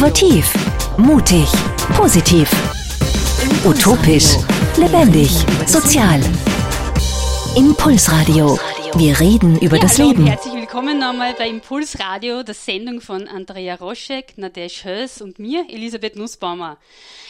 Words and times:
Innovativ, 0.00 0.50
mutig, 0.96 1.46
positiv, 1.94 2.50
utopisch, 3.66 4.38
lebendig, 4.78 5.30
sozial. 5.66 6.18
Impulsradio. 7.54 8.58
Wir 8.94 9.20
reden 9.20 9.58
über 9.60 9.76
Ja, 9.76 9.82
das 9.82 9.98
hallo 9.98 10.08
und 10.08 10.16
Leben. 10.16 10.26
Herzlich 10.26 10.54
willkommen 10.54 10.98
nochmal 10.98 11.34
bei 11.34 11.50
Impulsradio, 11.50 12.42
der 12.42 12.54
Sendung 12.54 13.02
von 13.02 13.28
Andrea 13.28 13.74
Roschek, 13.74 14.38
Nadesh 14.38 14.86
Höss 14.86 15.20
und 15.20 15.38
mir, 15.38 15.66
Elisabeth 15.68 16.16
Nussbaumer. 16.16 16.78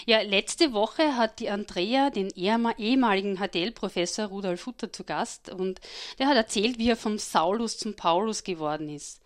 Ja, 0.07 0.21
letzte 0.23 0.73
Woche 0.73 1.17
hat 1.17 1.41
die 1.41 1.51
Andrea 1.51 2.11
den 2.11 2.29
ehema- 2.31 2.79
ehemaligen 2.79 3.39
HTL-Professor 3.41 4.27
Rudolf 4.27 4.67
Hutter 4.67 4.93
zu 4.93 5.03
Gast 5.03 5.51
und 5.51 5.81
der 6.21 6.29
hat 6.29 6.37
erzählt, 6.37 6.79
wie 6.79 6.91
er 6.91 6.97
vom 6.97 7.19
Saulus 7.19 7.79
zum 7.79 7.95
Paulus 7.97 8.45
geworden 8.45 8.89
ist. 8.91 9.20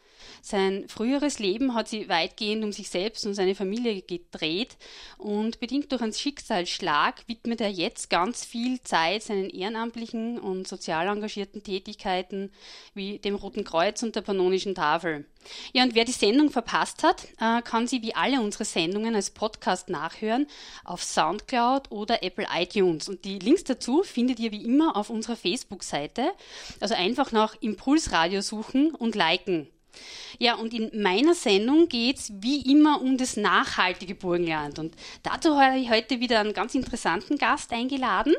Sein 0.47 0.85
früheres 0.89 1.39
Leben 1.39 1.75
hat 1.75 1.89
sie 1.89 2.11
weitgehend 2.11 2.65
um 2.65 2.71
sich 2.71 2.91
selbst 2.91 3.25
und 3.25 3.33
seine 3.33 3.55
Familie 3.55 4.03
gedreht 4.03 4.77
und 5.17 5.59
bedingt 5.59 5.91
durch 5.91 6.03
einen 6.03 6.13
Schicksalsschlag 6.13 7.27
widmet 7.27 7.63
er 7.63 7.71
jetzt 7.71 8.11
ganz 8.11 8.45
viel 8.45 8.79
Zeit 8.83 9.23
seinen 9.23 9.49
ehrenamtlichen 9.49 10.39
und 10.39 10.69
sozial 10.69 11.09
engagierten 11.09 11.63
Tätigkeiten 11.63 12.53
wie 12.93 13.19
dem 13.21 13.37
Roten 13.37 13.65
Kreuz 13.65 14.03
und 14.03 14.17
der 14.17 14.21
Pannonischen 14.21 14.75
Tafel. 14.75 15.25
Ja, 15.73 15.83
und 15.83 15.95
wer 15.95 16.05
die 16.05 16.13
Sendung 16.13 16.51
verpasst 16.51 17.03
hat, 17.03 17.25
äh, 17.41 17.63
kann 17.63 17.87
sie 17.87 18.03
wie 18.03 18.15
alle 18.15 18.43
unsere 18.43 18.67
Sendungen 18.67 19.15
als 19.15 19.31
Podcast 19.31 19.89
nachhören 19.89 20.47
auf 20.85 21.03
Soundcloud 21.03 21.91
oder 21.91 22.23
Apple 22.23 22.47
iTunes. 22.55 23.09
Und 23.09 23.25
die 23.25 23.39
Links 23.39 23.65
dazu 23.65 24.03
findet 24.03 24.39
ihr 24.41 24.53
wie 24.53 24.63
immer 24.63 24.95
auf 24.95 25.09
unserer 25.09 25.37
Facebook-Seite. 25.37 26.33
Also 26.81 26.95
einfach 26.95 27.33
nach 27.33 27.57
Impulsradio 27.63 28.43
suchen 28.43 28.95
und 28.95 29.15
liken. 29.15 29.71
Ja, 30.39 30.55
und 30.55 30.73
in 30.73 31.03
meiner 31.03 31.35
Sendung 31.35 31.89
geht's 31.89 32.33
wie 32.41 32.61
immer 32.71 33.01
um 33.01 33.17
das 33.17 33.37
nachhaltige 33.37 34.15
Burgenland. 34.15 34.79
Und 34.79 34.95
dazu 35.23 35.59
habe 35.59 35.79
ich 35.79 35.91
heute 35.91 36.21
wieder 36.21 36.41
einen 36.41 36.53
ganz 36.53 36.75
interessanten 36.75 37.37
Gast 37.37 37.73
eingeladen. 37.73 38.35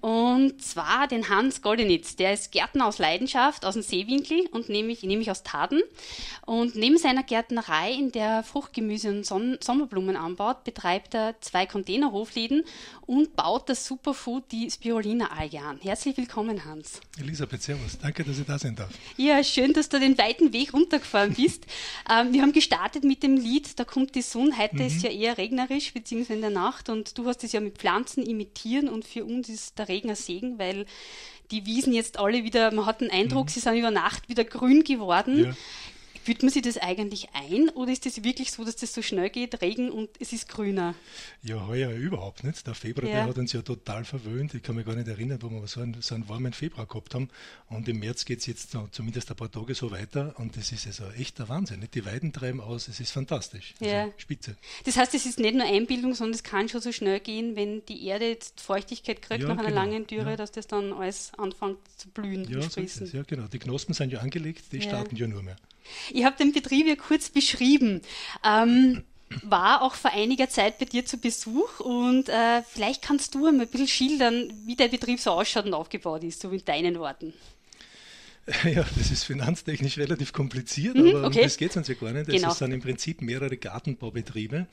Und 0.00 0.60
zwar 0.62 1.06
den 1.06 1.28
Hans 1.28 1.62
Goldenitz. 1.62 2.16
Der 2.16 2.32
ist 2.32 2.50
Gärtner 2.50 2.86
aus 2.86 2.98
Leidenschaft, 2.98 3.64
aus 3.64 3.74
dem 3.74 3.82
Seewinkel 3.82 4.48
und 4.52 4.68
nämlich, 4.68 5.02
nämlich 5.04 5.30
aus 5.30 5.42
Taden. 5.42 5.82
Und 6.44 6.74
neben 6.74 6.98
seiner 6.98 7.22
Gärtnerei, 7.22 7.92
in 7.92 8.10
der 8.10 8.32
er 8.32 8.42
Fruchtgemüse 8.42 9.10
und 9.10 9.26
Son 9.26 9.58
Sommerblumen 9.60 10.16
anbaut, 10.16 10.64
betreibt 10.64 11.14
er 11.14 11.34
zwei 11.40 11.66
Containerhofläden 11.66 12.64
und 13.06 13.36
baut 13.36 13.68
das 13.68 13.86
Superfood, 13.86 14.44
die 14.50 14.70
Spirulina-Alge 14.70 15.60
an. 15.60 15.78
Herzlich 15.82 16.16
willkommen, 16.16 16.64
Hans. 16.64 17.00
Elisabeth, 17.20 17.62
servus. 17.62 17.98
Danke, 18.00 18.24
dass 18.24 18.38
ich 18.38 18.46
da 18.46 18.58
sein 18.58 18.74
darf. 18.74 18.90
Ja, 19.16 19.42
schön, 19.44 19.72
dass 19.72 19.88
du 19.88 20.00
den 20.00 20.16
weiten 20.18 20.52
Weg 20.52 20.72
runtergefahren 20.72 21.31
bist. 21.36 21.66
ähm, 22.10 22.32
wir 22.32 22.42
haben 22.42 22.52
gestartet 22.52 23.04
mit 23.04 23.22
dem 23.22 23.36
Lied 23.36 23.78
Da 23.78 23.84
kommt 23.84 24.14
die 24.14 24.22
Sonne. 24.22 24.56
Heute 24.56 24.82
ist 24.82 25.02
ja 25.02 25.10
eher 25.10 25.38
regnerisch, 25.38 25.92
beziehungsweise 25.92 26.34
in 26.34 26.40
der 26.40 26.50
Nacht. 26.50 26.88
Und 26.88 27.16
du 27.18 27.26
hast 27.26 27.44
es 27.44 27.52
ja 27.52 27.60
mit 27.60 27.78
Pflanzen 27.78 28.24
imitieren. 28.24 28.88
Und 28.88 29.04
für 29.04 29.24
uns 29.24 29.48
ist 29.48 29.78
der 29.78 29.88
Regen 29.88 30.10
ein 30.10 30.16
Segen, 30.16 30.58
weil 30.58 30.86
die 31.50 31.66
Wiesen 31.66 31.92
jetzt 31.92 32.18
alle 32.18 32.44
wieder, 32.44 32.72
man 32.72 32.86
hat 32.86 33.00
den 33.00 33.10
Eindruck, 33.10 33.50
sie 33.50 33.60
sind 33.60 33.76
über 33.76 33.90
Nacht 33.90 34.28
wieder 34.28 34.44
grün 34.44 34.84
geworden. 34.84 35.44
Ja. 35.44 35.56
Fühlt 36.24 36.42
man 36.42 36.50
sich 36.52 36.62
das 36.62 36.78
eigentlich 36.78 37.28
ein 37.32 37.68
oder 37.70 37.90
ist 37.90 38.06
es 38.06 38.22
wirklich 38.22 38.52
so, 38.52 38.64
dass 38.64 38.76
das 38.76 38.94
so 38.94 39.02
schnell 39.02 39.28
geht, 39.30 39.60
Regen 39.60 39.90
und 39.90 40.08
es 40.20 40.32
ist 40.32 40.48
grüner? 40.48 40.94
Ja, 41.42 41.66
heuer 41.66 41.90
überhaupt 41.90 42.44
nicht. 42.44 42.64
Der 42.66 42.74
Februar, 42.74 43.08
Ja. 43.08 43.14
der 43.16 43.24
hat 43.26 43.38
uns 43.38 43.52
ja 43.52 43.62
total 43.62 44.04
verwöhnt. 44.04 44.54
Ich 44.54 44.62
kann 44.62 44.76
mich 44.76 44.86
gar 44.86 44.94
nicht 44.94 45.08
erinnern, 45.08 45.38
wo 45.42 45.50
wir 45.50 45.66
so 45.66 45.80
einen, 45.80 46.00
so 46.00 46.14
einen 46.14 46.28
warmen 46.28 46.52
Februar 46.52 46.86
gehabt 46.86 47.14
haben. 47.14 47.28
Und 47.68 47.88
im 47.88 47.98
März 47.98 48.24
geht 48.24 48.38
es 48.38 48.46
jetzt 48.46 48.74
noch 48.74 48.90
zumindest 48.92 49.30
ein 49.30 49.36
paar 49.36 49.50
Tage 49.50 49.74
so 49.74 49.90
weiter. 49.90 50.34
Und 50.38 50.56
das 50.56 50.70
ist 50.70 50.86
also 50.86 51.10
echt 51.18 51.38
der 51.40 51.48
Wahnsinn. 51.48 51.80
Nicht? 51.80 51.94
Die 51.96 52.04
Weiden 52.06 52.32
treiben 52.32 52.60
aus, 52.60 52.86
es 52.86 53.00
ist 53.00 53.10
fantastisch. 53.10 53.74
Also 53.80 53.92
Ja. 53.92 54.08
Spitze. 54.16 54.56
Das 54.84 54.96
heißt, 54.96 55.14
es 55.14 55.26
ist 55.26 55.40
nicht 55.40 55.54
nur 55.56 55.66
Einbildung, 55.66 56.14
sondern 56.14 56.34
es 56.34 56.42
kann 56.44 56.68
schon 56.68 56.80
so 56.80 56.92
schnell 56.92 57.18
gehen, 57.20 57.56
wenn 57.56 57.84
die 57.86 58.06
Erde 58.06 58.28
jetzt 58.28 58.60
Feuchtigkeit 58.60 59.20
kriegt 59.22 59.42
Ja, 59.42 59.48
nach 59.48 59.58
einer 59.58 59.68
genau. 59.70 59.80
langen 59.82 60.06
Dürre, 60.06 60.30
Ja. 60.30 60.36
dass 60.36 60.52
das 60.52 60.68
dann 60.68 60.92
alles 60.92 61.32
anfängt 61.36 61.78
zu 61.96 62.08
blühen 62.10 62.44
Ja, 62.48 62.56
und 62.58 62.62
so 62.64 62.70
sprießen. 62.70 63.06
es. 63.06 63.12
Ja, 63.12 63.22
genau. 63.24 63.48
Die 63.48 63.58
Knospen 63.58 63.92
sind 63.94 64.12
ja 64.12 64.20
angelegt, 64.20 64.66
die 64.72 64.80
starten 64.80 65.16
ja 65.16 65.26
nur 65.26 65.42
mehr. 65.42 65.56
Ich 66.10 66.24
habe 66.24 66.36
den 66.36 66.52
Betrieb 66.52 66.86
ja 66.86 66.96
kurz 66.96 67.28
beschrieben. 67.30 68.02
Ähm, 68.44 69.02
war 69.42 69.82
auch 69.82 69.94
vor 69.94 70.12
einiger 70.12 70.48
Zeit 70.48 70.78
bei 70.78 70.84
dir 70.84 71.06
zu 71.06 71.16
Besuch 71.18 71.80
und 71.80 72.28
äh, 72.28 72.62
vielleicht 72.62 73.02
kannst 73.02 73.34
du 73.34 73.46
einmal 73.46 73.66
ein 73.66 73.70
bisschen 73.70 73.88
schildern, 73.88 74.52
wie 74.66 74.76
dein 74.76 74.90
Betrieb 74.90 75.20
so 75.20 75.30
ausschaut 75.30 75.64
und 75.64 75.74
aufgebaut 75.74 76.22
ist, 76.24 76.40
so 76.40 76.48
mit 76.48 76.68
deinen 76.68 76.98
Worten. 76.98 77.32
Ja, 78.64 78.84
das 78.96 79.10
ist 79.12 79.24
finanztechnisch 79.24 79.98
relativ 79.98 80.32
kompliziert, 80.32 80.96
Mhm, 80.96 81.10
aber 81.10 81.26
okay. 81.26 81.38
um 81.38 81.44
das 81.44 81.56
geht 81.56 81.70
es 81.70 81.76
uns 81.76 81.88
ja 81.88 81.94
gar 81.94 82.12
nicht. 82.12 82.26
Genau. 82.28 82.50
Es 82.50 82.58
sind 82.58 82.72
im 82.72 82.80
Prinzip 82.82 83.22
mehrere 83.22 83.56
Gartenbaubetriebe. 83.56 84.66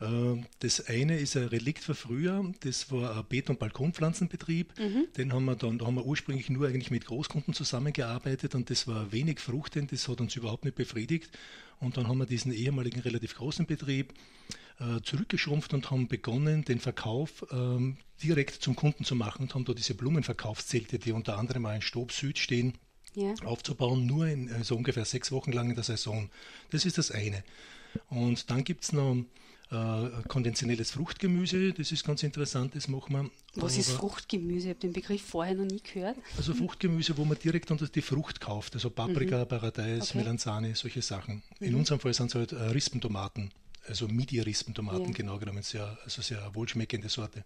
Äh, 0.00 0.42
Das 0.60 0.86
eine 0.86 1.18
ist 1.18 1.36
ein 1.36 1.44
Relikt 1.48 1.84
von 1.84 1.94
früher, 1.94 2.52
das 2.60 2.90
war 2.90 3.16
ein 3.16 3.24
Beet- 3.28 3.50
und 3.50 3.58
Balkonpflanzenbetrieb. 3.58 4.78
Mhm. 4.78 5.06
Den 5.16 5.32
haben 5.32 5.44
wir 5.44 5.56
dann, 5.56 5.78
da 5.78 5.86
haben 5.86 5.94
wir 5.96 6.06
ursprünglich 6.06 6.50
nur 6.50 6.68
eigentlich 6.68 6.90
mit 6.90 7.06
Großkunden 7.06 7.54
zusammengearbeitet 7.54 8.54
und 8.54 8.70
das 8.70 8.86
war 8.86 9.12
wenig 9.12 9.40
fruchtend, 9.40 9.92
das 9.92 10.08
hat 10.08 10.20
uns 10.20 10.36
überhaupt 10.36 10.64
nicht 10.64 10.76
befriedigt. 10.76 11.30
Und 11.80 11.96
dann 11.96 12.08
haben 12.08 12.18
wir 12.18 12.26
diesen 12.26 12.52
ehemaligen 12.52 13.00
relativ 13.00 13.34
großen 13.36 13.66
Betrieb 13.66 14.12
äh, 14.80 15.00
zurückgeschrumpft 15.02 15.72
und 15.74 15.90
haben 15.90 16.08
begonnen, 16.08 16.64
den 16.64 16.78
Verkauf 16.78 17.44
ähm, 17.52 17.96
direkt 18.22 18.62
zum 18.62 18.76
Kunden 18.76 19.04
zu 19.04 19.14
machen 19.14 19.42
und 19.42 19.54
haben 19.54 19.64
da 19.64 19.72
diese 19.72 19.94
Blumenverkaufszelte, 19.94 20.98
die 20.98 21.12
unter 21.12 21.38
anderem 21.38 21.64
auch 21.66 21.74
in 21.74 21.82
Stob 21.82 22.12
Süd 22.12 22.38
stehen, 22.38 22.74
Ja. 23.14 23.32
aufzubauen, 23.44 24.06
nur 24.06 24.26
in 24.26 24.52
also 24.52 24.76
ungefähr 24.76 25.04
sechs 25.06 25.32
Wochen 25.32 25.52
lang 25.52 25.70
in 25.70 25.74
der 25.74 25.84
Saison. 25.84 26.30
Das 26.70 26.84
ist 26.84 26.98
das 26.98 27.10
eine. 27.10 27.42
Und 28.08 28.50
dann 28.50 28.62
gibt 28.62 28.84
es 28.84 28.92
noch 28.92 29.16
äh, 29.70 30.08
konventionelles 30.28 30.90
Fruchtgemüse, 30.90 31.72
das 31.72 31.92
ist 31.92 32.04
ganz 32.04 32.22
interessant, 32.22 32.74
das 32.74 32.88
machen 32.88 33.12
wir. 33.14 33.30
Was 33.54 33.76
ist 33.78 33.90
Aber- 33.90 34.00
Fruchtgemüse? 34.00 34.66
Ich 34.66 34.70
habe 34.70 34.80
den 34.80 34.92
Begriff 34.92 35.22
vorher 35.22 35.54
noch 35.54 35.64
nie 35.64 35.80
gehört. 35.80 36.16
Also 36.36 36.54
Fruchtgemüse, 36.54 37.16
wo 37.16 37.24
man 37.24 37.38
direkt 37.38 37.70
unter 37.70 37.86
die 37.86 38.02
Frucht 38.02 38.40
kauft, 38.40 38.74
also 38.74 38.90
Paprika, 38.90 39.44
Paradeis, 39.44 40.10
Okay. 40.10 40.18
Melanzane, 40.18 40.74
solche 40.74 41.02
Sachen. 41.02 41.42
In 41.60 41.74
unserem 41.76 42.00
Fall 42.00 42.14
sind 42.14 42.26
es 42.26 42.34
halt 42.34 42.52
äh, 42.52 42.56
Rispentomaten, 42.56 43.50
also 43.86 44.08
Midi-Rispentomaten 44.08 45.06
Ja. 45.06 45.12
genau 45.12 45.38
genommen, 45.38 45.62
sehr, 45.62 45.96
also 46.04 46.20
sehr 46.22 46.50
wohlschmeckende 46.54 47.08
Sorte. 47.08 47.44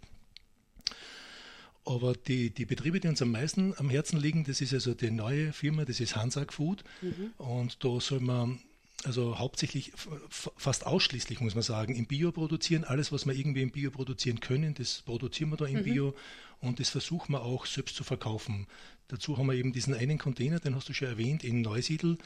Aber 1.86 2.14
die, 2.14 2.48
die 2.48 2.64
Betriebe, 2.64 2.98
die 3.00 3.08
uns 3.08 3.20
am 3.20 3.30
meisten 3.30 3.74
am 3.76 3.90
Herzen 3.90 4.18
liegen, 4.18 4.44
das 4.44 4.62
ist 4.62 4.72
also 4.72 4.94
die 4.94 5.10
neue 5.10 5.52
Firma, 5.52 5.84
das 5.84 6.00
ist 6.00 6.16
Hansak 6.16 6.54
Food. 6.54 6.82
Und 7.36 7.84
da 7.84 8.00
soll 8.00 8.20
man 8.20 8.60
also 9.04 9.38
hauptsächlich, 9.38 9.92
fast 10.28 10.86
ausschließlich 10.86 11.40
muss 11.40 11.54
man 11.54 11.62
sagen, 11.62 11.94
im 11.94 12.06
Bio 12.06 12.32
produzieren. 12.32 12.84
Alles, 12.84 13.12
was 13.12 13.26
wir 13.26 13.34
irgendwie 13.34 13.62
im 13.62 13.70
Bio 13.70 13.90
produzieren 13.90 14.40
können, 14.40 14.74
das 14.74 15.02
produzieren 15.02 15.50
wir 15.50 15.56
da 15.56 15.66
im 15.66 15.82
Bio 15.84 16.14
und 16.60 16.80
das 16.80 16.88
versuchen 16.88 17.32
wir 17.32 17.42
auch 17.42 17.66
selbst 17.66 17.96
zu 17.96 18.04
verkaufen. 18.04 18.66
Dazu 19.08 19.36
haben 19.36 19.46
wir 19.46 19.54
eben 19.54 19.72
diesen 19.72 19.94
einen 19.94 20.18
Container, 20.18 20.60
den 20.60 20.74
hast 20.74 20.88
du 20.88 20.94
schon 20.94 21.08
erwähnt, 21.08 21.44
in 21.44 21.60
Neusiedl. 21.60 22.16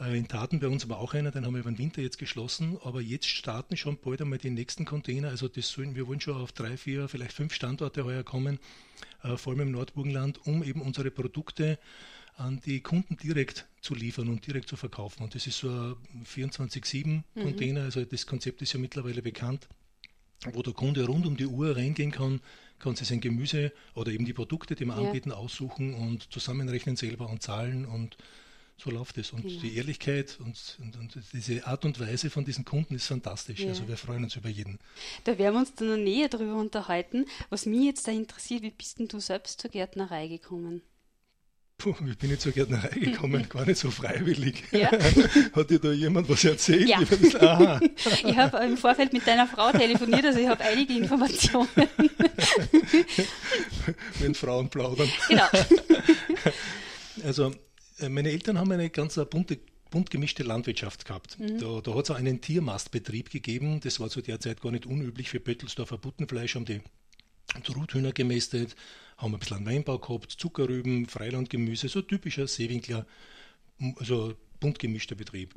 Äh, 0.00 0.18
In 0.18 0.28
Taten 0.28 0.60
bei 0.60 0.68
uns 0.68 0.88
war 0.88 0.98
auch 0.98 1.14
einer, 1.14 1.30
den 1.30 1.46
haben 1.46 1.54
wir 1.54 1.60
über 1.60 1.70
den 1.70 1.78
Winter 1.78 2.02
jetzt 2.02 2.18
geschlossen, 2.18 2.78
aber 2.82 3.00
jetzt 3.00 3.26
starten 3.26 3.76
schon 3.76 3.96
bald 3.96 4.20
einmal 4.20 4.38
die 4.38 4.50
nächsten 4.50 4.84
Container. 4.84 5.28
Also 5.28 5.48
das 5.48 5.68
sollen, 5.68 5.94
wir 5.94 6.06
wollen 6.08 6.20
schon 6.20 6.36
auf 6.36 6.52
drei, 6.52 6.76
vier, 6.76 7.08
vielleicht 7.08 7.32
fünf 7.32 7.54
Standorte 7.54 8.04
heuer 8.04 8.24
kommen, 8.24 8.58
äh, 9.22 9.36
vor 9.36 9.52
allem 9.52 9.68
im 9.68 9.70
Nordburgenland, 9.70 10.44
um 10.46 10.62
eben 10.62 10.82
unsere 10.82 11.10
Produkte 11.10 11.78
an 12.36 12.60
die 12.64 12.80
Kunden 12.80 13.16
direkt 13.16 13.66
zu 13.80 13.94
liefern 13.94 14.28
und 14.28 14.46
direkt 14.46 14.68
zu 14.68 14.76
verkaufen. 14.76 15.22
Und 15.22 15.34
das 15.34 15.46
ist 15.46 15.58
so 15.58 15.68
ein 15.68 16.24
24-7-Container, 16.26 17.82
also 17.84 18.04
das 18.04 18.26
Konzept 18.26 18.62
ist 18.62 18.72
ja 18.72 18.78
mittlerweile 18.78 19.22
bekannt, 19.22 19.68
wo 20.52 20.62
der 20.62 20.74
Kunde 20.74 21.06
rund 21.06 21.26
um 21.26 21.36
die 21.36 21.46
Uhr 21.46 21.76
reingehen 21.76 22.10
kann, 22.10 22.40
kann 22.78 22.94
sich 22.94 23.08
sein 23.08 23.20
Gemüse 23.20 23.72
oder 23.94 24.12
eben 24.12 24.26
die 24.26 24.34
Produkte, 24.34 24.74
die 24.74 24.84
wir 24.84 24.94
Ja. 24.94 25.06
anbieten, 25.06 25.32
aussuchen 25.32 25.94
und 25.94 26.30
zusammenrechnen 26.32 26.96
selber 26.96 27.28
und 27.28 27.42
zahlen 27.42 27.86
und 27.86 28.16
so 28.78 28.90
läuft 28.90 29.16
es. 29.16 29.32
Und 29.32 29.42
Genau. 29.48 29.60
die 29.62 29.74
Ehrlichkeit 29.76 30.38
und, 30.38 30.78
und, 30.82 30.96
und 30.98 31.18
diese 31.32 31.66
Art 31.66 31.86
und 31.86 31.98
Weise 31.98 32.28
von 32.28 32.44
diesen 32.44 32.66
Kunden 32.66 32.94
ist 32.94 33.06
fantastisch. 33.06 33.60
Ja. 33.60 33.68
Also 33.68 33.88
wir 33.88 33.96
freuen 33.96 34.24
uns 34.24 34.36
über 34.36 34.50
jeden. 34.50 34.78
Da 35.24 35.38
werden 35.38 35.54
wir 35.54 35.60
uns 35.60 35.74
dann 35.74 35.88
noch 35.88 35.96
näher 35.96 36.28
drüber 36.28 36.56
unterhalten. 36.56 37.24
Was 37.48 37.64
mich 37.64 37.84
jetzt 37.84 38.06
da 38.06 38.12
interessiert, 38.12 38.60
wie 38.62 38.70
bist 38.70 38.98
denn 38.98 39.08
du 39.08 39.18
selbst 39.20 39.62
zur 39.62 39.70
Gärtnerei 39.70 40.28
gekommen? 40.28 40.82
Puh, 41.78 41.94
wie 42.00 42.14
bin 42.14 42.32
ich 42.32 42.40
zur 42.40 42.52
Gärtnerei 42.52 42.88
gekommen? 42.88 43.46
Gar 43.50 43.66
nicht 43.66 43.78
so 43.78 43.90
freiwillig. 43.90 44.64
Ja. 44.72 44.90
Hat 45.52 45.70
dir 45.70 45.78
da 45.78 45.92
jemand 45.92 46.28
was 46.28 46.42
erzählt? 46.44 46.88
Ja. 46.88 47.00
Ich. 47.02 47.34
Ich 48.24 48.36
habe 48.36 48.58
im 48.64 48.76
Vorfeld 48.76 49.12
mit 49.12 49.26
deiner 49.26 49.46
Frau 49.46 49.70
telefoniert, 49.72 50.24
also 50.24 50.38
ich 50.38 50.48
habe 50.48 50.62
einige 50.64 50.94
Informationen. 50.94 51.68
wenn 54.20 54.34
Frauen 54.34 54.68
plaudern. 54.68 55.08
genau. 55.28 55.44
Also 57.24 57.52
äh, 57.98 58.08
meine 58.08 58.30
Eltern 58.30 58.58
haben 58.58 58.70
eine 58.72 58.90
ganz 58.90 59.16
äh, 59.16 59.24
bunte, 59.24 59.58
bunt 59.90 60.10
gemischte 60.10 60.42
Landwirtschaft 60.42 61.04
gehabt. 61.04 61.36
Da, 61.38 61.80
da 61.80 61.94
hat 61.94 62.04
es 62.04 62.10
auch 62.10 62.16
einen 62.16 62.40
Tiermastbetrieb 62.40 63.30
gegeben. 63.30 63.80
Das 63.80 64.00
war 64.00 64.08
zu 64.08 64.20
der 64.22 64.40
Zeit 64.40 64.60
gar 64.60 64.72
nicht 64.72 64.86
unüblich 64.86 65.28
für 65.30 65.40
Pöttelsdorfer 65.40 65.98
Buttenfleisch, 65.98 66.54
haben 66.54 66.64
die 66.64 66.80
Truthühner 67.62 68.12
gemästet, 68.12 68.76
haben 69.16 69.34
ein 69.34 69.40
bisschen 69.40 69.64
Weinbau 69.66 69.98
gehabt, 69.98 70.32
Zuckerrüben, 70.32 71.06
Freilandgemüse, 71.06 71.88
so 71.88 72.02
typischer 72.02 72.46
Seewinkler, 72.46 73.06
also 73.96 74.34
bunt 74.60 74.78
gemischter 74.78 75.14
Betrieb. 75.14 75.54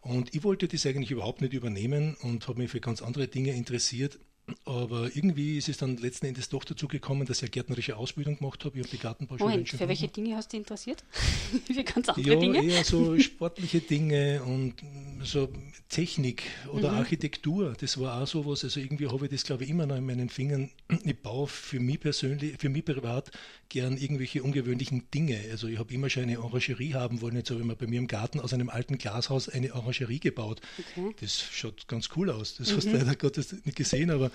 Und 0.00 0.34
ich 0.34 0.42
wollte 0.44 0.68
das 0.68 0.86
eigentlich 0.86 1.10
überhaupt 1.10 1.40
nicht 1.40 1.52
übernehmen 1.52 2.16
und 2.22 2.48
habe 2.48 2.60
mich 2.60 2.70
für 2.70 2.80
ganz 2.80 3.02
andere 3.02 3.28
Dinge 3.28 3.52
interessiert. 3.52 4.18
Aber 4.64 5.14
irgendwie 5.14 5.58
ist 5.58 5.68
es 5.68 5.78
dann 5.78 5.96
letzten 5.96 6.26
Endes 6.26 6.48
doch 6.48 6.64
dazu 6.64 6.88
gekommen, 6.88 7.26
dass 7.26 7.38
ich 7.38 7.44
eine 7.44 7.50
gärtnerische 7.50 7.96
Ausbildung 7.96 8.38
gemacht 8.38 8.64
habe. 8.64 8.78
Ich 8.78 8.84
habe 8.84 8.96
die 8.96 9.02
Gartenbauschule 9.02 9.50
Moment, 9.50 9.68
für 9.68 9.88
welche 9.88 10.08
Dinge 10.08 10.36
hast 10.36 10.52
du 10.52 10.56
dich 10.56 10.66
interessiert? 10.66 11.04
für 11.66 11.84
ganz 11.84 12.08
andere 12.08 12.34
ja, 12.34 12.40
Dinge? 12.40 12.64
eher 12.64 12.84
so 12.84 13.18
sportliche 13.20 13.80
Dinge 13.80 14.42
und 14.44 14.74
so 15.22 15.48
Technik 15.88 16.42
oder 16.72 16.92
mhm. 16.92 16.98
Architektur. 16.98 17.74
Das 17.80 17.98
war 17.98 18.22
auch 18.22 18.26
so 18.26 18.46
was. 18.46 18.64
Also 18.64 18.80
irgendwie 18.80 19.08
habe 19.08 19.26
ich 19.26 19.32
das, 19.32 19.44
glaube 19.44 19.64
ich, 19.64 19.70
immer 19.70 19.86
noch 19.86 19.96
in 19.96 20.06
meinen 20.06 20.28
Fingern. 20.28 20.70
Ich 21.04 21.18
baue 21.18 21.46
für 21.46 21.80
mich 21.80 22.00
persönlich, 22.00 22.56
für 22.58 22.68
mich 22.68 22.84
privat 22.84 23.30
gern 23.68 23.96
irgendwelche 23.96 24.42
ungewöhnlichen 24.42 25.04
Dinge. 25.14 25.38
Also 25.50 25.68
ich 25.68 25.78
habe 25.78 25.94
immer 25.94 26.10
schon 26.10 26.24
eine 26.24 26.40
Orangerie 26.40 26.94
haben 26.94 27.20
wollen. 27.20 27.36
Jetzt 27.36 27.50
habe 27.50 27.60
ich 27.60 27.66
mir 27.66 27.76
bei 27.76 27.86
mir 27.86 27.98
im 27.98 28.08
Garten 28.08 28.40
aus 28.40 28.52
einem 28.52 28.68
alten 28.68 28.98
Glashaus 28.98 29.48
eine 29.48 29.74
Orangerie 29.74 30.18
gebaut. 30.18 30.60
Okay. 30.96 31.14
Das 31.20 31.40
schaut 31.40 31.86
ganz 31.86 32.08
cool 32.16 32.30
aus. 32.30 32.56
Das 32.56 32.72
mhm. 32.72 32.76
hast 32.76 32.86
du 32.86 32.92
leider 32.92 33.14
Gottes 33.14 33.52
nicht 33.64 33.76
gesehen, 33.76 34.10
aber 34.10 34.29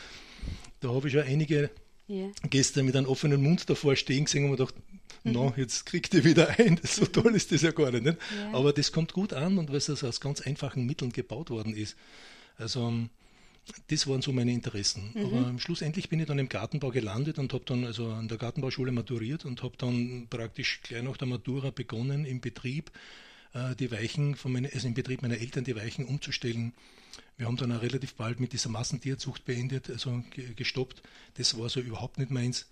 da 0.80 0.90
habe 0.90 1.08
ich 1.08 1.14
schon 1.14 1.24
einige 1.24 1.70
yeah. 2.10 2.32
Gäste 2.50 2.84
mit 2.84 2.96
einem 2.96 3.08
offenen 3.08 3.42
Mund 3.42 3.70
davor 3.70 3.96
stehen 3.96 4.26
gesehen 4.26 4.46
und 4.46 4.52
mir 4.52 4.58
gedacht, 4.58 4.76
mhm. 5.24 5.32
no, 5.32 5.54
jetzt 5.58 5.86
kriegt 5.86 6.14
ihr 6.14 6.24
wieder 6.24 6.60
ein. 6.60 6.80
So 6.84 7.04
mhm. 7.04 7.14
toll 7.14 7.36
ist 7.36 7.52
das 7.52 7.62
ja 7.62 7.72
gar 7.72 7.92
nicht. 7.92 8.04
nicht? 8.04 8.18
Yeah. 8.36 8.54
Aber 8.54 8.74
das 8.74 8.92
kommt 8.92 9.14
gut 9.14 9.34
an 9.34 9.58
und 9.58 9.70
weil 9.70 9.78
es 9.78 10.04
aus 10.04 10.20
ganz 10.20 10.42
einfachen 10.42 10.86
Mitteln 10.86 11.12
gebaut 11.12 11.50
worden 11.50 11.76
ist. 11.76 11.96
Also 12.58 12.94
das 13.88 14.08
waren 14.08 14.22
so 14.22 14.32
meine 14.32 14.52
Interessen. 14.52 15.12
Mhm. 15.14 15.26
Aber 15.26 15.60
schlussendlich 15.60 16.10
bin 16.10 16.20
ich 16.20 16.28
dann 16.28 16.40
im 16.40 16.50
Gartenbau 16.50 16.92
gelandet 16.92 17.40
und 17.40 17.52
habe 17.54 17.66
dann 17.66 17.84
also 17.84 18.12
an 18.12 18.28
der 18.28 18.38
Gartenbauschule 18.38 18.92
maturiert 18.92 19.46
und 19.46 19.64
habe 19.64 19.76
dann 19.78 20.28
praktisch 20.30 20.82
gleich 20.84 21.04
nach 21.04 21.18
der 21.18 21.28
Matura 21.28 21.72
begonnen, 21.72 22.26
im 22.26 22.42
Betrieb 22.42 22.92
äh, 23.54 23.76
die 23.76 23.92
Weichen 23.92 24.36
von 24.36 24.52
meine, 24.52 24.72
also 24.72 24.88
im 24.88 24.94
Betrieb 24.94 25.22
meiner 25.22 25.40
Eltern 25.40 25.64
die 25.64 25.76
Weichen 25.76 26.06
umzustellen. 26.06 26.74
Wir 27.38 27.48
haben 27.48 27.58
dann 27.58 27.72
auch 27.72 27.82
relativ 27.82 28.16
bald 28.16 28.40
mit 28.40 28.54
dieser 28.54 28.70
Massentierzucht 28.70 29.46
beendet, 29.46 29.90
also 29.90 30.24
gestoppt. 30.56 31.02
Das 31.36 31.58
war 31.58 31.70
so 31.70 31.80
überhaupt 31.80 32.18
nicht 32.18 32.32
meins. 32.32 32.68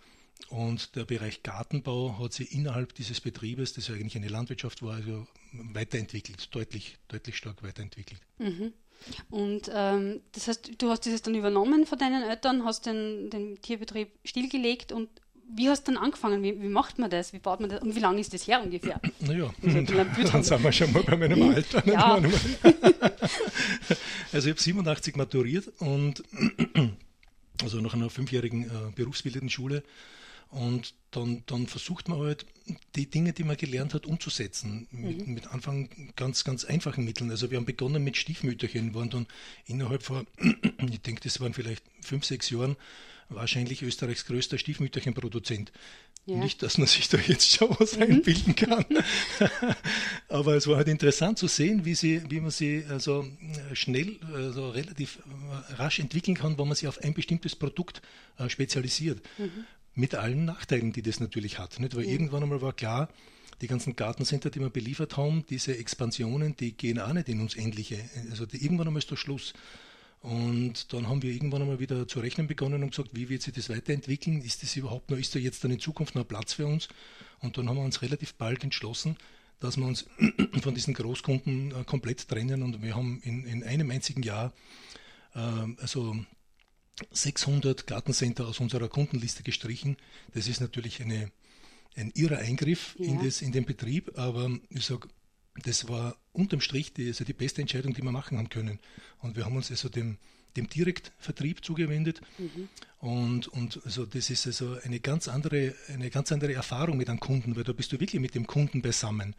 Und 0.50 0.95
der 0.95 1.06
Bereich 1.06 1.44
Gartenbau 1.44 2.18
hat 2.19 2.34
sich 2.34 2.54
innerhalb 2.54 2.94
dieses 2.95 3.22
Betriebes, 3.22 3.74
das 3.74 3.88
ja 3.88 3.95
eigentlich 3.95 4.16
eine 4.16 4.28
Landwirtschaft 4.28 4.81
war, 4.81 4.95
also 4.95 5.28
weiterentwickelt, 5.51 6.54
deutlich, 6.54 6.98
deutlich 7.07 7.38
stark 7.38 7.63
weiterentwickelt. 7.63 8.19
Mhm. 8.40 8.74
Und 9.30 9.69
ähm, 9.74 10.22
das 10.31 10.48
heißt, 10.48 10.81
du 10.81 10.90
hast 10.90 11.01
dieses 11.01 11.22
dann 11.22 11.36
übernommen 11.36 11.86
von 11.86 11.98
deinen 11.98 12.24
Eltern, 12.24 12.63
hast 12.63 12.86
den, 12.86 13.30
den 13.30 13.62
Tierbetrieb 13.62 14.12
stillgelegt 14.24 14.92
und 14.92 15.10
wie 15.55 15.69
hast 15.69 15.88
du 15.88 15.94
dann 15.94 16.03
angefangen? 16.03 16.44
Wie, 16.44 16.61
wie, 16.61 16.67
macht 16.67 17.00
man 17.00 17.09
das? 17.09 17.33
Wie 17.33 17.39
baut 17.39 17.59
man 17.59 17.69
das? 17.69 17.81
Und 17.81 17.95
wie 17.95 18.00
lange 18.00 18.19
ist 18.19 18.33
das 18.33 18.47
her 18.47 18.61
ungefähr? 18.61 19.00
Naja, 19.19 19.53
also, 19.63 19.81
dann 20.31 20.44
sind 20.44 20.63
wir 20.63 20.71
schon 20.71 20.91
mal 20.91 21.03
bei 21.03 21.17
meinem 21.17 21.50
Alter. 21.50 21.88
Ja. 21.88 22.15
also 24.31 24.47
ich 24.47 24.53
habe 24.53 24.61
87 24.61 25.15
maturiert 25.15 25.71
und 25.79 26.23
also 27.61 27.81
nach 27.81 27.94
einer 27.94 28.09
fünfjährigen 28.09 28.63
äh, 28.63 28.91
berufsbildenden 28.95 29.50
Schule 29.50 29.83
und 30.53 30.94
dann, 31.09 31.44
dann, 31.47 31.65
versucht 31.65 32.09
man 32.09 32.19
halt, 32.19 32.45
die 32.95 33.09
Dinge, 33.09 33.33
die 33.33 33.44
man 33.44 33.57
gelernt 33.57 33.95
hat, 33.95 34.06
umzusetzen. 34.06 34.88
Mhm. 34.91 35.01
Mit, 35.01 35.27
mit, 35.27 35.47
Anfang 35.47 35.89
ganz, 36.15 36.44
ganz 36.44 36.63
einfachen 36.63 37.06
Mitteln. 37.06 37.31
Also 37.31 37.49
wir 37.49 37.57
haben 37.57 37.65
begonnen 37.65 38.03
mit 38.03 38.17
Stiefmütterchen, 38.17 38.94
waren 38.94 39.09
dann 39.09 39.27
innerhalb 39.65 40.03
von, 40.03 40.27
ich 40.91 41.01
denke, 41.01 41.21
das 41.21 41.39
waren 41.39 41.53
vielleicht 41.53 41.83
fünf, 42.01 42.25
sechs 42.25 42.51
Jahren, 42.51 42.75
wahrscheinlich 43.29 43.81
Österreichs 43.81 44.25
größter 44.25 44.57
Stiefmütterchenproduzent. 44.57 45.71
Ja. 46.25 46.37
Nicht, 46.37 46.63
dass 46.63 46.77
man 46.77 46.87
sich 46.87 47.09
da 47.09 47.17
jetzt 47.17 47.51
schon 47.51 47.75
was 47.79 47.97
mhm. 47.97 48.03
einbilden 48.03 48.55
kann. 48.55 48.85
Aber 50.29 50.55
es 50.55 50.67
war 50.67 50.77
halt 50.77 50.87
interessant 50.87 51.37
zu 51.37 51.47
sehen, 51.47 51.83
wie, 51.83 51.95
sie, 51.95 52.21
wie 52.29 52.39
man 52.39 52.51
sie 52.51 52.85
also 52.87 53.27
schnell, 53.73 54.17
also 54.33 54.69
relativ 54.69 55.19
rasch 55.75 55.99
entwickeln 55.99 56.35
kann, 56.35 56.57
wenn 56.57 56.67
man 56.67 56.75
sich 56.75 56.87
auf 56.87 56.99
ein 56.99 57.13
bestimmtes 57.13 57.55
Produkt 57.55 58.01
äh, 58.37 58.49
spezialisiert. 58.49 59.21
Mhm. 59.37 59.65
Mit 59.95 60.15
allen 60.15 60.45
Nachteilen, 60.45 60.93
die 60.93 61.01
das 61.01 61.19
natürlich 61.19 61.59
hat. 61.59 61.79
Nicht? 61.79 61.95
Weil 61.95 62.05
ja. 62.05 62.11
irgendwann 62.11 62.43
einmal 62.43 62.61
war 62.61 62.73
klar, 62.73 63.09
die 63.61 63.67
ganzen 63.67 63.95
Gartencenter, 63.95 64.49
die 64.49 64.59
wir 64.59 64.69
beliefert 64.69 65.17
haben, 65.17 65.45
diese 65.49 65.77
Expansionen, 65.77 66.55
die 66.55 66.71
gehen 66.71 66.99
auch 66.99 67.13
nicht 67.13 67.29
in 67.29 67.41
uns 67.41 67.55
Endliche. 67.55 67.97
Also 68.29 68.45
die, 68.45 68.63
irgendwann 68.63 68.87
einmal 68.87 68.99
ist 68.99 69.11
der 69.11 69.15
Schluss. 69.17 69.53
Und 70.23 70.93
dann 70.93 71.09
haben 71.09 71.21
wir 71.21 71.33
irgendwann 71.33 71.61
einmal 71.61 71.81
wieder 71.81 72.07
zu 72.07 72.21
rechnen 72.21 72.47
begonnen 72.47 72.81
und 72.81 72.91
gesagt, 72.91 73.09
wie 73.11 73.27
wird 73.27 73.41
sich 73.41 73.53
das 73.53 73.69
weiterentwickeln? 73.69 74.41
Ist 74.41 74.63
das 74.63 74.73
überhaupt 74.77 75.11
noch, 75.11 75.17
ist 75.17 75.35
da 75.35 75.39
jetzt 75.39 75.65
dann 75.65 75.71
in 75.71 75.81
Zukunft 75.81 76.15
noch 76.15 76.25
Platz 76.25 76.53
für 76.53 76.65
uns? 76.65 76.87
Und 77.41 77.57
dann 77.57 77.67
haben 77.67 77.75
wir 77.75 77.83
uns 77.83 78.01
relativ 78.01 78.33
bald 78.35 78.63
entschlossen, 78.63 79.17
dass 79.59 79.75
wir 79.75 79.85
uns 79.85 80.05
von 80.61 80.73
diesen 80.73 80.93
Großkunden 80.93 81.71
äh, 81.71 81.83
komplett 81.83 82.25
trennen 82.29 82.63
und 82.63 82.81
wir 82.81 82.95
haben 82.95 83.19
in, 83.23 83.45
in 83.45 83.65
einem 83.65 83.91
einzigen 83.91 84.23
Jahr 84.23 84.53
äh, 85.35 85.39
also 85.39 86.15
600 87.11 87.85
Gartencenter 87.85 88.47
aus 88.47 88.61
unserer 88.61 88.87
Kundenliste 88.87 89.43
gestrichen. 89.43 89.97
Das 90.33 90.47
ist 90.47 90.61
natürlich 90.61 91.01
eine, 91.01 91.31
ein 91.97 92.11
irrer 92.15 92.37
Eingriff 92.37 92.95
ja. 92.97 93.07
in, 93.07 93.21
das, 93.21 93.41
in 93.41 93.51
den 93.51 93.65
Betrieb, 93.65 94.17
aber 94.17 94.57
ich 94.69 94.85
sage, 94.85 95.09
das 95.55 95.88
war 95.88 96.15
unterm 96.31 96.61
Strich 96.61 96.94
die, 96.94 97.07
also 97.07 97.23
die 97.23 97.33
beste 97.33 97.61
Entscheidung, 97.61 97.94
die 97.94 98.01
wir 98.01 98.11
machen 98.11 98.38
haben 98.38 98.50
können. 98.50 98.79
Und 99.19 99.35
wir 99.35 99.45
haben 99.45 99.55
uns 99.55 99.69
also 99.69 99.89
dem, 99.89 100.17
dem 100.55 100.67
Direktvertrieb 100.67 101.63
zugewendet. 101.63 102.21
Mhm. 102.38 102.69
Und, 103.00 103.47
und 103.50 103.81
also 103.85 104.05
das 104.05 104.29
ist 104.29 104.47
also 104.47 104.77
eine 104.83 105.00
ganz 105.00 105.27
andere, 105.27 105.75
eine 105.89 106.09
ganz 106.09 106.31
andere 106.31 106.53
Erfahrung 106.53 106.97
mit 106.97 107.09
einem 107.09 107.19
Kunden, 107.19 107.55
weil 107.55 107.63
da 107.63 107.73
bist 107.73 107.91
du 107.91 108.00
wirklich 108.00 108.21
mit 108.21 108.35
dem 108.35 108.47
Kunden 108.47 108.81
beisammen. 108.81 109.35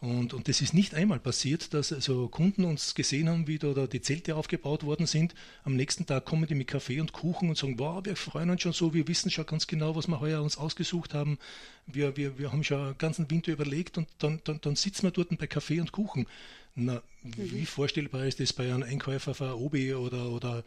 Und, 0.00 0.32
und 0.32 0.46
das 0.46 0.60
ist 0.60 0.74
nicht 0.74 0.94
einmal 0.94 1.18
passiert, 1.18 1.74
dass 1.74 1.92
also 1.92 2.28
Kunden 2.28 2.64
uns 2.64 2.94
gesehen 2.94 3.28
haben, 3.28 3.48
wie 3.48 3.58
da, 3.58 3.72
da 3.72 3.88
die 3.88 4.00
Zelte 4.00 4.36
aufgebaut 4.36 4.84
worden 4.84 5.06
sind. 5.06 5.34
Am 5.64 5.74
nächsten 5.74 6.06
Tag 6.06 6.24
kommen 6.24 6.46
die 6.46 6.54
mit 6.54 6.68
Kaffee 6.68 7.00
und 7.00 7.12
Kuchen 7.12 7.48
und 7.48 7.58
sagen, 7.58 7.80
wow, 7.80 8.04
wir 8.04 8.14
freuen 8.14 8.50
uns 8.50 8.62
schon 8.62 8.72
so, 8.72 8.94
wir 8.94 9.08
wissen 9.08 9.28
schon 9.28 9.46
ganz 9.46 9.66
genau, 9.66 9.96
was 9.96 10.06
wir 10.06 10.20
heuer 10.20 10.40
uns 10.40 10.56
ausgesucht 10.56 11.14
haben. 11.14 11.36
Wir, 11.86 12.16
wir, 12.16 12.38
wir 12.38 12.52
haben 12.52 12.62
schon 12.62 12.78
den 12.86 12.98
ganzen 12.98 13.28
Winter 13.28 13.50
überlegt 13.50 13.98
und 13.98 14.06
dann, 14.18 14.40
dann, 14.44 14.60
dann 14.60 14.76
sitzen 14.76 15.02
wir 15.02 15.10
dort 15.10 15.36
bei 15.36 15.48
Kaffee 15.48 15.80
und 15.80 15.90
Kuchen. 15.90 16.26
Na, 16.76 17.02
mhm. 17.24 17.32
wie 17.36 17.66
vorstellbar 17.66 18.24
ist 18.24 18.38
das 18.38 18.52
bei 18.52 18.72
einem 18.72 18.84
Einkäufer 18.84 19.34
von 19.34 19.50
Obi 19.50 19.94
oder, 19.94 20.30
oder 20.30 20.62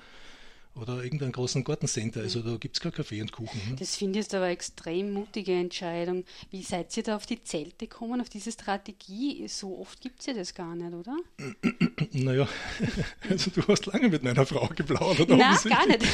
oder 0.75 1.03
irgendeinen 1.03 1.31
großen 1.33 1.63
Gartencenter. 1.63 2.21
Also 2.21 2.41
da 2.41 2.55
gibt 2.57 2.77
es 2.77 2.81
kein 2.81 2.93
Kaffee 2.93 3.21
und 3.21 3.31
Kuchen. 3.31 3.59
Ne? 3.69 3.75
Das 3.77 3.95
finde 3.95 4.19
ich 4.19 4.25
jetzt 4.25 4.33
aber 4.33 4.45
eine 4.45 4.53
extrem 4.53 5.11
mutige 5.11 5.53
Entscheidung. 5.53 6.23
Wie 6.49 6.63
seid 6.63 6.95
ihr 6.95 7.03
da 7.03 7.15
auf 7.15 7.25
die 7.25 7.43
Zelte 7.43 7.87
gekommen, 7.87 8.21
auf 8.21 8.29
diese 8.29 8.51
Strategie? 8.51 9.47
So 9.47 9.79
oft 9.79 9.99
gibt 10.01 10.21
es 10.21 10.27
ja 10.27 10.33
das 10.33 10.53
gar 10.53 10.75
nicht, 10.75 10.93
oder? 10.93 11.17
naja, 12.13 12.47
also 13.29 13.51
du 13.51 13.67
hast 13.67 13.85
lange 13.87 14.09
mit 14.09 14.23
meiner 14.23 14.45
Frau 14.45 14.67
geplaudert. 14.67 15.29
Nein, 15.29 15.57
gar 15.65 15.85
nicht. 15.87 16.05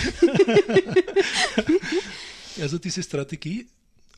also 2.62 2.78
diese 2.80 3.04
Strategie 3.04 3.68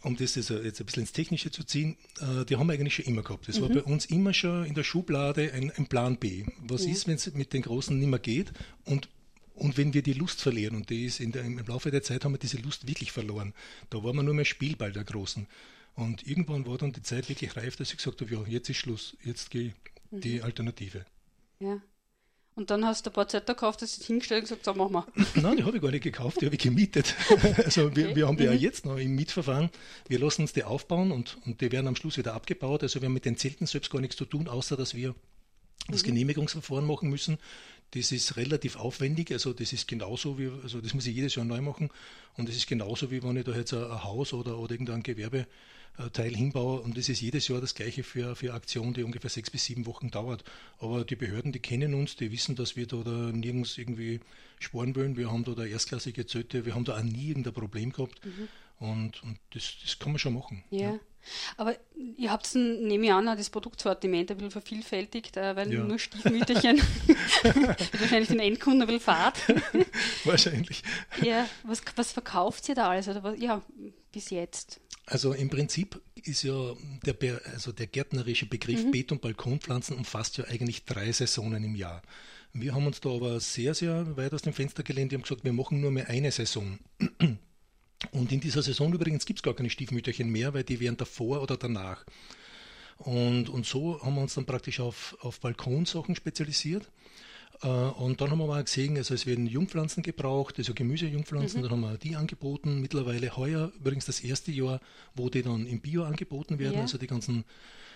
um 0.02 0.16
das 0.16 0.36
jetzt 0.36 0.50
ein 0.52 0.72
bisschen 0.72 1.02
ins 1.02 1.12
Technische 1.12 1.52
zu 1.52 1.64
ziehen, 1.66 1.98
äh, 2.22 2.46
die 2.46 2.56
haben 2.56 2.68
wir 2.68 2.74
eigentlich 2.74 2.96
schon 2.96 3.04
immer 3.06 3.22
gehabt. 3.22 3.50
Das 3.50 3.60
mhm. 3.60 3.64
war 3.64 3.70
bei 3.70 3.84
uns 3.84 4.06
immer 4.06 4.34
schon 4.34 4.66
in 4.66 4.74
der 4.74 4.84
Schublade 4.84 5.52
ein, 5.54 5.72
ein 5.76 5.88
Plan 5.88 6.18
B. 6.18 6.46
Was 6.62 6.86
ja. 6.86 6.92
ist, 6.92 7.08
wenn 7.08 7.16
es 7.16 7.34
mit 7.34 7.52
den 7.52 7.64
Großen 7.64 7.98
nicht 7.98 8.08
mehr 8.08 8.20
geht 8.20 8.54
und 8.86 9.10
und 9.60 9.78
wenn 9.78 9.94
wir 9.94 10.02
die 10.02 10.14
Lust 10.14 10.42
verlieren, 10.42 10.76
und 10.76 10.90
die 10.90 11.06
ist 11.06 11.20
der, 11.20 11.44
im 11.44 11.66
Laufe 11.68 11.92
der 11.92 12.02
Zeit 12.02 12.26
haben 12.26 12.34
wir 12.34 12.40
diese 12.40 12.58
Lust 12.58 12.88
wirklich 12.88 13.12
verloren, 13.12 13.54
da 13.90 14.04
war 14.04 14.14
man 14.14 14.26
nur 14.26 14.34
mehr 14.34 14.46
Spielball 14.46 14.92
der 14.92 15.04
Großen. 15.04 15.48
Und 15.96 16.26
irgendwann 16.26 16.66
war 16.66 16.78
dann 16.78 16.94
die 16.94 17.02
Zeit 17.02 17.28
wirklich 17.30 17.58
reif, 17.58 17.76
dass 17.76 17.92
ich 17.92 17.98
gesagt 17.98 18.22
habe, 18.22 18.34
ja, 18.34 18.42
jetzt 18.48 18.70
ist 18.70 18.78
Schluss, 18.78 19.18
jetzt 19.24 19.52
gehe 19.52 19.74
mhm. 20.12 20.22
die 20.22 20.42
Alternative. 20.42 21.06
Ja. 21.60 21.82
Und 22.56 22.72
dann 22.72 22.86
hast 22.86 23.06
du 23.06 23.10
ein 23.10 23.14
paar 23.14 23.28
Zettel 23.28 23.56
gekauft, 23.56 23.82
das 23.82 23.96
hingestellt 24.06 24.44
und 24.44 24.50
gesagt, 24.50 24.66
so 24.66 24.74
machen 24.74 24.94
wir. 24.94 25.26
Nein, 25.42 25.58
die 25.58 25.64
habe 25.64 25.78
ich 25.78 25.82
gar 25.82 25.92
nicht 25.92 26.04
gekauft, 26.04 26.42
die 26.42 26.46
habe 26.46 26.56
ich 26.56 26.62
gemietet. 26.62 27.16
also 27.64 27.96
wir, 27.96 28.08
okay. 28.08 28.16
wir 28.16 28.28
haben 28.28 28.38
die 28.38 28.44
mhm. 28.44 28.54
ja 28.54 28.56
jetzt 28.56 28.86
noch 28.86 28.98
im 28.98 29.16
Mietverfahren. 29.16 29.70
Wir 30.08 30.20
lassen 30.20 30.42
uns 30.42 30.54
die 30.54 30.64
aufbauen 30.64 31.12
und, 31.12 31.38
und 31.46 31.62
die 31.62 31.72
werden 31.72 31.88
am 31.88 31.96
Schluss 31.96 32.18
wieder 32.18 32.34
abgebaut. 32.34 32.84
Also 32.84 33.02
wir 33.02 33.08
haben 33.08 33.14
mit 33.14 33.26
den 33.26 33.38
Zelten 33.38 33.66
selbst 33.66 33.92
gar 33.92 34.02
nichts 34.02 34.18
zu 34.18 34.26
tun, 34.26 34.48
außer 34.48 34.76
dass 34.76 34.94
wir 34.94 35.16
das 35.88 36.04
mhm. 36.04 36.08
Genehmigungsverfahren 36.08 36.86
machen 36.86 37.10
müssen. 37.10 37.38
Das 37.92 38.12
ist 38.12 38.38
relativ 38.38 38.76
aufwendig, 38.76 39.32
also 39.32 39.54
das 39.54 39.74
ist 39.74 39.88
genauso 39.88 40.38
wie, 40.38 40.50
also 40.64 40.80
das 40.80 40.94
muss 40.94 41.08
ich 41.08 41.16
jedes 41.16 41.36
Jahr 41.36 41.46
neu 41.46 41.62
machen 41.62 41.90
und 42.38 42.48
das 42.48 42.56
ist 42.56 42.68
genauso 42.68 43.10
wie 43.10 43.24
wenn 43.24 43.38
ich 43.38 43.46
da 43.46 43.56
jetzt 43.56 43.74
ein 43.74 44.04
Haus 44.04 44.32
oder, 44.34 44.60
oder 44.60 44.72
irgendein 44.72 45.02
Gewerbeteil 45.02 46.36
hinbaue 46.36 46.82
und 46.82 46.98
das 46.98 47.10
ist 47.10 47.22
jedes 47.22 47.48
Jahr 47.48 47.62
das 47.62 47.74
gleiche 47.74 48.04
für, 48.04 48.36
für 48.36 48.48
eine 48.48 48.56
Aktion, 48.56 48.94
die 48.94 49.04
ungefähr 49.04 49.30
sechs 49.32 49.50
bis 49.50 49.66
sieben 49.66 49.88
Wochen 49.88 50.12
dauert. 50.12 50.44
Aber 50.78 51.04
die 51.04 51.16
Behörden, 51.16 51.52
die 51.52 51.60
kennen 51.60 51.96
uns, 51.96 52.16
die 52.16 52.32
wissen, 52.32 52.56
dass 52.56 52.76
wir 52.76 52.86
da, 52.86 52.98
da 52.98 53.32
nirgends 53.32 53.78
irgendwie 53.78 54.20
sporen 54.60 54.96
wollen. 54.96 55.18
Wir 55.18 55.32
haben 55.32 55.44
da, 55.44 55.54
da 55.54 55.66
erstklassige 55.66 56.28
Zelte, 56.28 56.66
wir 56.66 56.76
haben 56.76 56.86
da 56.86 56.98
auch 56.98 57.04
nie 57.04 57.30
irgendein 57.30 57.54
Problem 57.54 57.92
gehabt. 57.92 58.24
Mhm. 58.24 58.48
Und, 58.80 59.24
und 59.24 59.40
das, 59.52 59.74
das 59.84 60.00
kann 60.00 60.12
man 60.12 60.20
schon 60.20 60.36
machen. 60.36 60.64
Ja. 60.70 60.92
ja. 60.92 61.00
Aber 61.58 61.76
ihr 62.18 62.32
habt, 62.32 62.54
nehme 62.56 63.06
ich 63.06 63.12
an, 63.12 63.26
das 63.26 63.50
Produktsortiment 63.50 64.32
ein 64.32 64.38
bisschen 64.38 64.52
vervielfältigt, 64.52 65.38
äh, 65.38 65.56
weil 65.56 65.72
ja. 65.72 65.84
nur 65.84 66.00
Stiefmütterchen 66.00 66.82
wahrscheinlich 68.00 68.30
den 68.30 68.40
Endkunden 68.40 68.82
ein 68.82 68.88
bisschen 68.88 69.02
fahrt. 69.02 69.38
wahrscheinlich. 70.26 70.84
Ja, 71.22 71.48
was, 71.64 71.82
was 71.96 72.12
verkauft 72.12 72.70
ihr 72.70 72.76
da 72.76 72.90
alles? 72.90 73.08
Oder 73.08 73.24
was, 73.24 73.40
ja, 73.40 73.62
bis 74.12 74.30
jetzt? 74.30 74.80
Also 75.06 75.34
im 75.34 75.50
Prinzip 75.50 76.00
ist 76.24 76.44
ja 76.44 76.76
der, 77.06 77.42
also 77.54 77.72
der 77.72 77.88
gärtnerische 77.88 78.46
Begriff 78.46 78.84
mhm. 78.84 78.92
Beet- 78.92 79.12
und 79.12 79.22
Balkonpflanzen 79.22 79.98
umfasst 79.98 80.38
ja 80.38 80.46
eigentlich 80.46 80.86
drei 80.86 81.12
Saisonen 81.12 81.64
im 81.64 81.76
Jahr. 81.76 82.02
Wir 82.54 82.74
haben 82.74 82.88
uns 82.88 83.00
da 83.00 83.10
aber 83.10 83.40
sehr, 83.40 83.74
sehr 83.74 84.18
weit 84.18 84.34
aus 84.34 84.42
dem 84.42 84.54
Fenster 84.54 84.84
gelehnt. 84.84 85.12
Wir 85.12 85.18
haben 85.18 85.24
gesagt, 85.24 85.44
wir 85.44 85.54
machen 85.54 85.82
nur 85.82 85.92
mehr 85.92 86.10
eine 86.10 86.32
Saison. 86.32 86.80
Und 88.12 88.32
in 88.32 88.40
dieser 88.40 88.62
Saison 88.62 88.94
übrigens 88.94 89.26
gibt 89.26 89.40
es 89.40 89.44
gar 89.44 89.54
keine 89.54 89.70
Stiefmütterchen 89.70 90.30
mehr, 90.30 90.54
weil 90.54 90.64
die 90.64 90.80
wären 90.80 90.98
davor 90.98 91.42
oder 91.42 91.58
danach. 91.58 92.06
Und, 92.98 93.50
und 93.50 93.66
so 93.66 94.02
haben 94.02 94.16
wir 94.16 94.22
uns 94.22 94.34
dann 94.36 94.46
praktisch 94.46 94.80
auf, 94.80 95.18
auf 95.22 95.40
Balkonsachen 95.40 96.16
spezialisiert. 96.16 96.90
Äh, 97.62 97.68
und 97.68 98.22
dann 98.22 98.32
haben 98.32 98.40
wir 98.40 98.48
mal 98.48 98.64
gesehen, 98.64 98.98
also 98.98 99.14
es 99.14 99.26
werden 99.26 99.48
Jungpflanzen 99.48 100.04
gebraucht, 100.04 100.58
also 100.58 100.74
Gemüsejungpflanzen, 100.74 101.60
mhm. 101.60 101.64
dann 101.64 101.72
haben 101.72 101.82
wir 101.82 101.98
die 101.98 102.16
angeboten. 102.16 102.82
Mittlerweile 102.82 103.36
heuer 103.36 103.72
übrigens 103.80 104.06
das 104.06 104.22
erste 104.22 104.52
Jahr, 104.52 104.82
wo 105.16 105.30
die 105.30 105.44
dann 105.44 105.66
im 105.66 105.80
Bio 105.82 106.04
angeboten 106.04 106.60
werden, 106.60 106.76
ja. 106.76 106.82
also 106.82 106.98
die 106.98 107.08
ganzen 107.08 107.46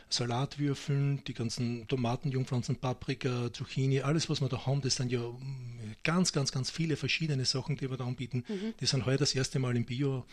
Salatwürfeln, 0.09 1.23
die 1.25 1.33
ganzen 1.33 1.87
Tomatenjungpflanzen, 1.87 2.75
Paprika, 2.77 3.51
Zucchini, 3.51 4.01
alles, 4.01 4.29
was 4.29 4.41
wir 4.41 4.49
da 4.49 4.65
haben, 4.65 4.81
das 4.81 4.95
sind 4.95 5.11
ja 5.11 5.21
mm, 5.21 5.95
ganz, 6.03 6.33
ganz, 6.33 6.51
ganz 6.51 6.69
viele 6.69 6.95
verschiedene 6.95 7.45
Sachen, 7.45 7.77
die 7.77 7.89
wir 7.89 7.97
da 7.97 8.05
anbieten. 8.05 8.43
Mhm. 8.47 8.73
Die 8.79 8.85
sind 8.85 9.05
heuer 9.05 9.17
das 9.17 9.33
erste 9.35 9.59
Mal 9.59 9.75
im 9.75 9.85
Bio. 9.85 10.25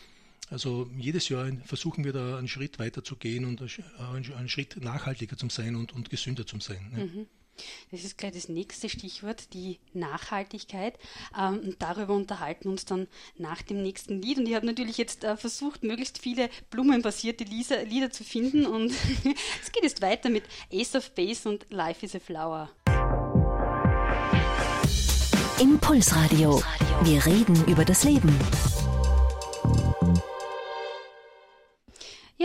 Also 0.50 0.90
jedes 0.98 1.28
Jahr 1.28 1.50
versuchen 1.64 2.04
wir 2.04 2.12
da 2.12 2.38
einen 2.38 2.48
Schritt 2.48 2.78
weiter 2.78 3.04
zu 3.04 3.16
gehen 3.16 3.44
und 3.44 3.62
einen 3.62 4.48
Schritt 4.48 4.82
nachhaltiger 4.82 5.36
zu 5.36 5.48
sein 5.48 5.76
und, 5.76 5.92
und 5.92 6.10
gesünder 6.10 6.46
zu 6.46 6.58
sein. 6.58 6.90
Ne? 6.92 7.04
Mhm. 7.04 7.26
Das 7.90 8.04
ist 8.04 8.18
gleich 8.18 8.32
das 8.32 8.48
nächste 8.48 8.88
Stichwort, 8.88 9.52
die 9.52 9.78
Nachhaltigkeit. 9.92 10.98
Ähm, 11.38 11.76
darüber 11.78 12.14
unterhalten 12.14 12.68
uns 12.68 12.84
dann 12.84 13.08
nach 13.36 13.62
dem 13.62 13.82
nächsten 13.82 14.20
Lied. 14.20 14.38
Und 14.38 14.46
ich 14.46 14.54
habe 14.54 14.66
natürlich 14.66 14.98
jetzt 14.98 15.24
äh, 15.24 15.36
versucht, 15.36 15.82
möglichst 15.82 16.18
viele 16.18 16.48
blumenbasierte 16.70 17.44
Lieder 17.44 18.10
zu 18.10 18.24
finden. 18.24 18.66
Und 18.66 18.90
es 19.62 19.72
geht 19.72 19.82
jetzt 19.82 20.02
weiter 20.02 20.30
mit 20.30 20.44
Ace 20.72 20.94
of 20.94 21.10
Base 21.14 21.48
und 21.48 21.66
Life 21.70 22.04
is 22.04 22.14
a 22.14 22.20
Flower. 22.20 22.70
Impulsradio. 25.60 26.62
Wir 27.02 27.26
reden 27.26 27.64
über 27.66 27.84
das 27.84 28.04
Leben. 28.04 28.34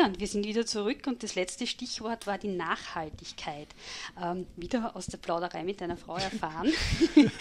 Ja, 0.05 0.12
und 0.12 0.19
wir 0.19 0.27
sind 0.27 0.45
wieder 0.45 0.67
zurück 0.67 1.07
und 1.07 1.24
das 1.24 1.33
letzte 1.33 1.65
Stichwort 1.65 2.27
war 2.27 2.38
die 2.38 2.50
Nachhaltigkeit. 2.50 3.67
Ähm, 4.21 4.45
wieder 4.55 4.95
aus 4.95 5.07
der 5.07 5.17
Plauderei 5.17 5.63
mit 5.63 5.81
deiner 5.81 5.97
Frau 5.97 6.15
erfahren. 6.17 6.71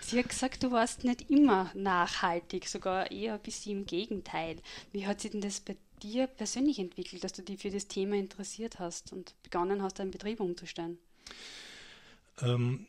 Sie 0.00 0.18
hat 0.18 0.28
gesagt, 0.28 0.62
du 0.62 0.70
warst 0.70 1.04
nicht 1.04 1.30
immer 1.30 1.70
nachhaltig, 1.74 2.66
sogar 2.66 3.10
eher 3.10 3.34
ein 3.34 3.40
bisschen 3.40 3.80
im 3.80 3.84
Gegenteil. 3.84 4.56
Wie 4.92 5.06
hat 5.06 5.20
sich 5.20 5.32
denn 5.32 5.42
das 5.42 5.60
bei 5.60 5.76
dir 6.02 6.26
persönlich 6.26 6.78
entwickelt, 6.78 7.24
dass 7.24 7.34
du 7.34 7.42
dich 7.42 7.60
für 7.60 7.70
das 7.70 7.86
Thema 7.86 8.16
interessiert 8.16 8.78
hast 8.78 9.12
und 9.12 9.34
begonnen 9.42 9.82
hast, 9.82 9.98
deinen 9.98 10.12
Betrieb 10.12 10.40
umzustellen? 10.40 10.96
Ähm, 12.40 12.86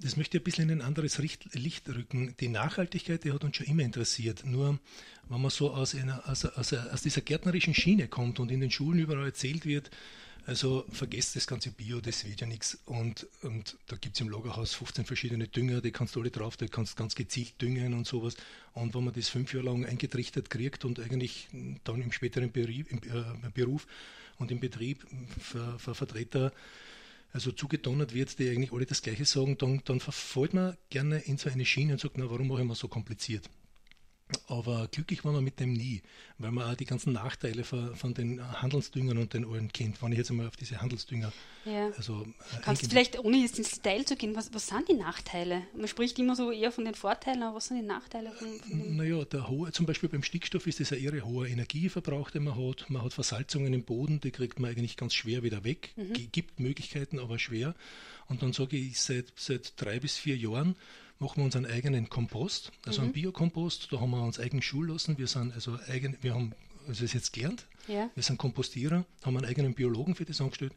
das 0.00 0.16
möchte 0.16 0.36
ich 0.36 0.40
ein 0.40 0.44
bisschen 0.44 0.70
in 0.70 0.80
ein 0.80 0.86
anderes 0.86 1.18
Licht 1.18 1.88
rücken. 1.88 2.34
Die 2.40 2.48
Nachhaltigkeit, 2.48 3.22
die 3.22 3.32
hat 3.32 3.44
uns 3.44 3.56
schon 3.56 3.66
immer 3.66 3.82
interessiert. 3.82 4.44
Nur 4.44 4.80
wenn 5.28 5.40
man 5.40 5.50
so 5.50 5.72
aus, 5.72 5.94
einer, 5.94 6.28
aus, 6.28 6.44
aus, 6.44 6.72
aus 6.72 7.02
dieser 7.02 7.20
gärtnerischen 7.20 7.74
Schiene 7.74 8.08
kommt 8.08 8.40
und 8.40 8.50
in 8.50 8.60
den 8.60 8.70
Schulen 8.70 8.98
überall 8.98 9.26
erzählt 9.26 9.66
wird, 9.66 9.90
also 10.46 10.84
vergesst 10.90 11.36
das 11.36 11.46
ganze 11.46 11.70
Bio, 11.70 12.00
das 12.00 12.26
wird 12.26 12.42
ja 12.42 12.46
nichts. 12.46 12.78
Und, 12.84 13.26
und 13.42 13.78
da 13.86 13.96
gibt 13.96 14.16
es 14.16 14.20
im 14.20 14.28
Lagerhaus 14.28 14.74
15 14.74 15.06
verschiedene 15.06 15.48
Dünger, 15.48 15.80
die 15.80 15.90
kannst 15.90 16.16
du 16.16 16.20
alle 16.20 16.30
drauf, 16.30 16.58
die 16.58 16.68
kannst 16.68 16.96
ganz 16.96 17.14
gezielt 17.14 17.60
düngen 17.62 17.94
und 17.94 18.06
sowas. 18.06 18.36
Und 18.74 18.94
wenn 18.94 19.04
man 19.04 19.14
das 19.14 19.30
fünf 19.30 19.54
Jahre 19.54 19.66
lang 19.66 19.86
eingetrichtert 19.86 20.50
kriegt 20.50 20.84
und 20.84 21.00
eigentlich 21.00 21.48
dann 21.84 22.02
im 22.02 22.12
späteren 22.12 22.52
Beruf, 22.52 22.90
im, 22.90 22.98
äh, 22.98 23.50
Beruf 23.54 23.86
und 24.38 24.50
im 24.50 24.60
Betrieb 24.60 25.06
für, 25.40 25.78
für 25.78 25.94
Vertreter 25.94 26.52
also 27.32 27.50
zugedonnert 27.50 28.14
wird, 28.14 28.38
die 28.38 28.48
eigentlich 28.48 28.72
alle 28.72 28.86
das 28.86 29.02
Gleiche 29.02 29.24
sagen, 29.24 29.56
dann, 29.58 29.80
dann 29.84 29.98
verfällt 29.98 30.54
man 30.54 30.76
gerne 30.90 31.18
in 31.20 31.38
so 31.38 31.48
eine 31.48 31.64
Schiene 31.64 31.94
und 31.94 32.00
sagt, 32.00 32.18
na, 32.18 32.30
warum 32.30 32.48
mache 32.48 32.60
ich 32.60 32.68
mir 32.68 32.74
so 32.74 32.86
kompliziert? 32.86 33.48
Aber 34.48 34.88
glücklich 34.90 35.24
war 35.24 35.32
man 35.32 35.44
mit 35.44 35.60
dem 35.60 35.74
nie, 35.74 36.02
weil 36.38 36.50
man 36.50 36.70
auch 36.70 36.74
die 36.74 36.86
ganzen 36.86 37.12
Nachteile 37.12 37.62
von, 37.62 38.14
den 38.14 38.40
Handelsdüngern 38.62 39.18
und 39.18 39.34
den 39.34 39.44
allen 39.44 39.70
kennt. 39.70 40.02
Wenn 40.02 40.12
ich 40.12 40.18
jetzt 40.18 40.30
einmal 40.30 40.48
auf 40.48 40.56
diese 40.56 40.80
Handelsdünger. 40.80 41.30
Ja. 41.66 41.90
Also, 41.96 42.22
äh, 42.22 42.60
Kannst 42.62 42.82
du 42.82 42.88
vielleicht, 42.88 43.18
ohne 43.18 43.36
jetzt 43.36 43.58
ins 43.58 43.72
Detail 43.72 44.04
zu 44.04 44.16
gehen, 44.16 44.34
was, 44.34 44.52
was 44.54 44.68
sind 44.68 44.88
die 44.88 44.94
Nachteile? 44.94 45.62
Man 45.76 45.88
spricht 45.88 46.18
immer 46.18 46.36
so 46.36 46.50
eher 46.50 46.72
von 46.72 46.86
den 46.86 46.94
Vorteilen, 46.94 47.42
aber 47.42 47.56
was 47.56 47.66
sind 47.66 47.76
die 47.76 47.86
Nachteile? 47.86 48.32
Von, 48.32 48.60
von 48.60 48.96
naja, 48.96 49.24
der 49.26 49.48
hohe, 49.48 49.72
zum 49.72 49.84
Beispiel 49.84 50.08
beim 50.08 50.22
Stickstoff 50.22 50.66
ist 50.66 50.80
das 50.80 50.92
ein 50.92 51.00
irre 51.00 51.22
hoher 51.22 51.46
Energieverbrauch, 51.46 52.30
den 52.30 52.44
man 52.44 52.56
hat. 52.56 52.88
Man 52.88 53.02
hat 53.02 53.12
Versalzungen 53.12 53.74
im 53.74 53.84
Boden, 53.84 54.20
die 54.20 54.30
kriegt 54.30 54.58
man 54.58 54.70
eigentlich 54.70 54.96
ganz 54.96 55.12
schwer 55.14 55.42
wieder 55.42 55.64
weg. 55.64 55.92
Mhm. 55.96 56.30
Gibt 56.32 56.60
Möglichkeiten, 56.60 57.18
aber 57.18 57.38
schwer. 57.38 57.74
Und 58.28 58.42
dann 58.42 58.54
sage 58.54 58.78
ich 58.78 59.00
seit, 59.00 59.26
seit 59.36 59.74
drei 59.76 60.00
bis 60.00 60.16
vier 60.16 60.36
Jahren, 60.36 60.76
machen 61.18 61.38
wir 61.38 61.44
unseren 61.44 61.66
eigenen 61.66 62.08
Kompost, 62.08 62.72
also 62.84 63.00
mhm. 63.00 63.04
einen 63.04 63.12
Biokompost. 63.12 63.88
Da 63.92 64.00
haben 64.00 64.10
wir 64.10 64.22
uns 64.22 64.38
eigen 64.38 64.62
schulen 64.62 64.90
lassen. 64.90 65.18
Wir 65.18 65.26
sind 65.26 65.52
also 65.54 65.78
eigen, 65.88 66.16
wir 66.20 66.34
haben 66.34 66.52
also 66.86 67.02
das 67.02 67.12
jetzt 67.12 67.32
gelernt. 67.32 67.66
Ja. 67.88 68.10
Wir 68.14 68.22
sind 68.22 68.38
Kompostierer, 68.38 69.04
haben 69.24 69.36
einen 69.36 69.46
eigenen 69.46 69.74
Biologen 69.74 70.14
für 70.14 70.24
das 70.24 70.40
angestellt 70.40 70.74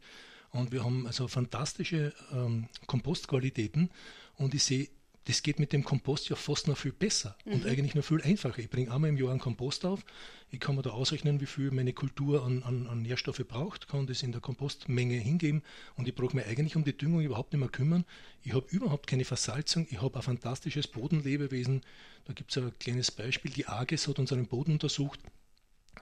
und 0.52 0.72
wir 0.72 0.84
haben 0.84 1.06
also 1.06 1.28
fantastische 1.28 2.14
ähm, 2.32 2.68
Kompostqualitäten 2.86 3.90
und 4.36 4.54
ich 4.54 4.64
sehe 4.64 4.90
das 5.28 5.44
geht 5.44 5.60
mit 5.60 5.74
dem 5.74 5.84
Kompost 5.84 6.30
ja 6.30 6.38
fast 6.38 6.70
noch 6.70 6.78
viel 6.78 6.94
besser 6.94 7.36
mhm. 7.44 7.54
und 7.54 7.66
eigentlich 7.66 7.96
noch 7.96 8.04
viel 8.04 8.22
einfacher. 8.22 8.60
Ich 8.60 8.70
bringe 8.70 8.94
einmal 8.94 9.10
im 9.10 9.18
Jahr 9.18 9.32
einen 9.32 9.42
Kompost 9.42 9.86
auf, 9.86 10.06
ich 10.50 10.60
kann 10.62 10.76
mir 10.76 10.84
da 10.84 10.92
ausrechnen, 10.92 11.42
wie 11.42 11.46
viel 11.46 11.70
meine 11.72 11.92
Kultur 11.92 12.46
an, 12.46 12.64
an, 12.64 12.88
an 12.88 13.02
Nährstoffe 13.02 13.44
braucht, 13.46 13.90
kann 13.90 14.08
das 14.08 14.24
in 14.24 14.32
der 14.32 14.40
Kompostmenge 14.40 15.16
hingeben 15.16 15.64
und 15.98 16.08
ich 16.08 16.16
brauche 16.16 16.36
mich 16.36 16.46
eigentlich 16.46 16.78
um 16.78 16.86
die 16.86 16.98
Düngung 16.98 17.22
überhaupt 17.22 17.52
nicht 17.52 17.60
mehr 17.60 17.70
kümmern. 17.70 18.06
Ich 18.44 18.54
habe 18.54 18.66
überhaupt 18.70 19.08
keine 19.08 19.26
Versalzung, 19.26 19.86
ich 19.90 20.02
habe 20.02 20.16
ein 20.16 20.24
fantastisches 20.24 20.88
Bodenlebewesen. 20.88 21.82
Da 22.24 22.34
gibt 22.34 22.52
es 22.52 22.58
ein 22.64 22.72
kleines 22.80 23.12
Beispiel, 23.12 23.52
die 23.52 23.68
AGES 23.68 24.08
hat 24.08 24.20
unseren 24.20 24.48
Boden 24.48 24.72
untersucht. 24.72 25.20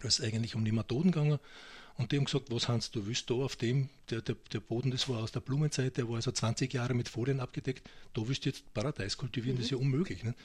Da 0.02 0.08
ist 0.08 0.22
eigentlich 0.22 0.56
um 0.56 0.66
die 0.66 0.72
Methoden 0.72 1.12
gegangen 1.12 1.40
und 1.98 2.12
die 2.12 2.18
haben 2.18 2.26
gesagt, 2.26 2.52
was 2.52 2.68
Hans, 2.68 2.92
du 2.92 3.06
willst 3.08 3.30
da 3.30 3.36
auf 3.36 3.56
dem, 3.56 3.90
der, 4.10 4.22
der, 4.22 4.36
der 4.52 4.60
Boden, 4.60 4.92
das 4.92 5.08
war 5.08 5.24
aus 5.24 5.32
der 5.32 5.40
Blumenzeit, 5.40 5.96
der 5.96 6.10
war 6.10 6.18
also 6.18 6.32
20 6.32 6.74
Jahre 6.74 6.94
mit 6.94 7.08
Folien 7.08 7.40
abgedeckt, 7.40 7.90
da 8.14 8.28
willst 8.28 8.46
du 8.46 8.50
jetzt 8.50 8.74
Paradeis 8.74 9.18
kultivieren, 9.18 9.56
mhm. 9.56 9.60
das 9.60 9.66
ist 9.68 9.72
ja 9.72 9.78
unmöglich. 9.78 10.24
Ne? 10.24 10.36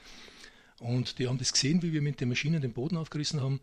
Und 0.79 1.19
die 1.19 1.27
haben 1.27 1.37
das 1.37 1.51
gesehen, 1.51 1.81
wie 1.81 1.91
wir 1.91 2.01
mit 2.01 2.21
den 2.21 2.29
Maschinen 2.29 2.61
den 2.61 2.73
Boden 2.73 2.97
aufgerissen 2.97 3.41
haben. 3.41 3.59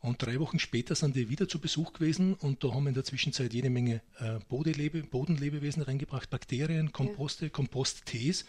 Und 0.00 0.22
drei 0.22 0.38
Wochen 0.38 0.58
später 0.58 0.94
sind 0.94 1.16
die 1.16 1.28
wieder 1.28 1.48
zu 1.48 1.58
Besuch 1.58 1.92
gewesen 1.92 2.34
und 2.34 2.64
da 2.64 2.72
haben 2.72 2.84
wir 2.84 2.88
in 2.88 2.94
der 2.94 3.04
Zwischenzeit 3.04 3.52
jede 3.52 3.68
Menge 3.68 4.00
äh, 4.18 4.38
Bodenlebe, 4.48 5.02
Bodenlebewesen 5.02 5.82
reingebracht, 5.82 6.30
Bakterien, 6.30 6.92
Komposte, 6.92 7.46
ja. 7.46 7.50
Komposttees. 7.50 8.46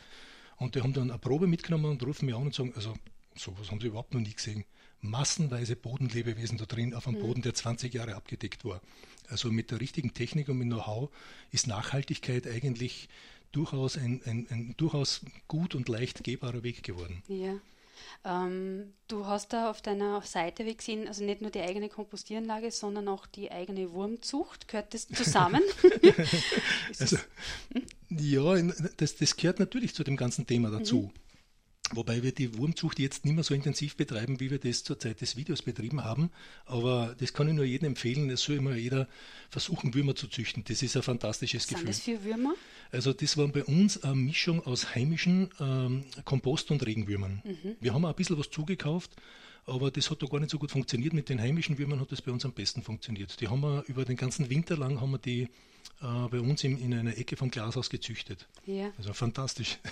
Und 0.58 0.76
die 0.76 0.82
haben 0.82 0.94
dann 0.94 1.10
eine 1.10 1.20
Probe 1.20 1.48
mitgenommen 1.48 1.92
und 1.92 2.04
rufen 2.06 2.26
mich 2.26 2.36
an 2.36 2.44
und 2.44 2.56
sagen, 2.56 2.74
also 2.76 2.94
sowas 3.36 3.70
haben 3.70 3.82
sie 3.82 3.88
überhaupt 3.88 4.14
noch 4.14 4.22
nie 4.22 4.34
gesehen 4.34 4.64
massenweise 5.01 5.75
Bodenlebewesen 5.75 6.58
da 6.58 6.65
drin 6.65 6.93
auf 6.93 7.08
einem 7.08 7.17
mhm. 7.17 7.24
Boden, 7.24 7.41
der 7.41 7.53
20 7.53 7.93
Jahre 7.93 8.15
abgedeckt 8.15 8.65
war. 8.65 8.81
Also 9.29 9.51
mit 9.51 9.72
der 9.72 9.79
richtigen 9.79 10.13
Technik 10.13 10.50
und 10.50 10.58
mit 10.58 10.67
Know-how 10.67 11.10
ist 11.51 11.67
Nachhaltigkeit 11.67 12.48
eigentlich 12.48 13.10
durchaus 13.51 13.98
ein, 13.98 14.22
ein, 14.25 14.48
ein, 14.50 14.75
durchaus 14.77 15.22
gut 15.48 15.75
und 15.75 15.89
leicht 15.89 16.24
gehbarer 16.24 16.63
Weg 16.63 16.84
geworden. 16.84 17.24
Ja. 17.27 17.60
Ähm, 18.24 18.93
du 19.08 19.25
hast 19.25 19.53
da 19.53 19.70
auf 19.70 19.81
deiner 19.81 20.22
Seite 20.22 20.65
wie 20.65 20.75
gesehen, 20.75 21.08
also 21.08 21.24
nicht 21.24 21.41
nur 21.41 21.51
die 21.51 21.62
eigene 21.62 21.89
Kompostieranlage, 21.89 22.72
sondern 22.72 23.08
auch 23.08 23.25
die 23.25 23.51
eigene 23.51 23.91
Wurmzucht. 23.91 24.67
Gehört 24.67 24.93
das 24.93 25.08
zusammen? 25.08 25.62
also, 27.00 27.17
hm? 27.74 27.84
Ja, 28.10 28.62
das, 28.98 29.15
das 29.15 29.36
gehört 29.36 29.60
natürlich 29.60 29.93
zu 29.93 30.03
dem 30.03 30.17
ganzen 30.17 30.46
Thema 30.46 30.70
dazu. 30.70 31.12
Mhm. 31.13 31.22
Wobei 31.94 32.24
wir 32.24 32.32
die 32.32 32.58
Wurmzucht 32.58 33.00
jetzt 33.00 33.26
nicht 33.26 33.34
mehr 33.34 33.44
so 33.44 33.54
intensiv 33.54 33.96
betreiben, 33.96 34.40
wie 34.40 34.50
wir 34.50 34.60
das 34.60 34.84
zur 34.84 34.98
Zeit 34.98 35.22
des 35.22 35.36
Videos 35.36 35.62
betrieben 35.62 36.04
haben. 36.04 36.32
Aber 36.66 37.16
das 37.20 37.34
kann 37.34 37.48
ich 37.48 37.54
nur 37.54 37.66
jedem 37.66 37.88
empfehlen. 37.88 38.30
Es 38.30 38.44
soll 38.44 38.58
immer 38.58 38.76
jeder 38.76 39.08
versuchen, 39.50 39.94
Würmer 39.94 40.16
zu 40.16 40.28
züchten. 40.28 40.64
Das 40.68 40.82
ist 40.82 40.96
ein 40.96 41.04
fantastisches 41.04 41.64
Was 41.64 41.70
Gefühl. 41.70 41.88
Was 41.90 42.04
sind 42.04 42.16
das 42.16 42.24
für 42.24 42.30
Würmer? 42.30 42.54
Also 42.92 43.14
das 43.14 43.38
waren 43.38 43.52
bei 43.52 43.64
uns 43.64 44.04
eine 44.04 44.16
Mischung 44.16 44.66
aus 44.66 44.96
heimischen 44.96 45.50
ähm, 45.60 46.06
Kompost- 46.26 46.72
und 46.72 46.86
Regenwürmern. 46.86 47.42
Mhm. 47.44 47.76
Wir 47.80 47.94
haben 47.94 48.06
auch 48.06 48.10
ein 48.10 48.16
bisschen 48.16 48.38
was 48.38 48.50
zugekauft, 48.50 49.12
aber 49.66 49.92
das 49.92 50.10
hat 50.10 50.22
da 50.22 50.28
gar 50.28 50.40
nicht 50.40 50.52
so 50.52 50.60
gut 50.60 50.72
funktioniert. 50.72 51.14
Mit 51.14 51.30
den 51.30 51.42
heimischen 51.42 51.78
Würmern 51.78 52.00
hat 52.00 52.12
das 52.12 52.22
bei 52.22 52.32
uns 52.32 52.46
am 52.46 52.54
besten 52.54 52.82
funktioniert. 52.82 53.40
Die 53.40 53.48
haben 53.48 53.62
wir 53.62 53.84
über 53.88 54.06
den 54.06 54.18
ganzen 54.18 54.50
Winter 54.50 54.78
lang 54.78 55.00
haben 55.02 55.12
wir 55.12 55.20
die 55.20 55.48
äh, 56.01 56.27
bei 56.29 56.39
uns 56.39 56.63
in, 56.63 56.77
in 56.79 56.93
einer 56.93 57.17
Ecke 57.17 57.38
vom 57.38 57.51
Glashaus 57.51 57.89
gezüchtet. 57.89 58.48
Ja. 58.65 58.91
Also 58.98 59.13
fantastisch. 59.13 59.77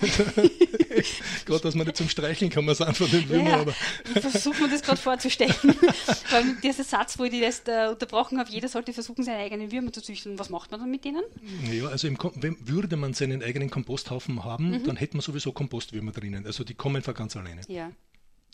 Gerade, 1.45 1.61
dass 1.61 1.75
man 1.75 1.85
nicht 1.85 1.97
zum 1.97 2.09
Streicheln 2.09 2.49
kann, 2.49 2.65
man 2.65 2.73
es 2.73 2.81
einfach 2.81 3.11
nicht 3.11 3.29
Würmer. 3.29 3.49
Ja, 3.49 3.59
aber 3.61 3.73
ich 4.15 4.21
versuche 4.21 4.63
mir 4.63 4.69
das 4.69 4.81
gerade 4.81 4.99
vorzustellen. 4.99 5.53
Weil 6.31 6.55
dieser 6.63 6.83
Satz, 6.83 7.17
wo 7.19 7.23
ich 7.23 7.39
das 7.39 7.61
äh, 7.67 7.89
unterbrochen 7.89 8.39
habe, 8.39 8.49
jeder 8.49 8.67
sollte 8.67 8.93
versuchen, 8.93 9.23
seine 9.23 9.39
eigenen 9.39 9.71
Würmer 9.71 9.91
zu 9.91 10.01
züchten. 10.01 10.37
Was 10.39 10.49
macht 10.49 10.71
man 10.71 10.79
dann 10.79 10.91
mit 10.91 11.05
denen? 11.05 11.23
Ja, 11.71 11.87
also 11.87 12.07
im, 12.07 12.17
wenn, 12.35 12.57
würde 12.67 12.95
man 12.97 13.13
seinen 13.13 13.43
eigenen 13.43 13.69
Komposthaufen 13.69 14.43
haben, 14.43 14.71
mhm. 14.71 14.83
dann 14.83 14.95
hätte 14.95 15.17
man 15.17 15.21
sowieso 15.21 15.51
Kompostwürmer 15.51 16.11
drinnen. 16.11 16.45
Also 16.45 16.63
die 16.63 16.73
kommen 16.73 17.01
von 17.01 17.13
ganz 17.13 17.35
alleine. 17.35 17.61
Ja. 17.67 17.91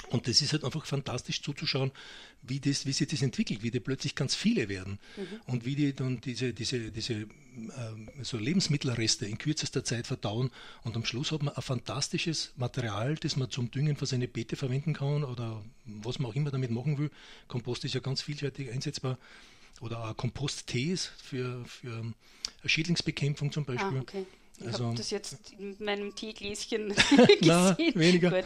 Und 0.10 0.28
das 0.28 0.42
ist 0.42 0.54
halt 0.54 0.64
einfach 0.64 0.86
fantastisch 0.86 1.42
zuzuschauen, 1.42 1.92
wie, 2.42 2.60
das, 2.60 2.86
wie 2.86 2.94
sich 2.94 3.08
das 3.08 3.22
entwickelt, 3.22 3.64
wie 3.64 3.72
die 3.72 3.80
plötzlich 3.80 4.16
ganz 4.16 4.36
viele 4.36 4.70
werden 4.70 5.00
mhm. 5.18 5.42
und 5.48 5.66
wie 5.66 5.76
die 5.76 5.94
dann 5.94 6.22
diese, 6.22 6.54
diese, 6.54 6.92
diese 6.92 7.14
äh, 7.14 7.28
so 8.22 8.38
Lebensmittelreste 8.38 9.26
in 9.26 9.38
kürzester 9.38 9.84
Zeit 9.84 10.08
verdauen. 10.08 10.52
Und 10.84 10.96
am 10.96 11.06
Schluss 11.06 11.32
hat 11.32 11.44
man 11.44 11.56
ein 11.56 11.62
fantastisches 11.62 12.54
Material, 12.56 13.16
das 13.16 13.36
man 13.36 13.50
zum 13.50 13.72
Düngen 13.72 13.96
für 13.96 14.06
seine 14.06 14.28
Beete 14.28 14.56
verwenden 14.56 14.94
kann 14.94 15.24
oder 15.24 15.64
was 15.86 16.20
man 16.20 16.32
auch 16.32 16.36
immer 16.36 16.52
damit 16.52 16.72
machen 16.72 16.98
will. 16.98 17.12
Kompost 17.48 17.86
ist 17.86 17.94
ja 17.94 18.00
ganz 18.00 18.22
vielseitig 18.22 18.72
einsetzbar. 18.72 19.18
Oder 19.82 20.10
auch 20.10 20.16
Komposttees 20.16 21.12
für, 21.18 21.66
für 21.66 22.14
Schädlingsbekämpfung 22.64 23.52
zum 23.52 23.66
Beispiel. 23.66 23.98
Ah, 23.98 24.02
okay. 24.02 24.26
Ich 24.60 24.68
also, 24.68 24.86
habe 24.86 24.96
das 24.96 25.10
jetzt 25.10 25.54
in 25.60 25.76
meinem 25.80 26.16
Teegläschen 26.16 26.90
gesehen. 26.96 27.38
Na, 27.42 27.78
weniger. 27.78 28.32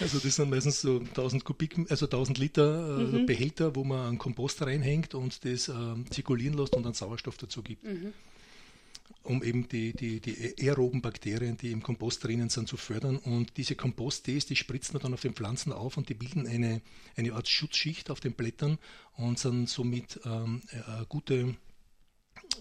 also 0.00 0.18
das 0.18 0.36
sind 0.36 0.48
meistens 0.48 0.80
so 0.80 0.98
1000 0.98 1.44
Kubik, 1.44 1.78
also 1.90 2.06
1000 2.06 2.38
Liter 2.38 2.98
äh, 2.98 3.02
mhm. 3.02 3.26
Behälter, 3.26 3.76
wo 3.76 3.84
man 3.84 4.08
einen 4.08 4.18
Kompost 4.18 4.62
reinhängt 4.62 5.14
und 5.14 5.44
das 5.44 5.68
äh, 5.68 5.74
zirkulieren 6.10 6.56
lässt 6.56 6.74
und 6.74 6.84
dann 6.84 6.94
Sauerstoff 6.94 7.36
dazu 7.36 7.62
gibt. 7.62 7.84
Mhm. 7.84 8.14
Um 9.24 9.42
eben 9.44 9.68
die, 9.68 9.92
die, 9.92 10.20
die 10.20 10.56
aeroben 10.66 11.02
Bakterien, 11.02 11.56
die 11.56 11.70
im 11.70 11.82
Kompost 11.82 12.24
drinnen 12.24 12.48
sind, 12.48 12.66
zu 12.68 12.76
fördern. 12.76 13.18
Und 13.18 13.56
diese 13.56 13.76
Komposttees, 13.76 14.46
die 14.46 14.56
spritzen 14.56 14.94
man 14.94 15.02
dann 15.02 15.14
auf 15.14 15.20
den 15.20 15.34
Pflanzen 15.34 15.70
auf 15.72 15.96
und 15.96 16.08
die 16.08 16.14
bilden 16.14 16.48
eine, 16.48 16.80
eine 17.14 17.34
Art 17.34 17.46
Schutzschicht 17.46 18.10
auf 18.10 18.18
den 18.20 18.32
Blättern 18.32 18.78
und 19.16 19.38
sind 19.38 19.68
somit 19.68 20.18
ähm, 20.24 20.62
eine 20.72 21.06
gute 21.08 21.54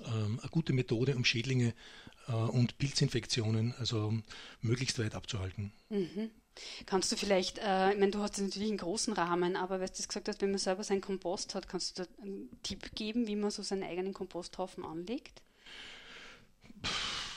ähm, 0.06 0.40
eine 0.42 0.50
gute 0.50 0.74
Methode, 0.74 1.16
um 1.16 1.26
Schädlinge 1.26 1.74
äh, 2.28 2.34
und 2.34 2.78
Pilzinfektionen 2.78 3.74
also 3.80 4.14
möglichst 4.62 5.00
weit 5.00 5.16
abzuhalten. 5.16 5.72
Mhm. 5.90 6.30
Kannst 6.86 7.12
du 7.12 7.16
vielleicht, 7.16 7.60
äh, 7.60 7.94
ich 7.94 8.00
meine, 8.00 8.12
du 8.12 8.20
hast 8.20 8.38
natürlich 8.38 8.70
einen 8.70 8.78
großen 8.78 9.14
Rahmen, 9.14 9.56
aber 9.56 9.80
weil 9.80 9.88
du 9.88 9.94
das 9.98 10.08
gesagt 10.08 10.28
hast, 10.28 10.42
wenn 10.42 10.52
man 10.52 10.60
selber 10.60 10.84
seinen 10.84 11.02
Kompost 11.02 11.56
hat, 11.56 11.68
kannst 11.68 11.98
du 11.98 12.04
da 12.04 12.10
einen 12.22 12.50
Tipp 12.64 12.94
geben, 12.94 13.28
wie 13.28 13.36
man 13.36 13.52
so 13.52 13.64
seinen 13.64 13.84
eigenen 13.84 14.14
Komposthaufen 14.14 14.84
anlegt? 14.84 15.42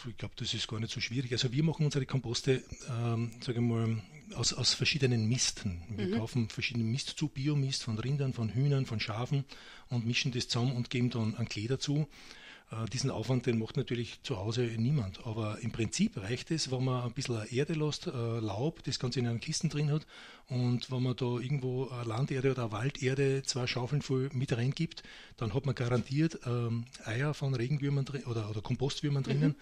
Ich 0.08 0.16
glaube, 0.16 0.34
das 0.36 0.52
ist 0.52 0.68
gar 0.68 0.80
nicht 0.80 0.92
so 0.92 1.00
schwierig. 1.00 1.32
Also 1.32 1.52
wir 1.52 1.62
machen 1.62 1.84
unsere 1.84 2.04
Komposte, 2.06 2.62
ähm, 2.90 3.30
sage 3.40 3.60
ich 3.60 3.64
mal, 3.64 4.02
aus, 4.34 4.52
aus 4.52 4.74
verschiedenen 4.74 5.26
Misten. 5.28 5.82
Wir 5.88 6.08
mhm. 6.08 6.18
kaufen 6.18 6.48
verschiedene 6.48 6.84
Mist 6.84 7.14
zu, 7.16 7.28
Biomist 7.28 7.84
von 7.84 7.98
Rindern, 7.98 8.32
von 8.32 8.52
Hühnern, 8.52 8.84
von 8.84 9.00
Schafen 9.00 9.44
und 9.88 10.06
mischen 10.06 10.32
das 10.32 10.48
zusammen 10.48 10.72
und 10.72 10.90
geben 10.90 11.10
dann 11.10 11.36
einen 11.36 11.48
Klee 11.48 11.68
dazu. 11.68 12.06
Äh, 12.74 12.88
diesen 12.90 13.10
Aufwand, 13.10 13.46
den 13.46 13.58
macht 13.58 13.76
natürlich 13.76 14.22
zu 14.22 14.36
Hause 14.36 14.62
niemand. 14.62 15.26
Aber 15.26 15.58
im 15.60 15.72
Prinzip 15.72 16.16
reicht 16.16 16.50
es, 16.50 16.70
wenn 16.70 16.84
man 16.84 17.04
ein 17.04 17.12
bisschen 17.12 17.46
Erde 17.50 17.74
lässt, 17.74 18.06
äh, 18.06 18.10
Laub, 18.10 18.82
das 18.84 18.98
Ganze 18.98 19.20
in 19.20 19.26
einer 19.26 19.38
Kisten 19.38 19.68
drin 19.68 19.90
hat 19.90 20.06
und 20.48 20.90
wenn 20.90 21.02
man 21.02 21.16
da 21.16 21.24
irgendwo 21.24 21.90
Landerde 22.04 22.50
oder 22.50 22.70
Walderde 22.70 23.42
zwei 23.44 23.66
Schaufeln 23.66 24.02
voll 24.02 24.28
mit 24.32 24.56
reingibt, 24.56 25.02
dann 25.36 25.54
hat 25.54 25.66
man 25.66 25.74
garantiert 25.74 26.38
ähm, 26.46 26.84
Eier 27.04 27.34
von 27.34 27.54
Regenwürmern 27.54 28.06
oder, 28.26 28.50
oder 28.50 28.60
Kompostwürmern 28.60 29.22
drinnen 29.22 29.56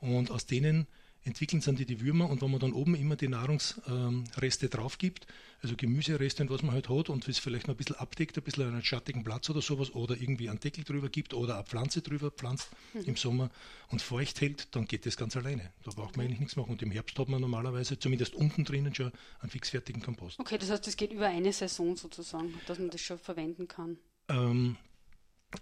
mhm. 0.00 0.14
und 0.16 0.30
aus 0.30 0.46
denen 0.46 0.86
entwickeln 1.24 1.60
sind 1.60 1.78
die, 1.78 1.86
die 1.86 2.00
Würmer 2.00 2.28
und 2.28 2.42
wenn 2.42 2.50
man 2.50 2.60
dann 2.60 2.72
oben 2.72 2.94
immer 2.94 3.16
die 3.16 3.28
Nahrungsreste 3.28 4.66
ähm, 4.66 4.70
drauf 4.70 4.98
gibt, 4.98 5.26
also 5.62 5.76
Gemüsereste 5.76 6.42
und 6.42 6.50
was 6.50 6.62
man 6.62 6.72
halt 6.72 6.88
hat 6.88 7.08
und 7.08 7.28
es 7.28 7.38
vielleicht 7.38 7.68
noch 7.68 7.74
ein 7.74 7.76
bisschen 7.76 7.96
abdeckt, 7.96 8.36
ein 8.36 8.42
bisschen 8.42 8.66
einen 8.66 8.82
schattigen 8.82 9.22
Platz 9.22 9.48
oder 9.48 9.62
sowas 9.62 9.94
oder 9.94 10.16
irgendwie 10.16 10.50
einen 10.50 10.58
Deckel 10.58 10.82
drüber 10.82 11.08
gibt 11.08 11.34
oder 11.34 11.54
eine 11.54 11.64
Pflanze 11.64 12.02
drüber 12.02 12.32
pflanzt 12.32 12.70
mhm. 12.94 13.02
im 13.02 13.16
Sommer 13.16 13.50
und 13.90 14.02
feucht 14.02 14.40
hält, 14.40 14.74
dann 14.74 14.86
geht 14.86 15.06
das 15.06 15.16
ganz 15.16 15.36
alleine. 15.36 15.72
Da 15.84 15.92
braucht 15.92 16.16
man 16.16 16.26
eigentlich 16.26 16.40
nichts 16.40 16.56
machen. 16.56 16.72
Und 16.72 16.82
im 16.82 16.90
Herbst 16.90 17.16
hat 17.18 17.28
man 17.28 17.40
normalerweise 17.40 17.98
zumindest 17.98 18.34
unten 18.34 18.64
drinnen 18.64 18.94
schon 18.94 19.12
einen 19.40 19.50
fixfertigen 19.50 20.02
Kompost. 20.02 20.40
Okay, 20.40 20.58
das 20.58 20.70
heißt, 20.70 20.86
es 20.88 20.96
geht 20.96 21.12
über 21.12 21.26
eine 21.26 21.52
Saison 21.52 21.96
sozusagen, 21.96 22.52
dass 22.66 22.78
man 22.78 22.90
das 22.90 23.00
schon 23.00 23.18
verwenden 23.18 23.68
kann. 23.68 23.98
Ähm, 24.28 24.76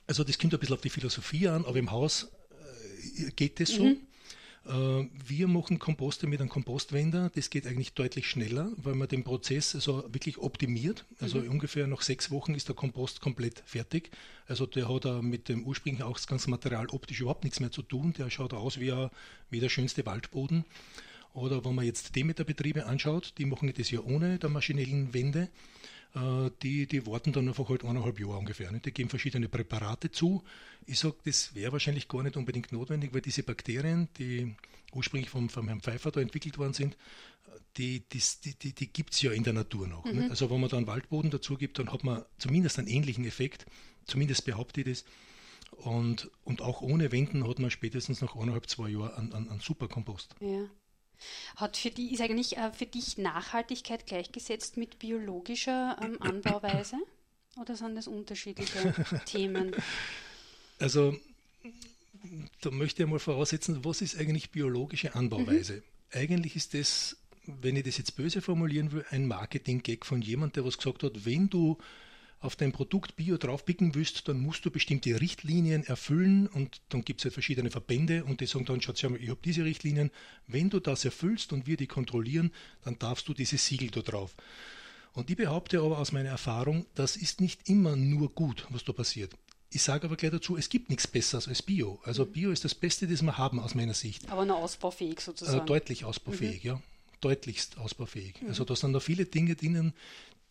also 0.06 0.24
das 0.24 0.38
kommt 0.38 0.54
ein 0.54 0.60
bisschen 0.60 0.74
auf 0.74 0.80
die 0.80 0.90
Philosophie 0.90 1.48
an, 1.48 1.66
aber 1.66 1.78
im 1.78 1.90
Haus 1.90 2.30
äh, 3.18 3.30
geht 3.32 3.60
das 3.60 3.70
so. 3.70 3.84
Mhm. 3.84 4.06
Äh, 4.66 4.70
wir 5.26 5.48
machen 5.48 5.78
Komposte 5.78 6.26
mit 6.26 6.40
einem 6.40 6.48
Kompostwender. 6.48 7.30
Das 7.34 7.50
geht 7.50 7.66
eigentlich 7.66 7.94
deutlich 7.94 8.28
schneller, 8.28 8.70
weil 8.76 8.94
man 8.94 9.08
den 9.08 9.24
Prozess 9.24 9.74
also 9.74 10.04
wirklich 10.12 10.38
optimiert. 10.38 11.04
Also 11.20 11.38
mhm. 11.38 11.50
ungefähr 11.50 11.86
nach 11.86 12.02
sechs 12.02 12.30
Wochen 12.30 12.54
ist 12.54 12.68
der 12.68 12.76
Kompost 12.76 13.20
komplett 13.20 13.62
fertig. 13.66 14.10
Also 14.46 14.66
der 14.66 14.88
hat 14.88 15.22
mit 15.22 15.48
dem 15.48 15.64
ursprünglichen 15.64 16.06
Ausgangsmaterial 16.06 16.88
optisch 16.88 17.20
überhaupt 17.20 17.44
nichts 17.44 17.60
mehr 17.60 17.70
zu 17.70 17.82
tun. 17.82 18.12
Der 18.18 18.30
schaut 18.30 18.52
aus 18.52 18.78
wie, 18.80 18.92
ein, 18.92 19.10
wie 19.50 19.60
der 19.60 19.68
schönste 19.68 20.04
Waldboden. 20.06 20.64
Oder 21.32 21.64
wenn 21.64 21.74
man 21.74 21.84
jetzt 21.84 22.16
Demeter-Betriebe 22.16 22.86
anschaut, 22.86 23.34
die 23.38 23.44
machen 23.44 23.72
das 23.76 23.90
ja 23.90 24.00
ohne 24.00 24.38
der 24.38 24.50
maschinellen 24.50 25.14
Wende. 25.14 25.48
Äh, 26.14 26.50
die, 26.62 26.86
die 26.86 27.06
warten 27.06 27.32
dann 27.32 27.48
einfach 27.48 27.68
halt 27.68 27.84
eineinhalb 27.84 28.18
Jahre 28.18 28.38
ungefähr. 28.38 28.70
Nicht? 28.72 28.86
Die 28.86 28.92
geben 28.92 29.08
verschiedene 29.08 29.48
Präparate 29.48 30.10
zu. 30.10 30.42
Ich 30.86 30.98
sage, 30.98 31.16
das 31.24 31.54
wäre 31.54 31.72
wahrscheinlich 31.72 32.08
gar 32.08 32.22
nicht 32.22 32.36
unbedingt 32.36 32.72
notwendig, 32.72 33.14
weil 33.14 33.20
diese 33.20 33.42
Bakterien, 33.42 34.08
die 34.18 34.54
ursprünglich 34.92 35.30
vom, 35.30 35.48
vom 35.48 35.68
Herrn 35.68 35.80
Pfeiffer 35.80 36.10
da 36.10 36.20
entwickelt 36.20 36.58
worden 36.58 36.72
sind, 36.72 36.96
die, 37.76 38.00
die, 38.08 38.22
die, 38.62 38.72
die 38.72 38.92
gibt 38.92 39.14
es 39.14 39.22
ja 39.22 39.32
in 39.32 39.44
der 39.44 39.52
Natur 39.52 39.86
noch. 39.86 40.04
Mhm. 40.04 40.30
Also 40.30 40.50
wenn 40.50 40.60
man 40.60 40.70
da 40.70 40.76
einen 40.76 40.86
Waldboden 40.86 41.30
dazu 41.30 41.56
gibt, 41.56 41.78
dann 41.78 41.92
hat 41.92 42.04
man 42.04 42.24
zumindest 42.38 42.78
einen 42.78 42.88
ähnlichen 42.88 43.24
Effekt, 43.24 43.66
zumindest 44.04 44.44
behaupte 44.44 44.80
ich 44.80 44.86
das. 44.86 45.04
Und, 45.70 46.30
und 46.42 46.62
auch 46.62 46.82
ohne 46.82 47.12
Wenden 47.12 47.48
hat 47.48 47.60
man 47.60 47.70
spätestens 47.70 48.20
nach 48.20 48.34
eineinhalb, 48.34 48.68
zwei 48.68 48.88
Jahren 48.88 49.14
einen, 49.14 49.32
einen, 49.32 49.48
einen 49.48 49.60
super 49.60 49.86
Kompost. 49.88 50.34
Ja. 50.40 50.68
Hat 51.56 51.76
für 51.76 51.90
die, 51.90 52.12
ist 52.12 52.20
eigentlich 52.20 52.56
äh, 52.56 52.72
für 52.72 52.86
dich 52.86 53.18
Nachhaltigkeit 53.18 54.06
gleichgesetzt 54.06 54.76
mit 54.76 54.98
biologischer 54.98 55.96
ähm, 56.02 56.16
Anbauweise? 56.20 56.96
Oder 57.56 57.76
sind 57.76 57.96
das 57.96 58.06
unterschiedliche 58.06 58.94
Themen? 59.26 59.74
Also, 60.78 61.16
da 62.60 62.70
möchte 62.70 63.02
ich 63.02 63.08
mal 63.08 63.18
voraussetzen, 63.18 63.84
was 63.84 64.02
ist 64.02 64.16
eigentlich 64.16 64.50
biologische 64.50 65.14
Anbauweise? 65.14 65.74
Mhm. 65.74 65.82
Eigentlich 66.12 66.56
ist 66.56 66.74
das, 66.74 67.16
wenn 67.46 67.76
ich 67.76 67.84
das 67.84 67.98
jetzt 67.98 68.16
böse 68.16 68.40
formulieren 68.40 68.92
will, 68.92 69.04
ein 69.10 69.26
Marketing-Gag 69.26 70.06
von 70.06 70.22
jemandem, 70.22 70.62
der 70.62 70.64
was 70.64 70.78
gesagt 70.78 71.02
hat, 71.02 71.24
wenn 71.24 71.48
du 71.48 71.78
auf 72.40 72.56
dein 72.56 72.72
Produkt 72.72 73.16
Bio 73.16 73.36
draufpicken 73.36 73.94
willst, 73.94 74.26
dann 74.26 74.40
musst 74.40 74.64
du 74.64 74.70
bestimmte 74.70 75.20
Richtlinien 75.20 75.84
erfüllen 75.84 76.46
und 76.46 76.80
dann 76.88 77.04
gibt 77.04 77.20
es 77.20 77.24
halt 77.24 77.34
verschiedene 77.34 77.70
Verbände 77.70 78.24
und 78.24 78.40
die 78.40 78.46
sagen 78.46 78.64
dann, 78.64 78.80
schau 78.80 79.10
mal, 79.10 79.22
ich 79.22 79.28
habe 79.28 79.40
diese 79.44 79.64
Richtlinien. 79.64 80.10
Wenn 80.46 80.70
du 80.70 80.80
das 80.80 81.04
erfüllst 81.04 81.52
und 81.52 81.66
wir 81.66 81.76
die 81.76 81.86
kontrollieren, 81.86 82.50
dann 82.82 82.98
darfst 82.98 83.28
du 83.28 83.34
dieses 83.34 83.64
Siegel 83.66 83.90
da 83.90 84.00
drauf. 84.00 84.34
Und 85.12 85.28
ich 85.28 85.36
behaupte 85.36 85.80
aber 85.80 85.98
aus 85.98 86.12
meiner 86.12 86.30
Erfahrung, 86.30 86.86
das 86.94 87.16
ist 87.16 87.40
nicht 87.40 87.68
immer 87.68 87.94
nur 87.96 88.30
gut, 88.30 88.66
was 88.70 88.84
da 88.84 88.92
passiert. 88.92 89.34
Ich 89.72 89.82
sage 89.82 90.06
aber 90.06 90.16
gleich 90.16 90.32
dazu, 90.32 90.56
es 90.56 90.68
gibt 90.68 90.88
nichts 90.88 91.06
Besseres 91.06 91.46
als 91.46 91.62
Bio. 91.62 92.00
Also 92.04 92.26
Bio 92.26 92.50
ist 92.50 92.64
das 92.64 92.74
Beste, 92.74 93.06
das 93.06 93.22
wir 93.22 93.38
haben 93.38 93.60
aus 93.60 93.74
meiner 93.74 93.94
Sicht. 93.94 94.28
Aber 94.30 94.44
nur 94.44 94.56
ausbaufähig 94.56 95.20
sozusagen. 95.20 95.60
Äh, 95.60 95.66
deutlich 95.66 96.04
ausbaufähig, 96.04 96.64
mhm. 96.64 96.70
ja. 96.70 96.82
Deutlichst 97.20 97.78
ausbaufähig. 97.78 98.40
Mhm. 98.40 98.48
Also 98.48 98.64
da 98.64 98.74
sind 98.74 98.94
da 98.94 99.00
viele 99.00 99.26
Dinge 99.26 99.54
drinnen, 99.54 99.92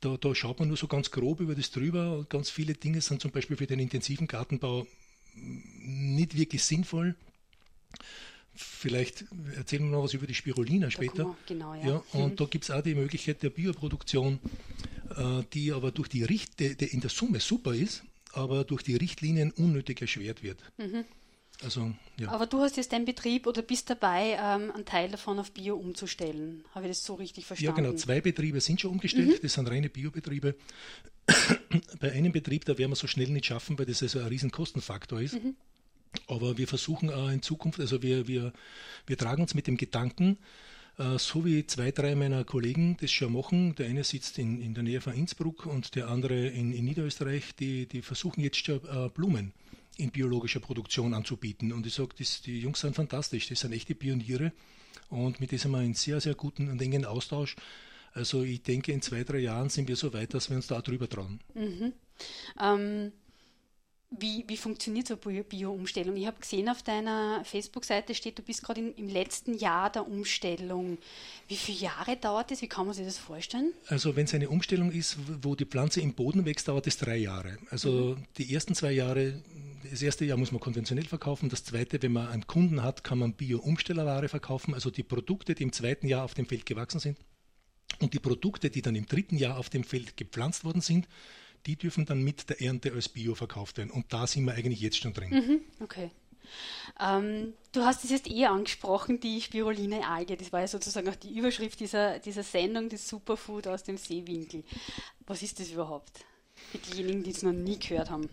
da, 0.01 0.17
da 0.17 0.33
schaut 0.33 0.59
man 0.59 0.67
nur 0.67 0.77
so 0.77 0.87
ganz 0.87 1.11
grob 1.11 1.39
über 1.39 1.55
das 1.55 1.71
drüber. 1.71 2.25
Ganz 2.29 2.49
viele 2.49 2.73
Dinge 2.73 3.01
sind 3.01 3.21
zum 3.21 3.31
Beispiel 3.31 3.57
für 3.57 3.67
den 3.67 3.79
intensiven 3.79 4.27
Gartenbau 4.27 4.87
nicht 5.35 6.37
wirklich 6.37 6.63
sinnvoll. 6.63 7.15
Vielleicht 8.55 9.25
erzählen 9.55 9.83
wir 9.83 9.91
noch 9.91 10.03
was 10.03 10.13
über 10.13 10.27
die 10.27 10.33
Spirulina 10.33 10.91
später. 10.91 11.35
Genau, 11.47 11.73
ja. 11.75 11.87
ja 11.87 12.03
und 12.13 12.31
mhm. 12.31 12.35
da 12.35 12.45
gibt 12.45 12.65
es 12.65 12.71
auch 12.71 12.81
die 12.81 12.95
Möglichkeit 12.95 13.41
der 13.41 13.49
Bioproduktion, 13.49 14.39
äh, 15.15 15.43
die 15.53 15.71
aber 15.71 15.91
durch 15.91 16.09
die 16.09 16.23
Richt 16.23 16.59
die 16.59 16.73
in 16.85 16.99
der 16.99 17.09
Summe 17.09 17.39
super 17.39 17.73
ist, 17.73 18.03
aber 18.33 18.63
durch 18.63 18.83
die 18.83 18.95
Richtlinien 18.95 19.51
unnötig 19.51 20.01
erschwert 20.01 20.43
wird. 20.43 20.59
Mhm. 20.77 21.05
Also, 21.61 21.93
ja. 22.17 22.29
Aber 22.29 22.45
du 22.45 22.61
hast 22.61 22.77
jetzt 22.77 22.93
deinen 22.93 23.05
Betrieb 23.05 23.45
oder 23.45 23.61
bist 23.61 23.89
dabei, 23.89 24.37
ähm, 24.39 24.71
einen 24.71 24.85
Teil 24.85 25.09
davon 25.09 25.39
auf 25.39 25.51
Bio 25.51 25.75
umzustellen. 25.75 26.63
Habe 26.73 26.85
ich 26.85 26.91
das 26.91 27.03
so 27.03 27.15
richtig 27.15 27.45
verstanden? 27.45 27.83
Ja, 27.83 27.89
genau. 27.89 27.97
Zwei 27.97 28.21
Betriebe 28.21 28.61
sind 28.61 28.79
schon 28.79 28.91
umgestellt. 28.91 29.27
Mhm. 29.27 29.39
Das 29.41 29.53
sind 29.53 29.69
reine 29.69 29.89
Biobetriebe. 29.89 30.55
Bei 31.99 32.11
einem 32.13 32.31
Betrieb, 32.31 32.63
da 32.65 32.77
werden 32.77 32.91
wir 32.91 32.95
so 32.95 33.07
schnell 33.07 33.29
nicht 33.29 33.47
schaffen, 33.47 33.77
weil 33.77 33.85
das 33.85 34.01
also 34.01 34.19
ein 34.19 34.27
riesen 34.27 34.51
Kostenfaktor 34.51 35.19
ist. 35.19 35.33
Mhm. 35.33 35.55
Aber 36.27 36.57
wir 36.57 36.67
versuchen 36.67 37.09
auch 37.09 37.29
in 37.29 37.41
Zukunft, 37.41 37.79
also 37.79 38.01
wir, 38.01 38.27
wir, 38.27 38.53
wir 39.05 39.17
tragen 39.17 39.41
uns 39.41 39.53
mit 39.53 39.67
dem 39.67 39.77
Gedanken, 39.77 40.37
äh, 40.97 41.19
so 41.19 41.45
wie 41.45 41.67
zwei, 41.67 41.91
drei 41.91 42.15
meiner 42.15 42.45
Kollegen 42.45 42.95
das 43.01 43.11
schon 43.11 43.33
machen. 43.33 43.75
Der 43.75 43.87
eine 43.87 44.05
sitzt 44.05 44.39
in, 44.39 44.61
in 44.61 44.73
der 44.73 44.83
Nähe 44.83 45.01
von 45.01 45.13
Innsbruck 45.13 45.65
und 45.65 45.95
der 45.95 46.07
andere 46.07 46.47
in, 46.47 46.71
in 46.71 46.85
Niederösterreich, 46.85 47.53
die, 47.55 47.85
die 47.85 48.01
versuchen 48.01 48.41
jetzt 48.41 48.65
schon 48.65 48.79
äh, 48.85 49.09
Blumen 49.09 49.51
in 49.99 50.11
biologischer 50.11 50.59
Produktion 50.59 51.13
anzubieten. 51.13 51.71
Und 51.71 51.85
ich 51.85 51.93
sage, 51.93 52.15
die 52.17 52.59
Jungs 52.59 52.79
sind 52.79 52.95
fantastisch, 52.95 53.47
das 53.49 53.59
sind 53.59 53.73
echte 53.73 53.95
Pioniere 53.95 54.51
und 55.09 55.39
mit 55.39 55.51
denen 55.51 55.59
sind 55.59 55.71
wir 55.71 55.81
in 55.81 55.93
sehr, 55.93 56.21
sehr 56.21 56.35
guten 56.35 56.69
und 56.69 56.81
engen 56.81 57.05
Austausch. 57.05 57.55
Also 58.13 58.43
ich 58.43 58.63
denke, 58.63 58.91
in 58.91 59.01
zwei, 59.01 59.23
drei 59.23 59.39
Jahren 59.39 59.69
sind 59.69 59.87
wir 59.87 59.95
so 59.95 60.13
weit, 60.13 60.33
dass 60.33 60.49
wir 60.49 60.57
uns 60.57 60.67
da 60.67 60.81
drüber 60.81 61.07
trauen. 61.07 61.39
Mhm. 61.53 61.93
Ähm, 62.59 63.11
wie, 64.11 64.43
wie 64.47 64.57
funktioniert 64.57 65.07
so 65.07 65.19
eine 65.23 65.43
Bio-Umstellung? 65.43 66.15
Ich 66.15 66.25
habe 66.25 66.39
gesehen, 66.39 66.67
auf 66.67 66.81
deiner 66.81 67.43
Facebook-Seite 67.45 68.15
steht, 68.15 68.39
du 68.39 68.41
bist 68.41 68.63
gerade 68.63 68.81
im 68.81 69.07
letzten 69.07 69.55
Jahr 69.55 69.91
der 69.91 70.07
Umstellung. 70.07 70.97
Wie 71.47 71.55
viele 71.55 71.77
Jahre 71.77 72.17
dauert 72.17 72.49
das? 72.49 72.63
Wie 72.63 72.67
kann 72.67 72.87
man 72.87 72.95
sich 72.95 73.05
das 73.05 73.19
vorstellen? 73.19 73.71
Also 73.87 74.15
wenn 74.15 74.25
es 74.25 74.33
eine 74.33 74.49
Umstellung 74.49 74.91
ist, 74.91 75.17
wo 75.43 75.55
die 75.55 75.65
Pflanze 75.65 76.01
im 76.01 76.15
Boden 76.15 76.45
wächst, 76.45 76.67
dauert 76.67 76.87
es 76.87 76.97
drei 76.97 77.17
Jahre. 77.17 77.59
Also 77.69 78.15
mhm. 78.17 78.23
die 78.37 78.51
ersten 78.51 78.73
zwei 78.73 78.93
Jahre, 78.93 79.43
das 79.89 80.01
erste 80.01 80.25
Jahr 80.25 80.37
muss 80.37 80.51
man 80.51 80.59
konventionell 80.61 81.05
verkaufen. 81.05 81.49
Das 81.49 81.63
zweite, 81.63 82.01
wenn 82.01 82.13
man 82.13 82.27
einen 82.27 82.47
Kunden 82.47 82.83
hat, 82.83 83.03
kann 83.03 83.19
man 83.19 83.33
Bio-Umstellerware 83.33 84.29
verkaufen. 84.29 84.73
Also 84.73 84.89
die 84.89 85.03
Produkte, 85.03 85.55
die 85.55 85.63
im 85.63 85.73
zweiten 85.73 86.07
Jahr 86.07 86.23
auf 86.23 86.33
dem 86.33 86.45
Feld 86.45 86.65
gewachsen 86.65 86.99
sind 86.99 87.17
und 87.99 88.13
die 88.13 88.19
Produkte, 88.19 88.69
die 88.69 88.81
dann 88.81 88.95
im 88.95 89.05
dritten 89.05 89.37
Jahr 89.37 89.57
auf 89.57 89.69
dem 89.69 89.83
Feld 89.83 90.17
gepflanzt 90.17 90.63
worden 90.63 90.81
sind, 90.81 91.07
die 91.65 91.75
dürfen 91.75 92.05
dann 92.05 92.23
mit 92.23 92.49
der 92.49 92.61
Ernte 92.61 92.93
als 92.93 93.09
Bio 93.09 93.35
verkauft 93.35 93.77
werden. 93.77 93.91
Und 93.91 94.13
da 94.13 94.27
sind 94.27 94.45
wir 94.45 94.53
eigentlich 94.53 94.79
jetzt 94.79 94.97
schon 94.97 95.13
drin. 95.13 95.29
Mhm, 95.29 95.61
okay. 95.81 96.09
Ähm, 96.99 97.53
du 97.71 97.81
hast 97.81 98.03
es 98.03 98.09
jetzt 98.09 98.29
eh 98.29 98.45
angesprochen, 98.45 99.19
die 99.19 99.41
Spiruline-Alge. 99.41 100.37
Das 100.37 100.51
war 100.51 100.61
ja 100.61 100.67
sozusagen 100.67 101.07
auch 101.09 101.15
die 101.15 101.37
Überschrift 101.37 101.79
dieser, 101.79 102.19
dieser 102.19 102.43
Sendung, 102.43 102.89
das 102.89 103.07
Superfood 103.07 103.67
aus 103.67 103.83
dem 103.83 103.97
Seewinkel. 103.97 104.63
Was 105.27 105.43
ist 105.43 105.59
das 105.59 105.69
überhaupt? 105.69 106.25
Für 106.71 106.77
diejenigen, 106.77 107.23
die 107.23 107.31
es 107.31 107.43
noch 107.43 107.53
nie 107.53 107.77
gehört 107.77 108.09
haben. 108.09 108.29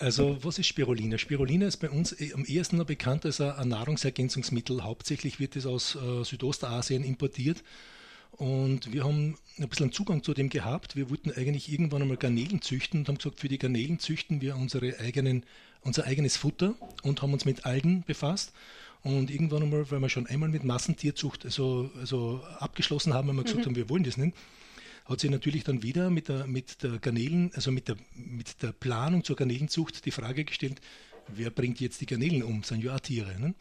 Also 0.00 0.38
was 0.42 0.58
ist 0.58 0.66
Spirulina? 0.66 1.18
Spirulina 1.18 1.66
ist 1.66 1.76
bei 1.76 1.90
uns 1.90 2.16
am 2.34 2.44
ehesten 2.46 2.78
noch 2.78 2.86
bekannt 2.86 3.26
als 3.26 3.40
ein 3.40 3.68
Nahrungsergänzungsmittel. 3.68 4.82
Hauptsächlich 4.82 5.38
wird 5.38 5.56
es 5.56 5.66
aus 5.66 5.94
äh, 5.94 6.24
Südostasien 6.24 7.04
importiert 7.04 7.62
und 8.32 8.90
wir 8.92 9.04
haben 9.04 9.36
ein 9.58 9.68
bisschen 9.68 9.92
Zugang 9.92 10.22
zu 10.22 10.32
dem 10.32 10.48
gehabt. 10.48 10.96
Wir 10.96 11.10
wollten 11.10 11.30
eigentlich 11.30 11.70
irgendwann 11.70 12.00
einmal 12.00 12.16
Garnelen 12.16 12.62
züchten 12.62 13.00
und 13.00 13.08
haben 13.08 13.18
gesagt, 13.18 13.40
für 13.40 13.48
die 13.48 13.58
Garnelen 13.58 13.98
züchten 13.98 14.40
wir 14.40 14.56
unsere 14.56 14.98
eigenen, 15.00 15.44
unser 15.82 16.06
eigenes 16.06 16.38
Futter 16.38 16.74
und 17.02 17.20
haben 17.20 17.34
uns 17.34 17.44
mit 17.44 17.66
Algen 17.66 18.02
befasst. 18.06 18.52
Und 19.02 19.30
irgendwann 19.30 19.62
einmal, 19.62 19.90
weil 19.90 20.00
wir 20.00 20.08
schon 20.08 20.26
einmal 20.26 20.48
mit 20.48 20.64
Massentierzucht 20.64 21.44
also, 21.44 21.90
also 21.98 22.42
abgeschlossen 22.58 23.12
haben, 23.12 23.28
haben 23.28 23.36
wir 23.36 23.44
gesagt, 23.44 23.60
mhm. 23.60 23.66
haben, 23.66 23.76
wir 23.76 23.90
wollen 23.90 24.04
das 24.04 24.16
nicht, 24.16 24.34
hat 25.10 25.20
sich 25.20 25.30
natürlich 25.30 25.64
dann 25.64 25.82
wieder 25.82 26.08
mit 26.08 26.28
der, 26.28 26.46
mit 26.46 26.82
der 26.82 26.98
Garnelen, 26.98 27.50
also 27.54 27.72
mit 27.72 27.88
der, 27.88 27.96
mit 28.14 28.62
der 28.62 28.72
Planung 28.72 29.24
zur 29.24 29.36
Garnelenzucht 29.36 30.04
die 30.06 30.12
Frage 30.12 30.44
gestellt, 30.44 30.80
wer 31.28 31.50
bringt 31.50 31.80
jetzt 31.80 32.00
die 32.00 32.06
Garnelen 32.06 32.42
um? 32.42 32.60
Das 32.60 32.68
sind 32.68 32.84
ja 32.84 32.94
auch 32.94 33.00
Tiere. 33.00 33.38
Ne? 33.38 33.54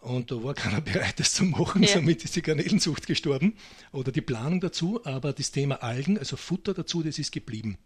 Und 0.00 0.32
da 0.32 0.42
war 0.42 0.54
keiner 0.54 0.80
bereit, 0.80 1.20
das 1.20 1.34
zu 1.34 1.44
machen, 1.44 1.82
ja. 1.82 1.88
somit 1.88 2.24
ist 2.24 2.34
die 2.34 2.42
Garnelenzucht 2.42 3.06
gestorben 3.06 3.54
oder 3.92 4.10
die 4.10 4.20
Planung 4.20 4.60
dazu. 4.60 5.04
Aber 5.04 5.32
das 5.32 5.52
Thema 5.52 5.76
Algen, 5.82 6.18
also 6.18 6.36
Futter 6.36 6.74
dazu, 6.74 7.02
das 7.02 7.18
ist 7.18 7.30
geblieben. 7.30 7.78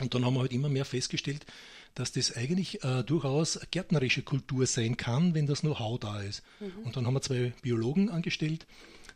Und 0.00 0.14
dann 0.14 0.24
haben 0.24 0.34
wir 0.34 0.40
halt 0.40 0.52
immer 0.52 0.68
mehr 0.68 0.84
festgestellt, 0.84 1.46
dass 1.94 2.10
das 2.10 2.34
eigentlich 2.34 2.82
äh, 2.82 3.04
durchaus 3.04 3.60
gärtnerische 3.70 4.22
Kultur 4.22 4.66
sein 4.66 4.96
kann, 4.96 5.34
wenn 5.34 5.46
das 5.46 5.60
Know-how 5.60 6.00
da 6.00 6.20
ist. 6.22 6.42
Mhm. 6.58 6.84
Und 6.84 6.96
dann 6.96 7.06
haben 7.06 7.14
wir 7.14 7.22
zwei 7.22 7.52
Biologen 7.62 8.10
angestellt, 8.10 8.66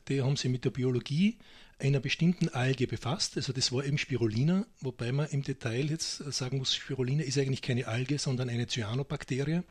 die 0.09 0.23
haben 0.23 0.37
sich 0.37 0.51
mit 0.51 0.65
der 0.65 0.71
Biologie 0.71 1.39
einer 1.79 2.01
bestimmten 2.01 2.49
Alge 2.49 2.87
befasst. 2.87 3.37
Also 3.37 3.53
das 3.53 3.73
war 3.73 3.85
eben 3.85 3.99
Spirulina, 3.99 4.67
wobei 4.81 5.13
man 5.13 5.29
im 5.29 5.43
Detail 5.43 5.91
jetzt 5.91 6.19
sagen 6.33 6.59
muss, 6.59 6.75
Spirulina 6.75 7.23
ist 7.23 7.39
eigentlich 7.39 7.63
keine 7.63 7.87
Alge, 7.87 8.19
sondern 8.19 8.49
eine 8.49 8.67
Cyanobakterie 8.67 9.63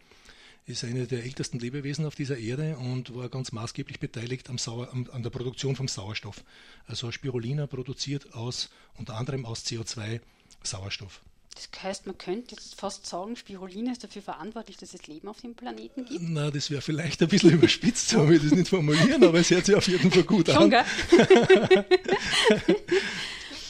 ist 0.67 0.83
eine 0.83 1.05
der 1.05 1.23
ältesten 1.23 1.59
Lebewesen 1.59 2.05
auf 2.05 2.15
dieser 2.15 2.37
Erde 2.37 2.77
und 2.77 3.13
war 3.13 3.29
ganz 3.29 3.51
maßgeblich 3.51 3.99
beteiligt 3.99 4.49
am 4.49 4.57
Sauer, 4.57 4.91
an 4.93 5.21
der 5.23 5.29
Produktion 5.29 5.75
vom 5.75 5.87
Sauerstoff. 5.87 6.43
Also 6.87 7.11
Spirulina 7.11 7.67
produziert 7.67 8.33
aus 8.33 8.69
unter 8.97 9.15
anderem 9.15 9.45
aus 9.45 9.63
CO2 9.65 10.21
Sauerstoff. 10.63 11.21
Das 11.55 11.69
heißt, 11.81 12.05
man 12.05 12.17
könnte 12.17 12.55
jetzt 12.55 12.75
fast 12.75 13.05
sagen, 13.05 13.35
Spirulina 13.37 13.93
ist 13.93 14.03
dafür 14.03 14.21
verantwortlich, 14.21 14.75
dass 14.75 14.93
es 14.93 15.07
Leben 15.07 15.27
auf 15.29 15.39
dem 15.39 15.55
Planeten 15.55 16.03
gibt? 16.03 16.21
Na, 16.21 16.51
das 16.51 16.69
wäre 16.69 16.81
vielleicht 16.81 17.21
ein 17.21 17.29
bisschen 17.29 17.51
überspitzt, 17.53 18.09
so 18.09 18.27
will 18.27 18.35
ich 18.37 18.43
das 18.43 18.51
nicht 18.51 18.67
formulieren, 18.67 19.23
aber 19.23 19.39
es 19.39 19.49
hört 19.49 19.65
sich 19.65 19.75
auf 19.75 19.87
jeden 19.87 20.11
Fall 20.11 20.23
gut 20.23 20.47
Schon, 20.49 20.57
an. 20.57 20.69
Gell? 20.69 20.83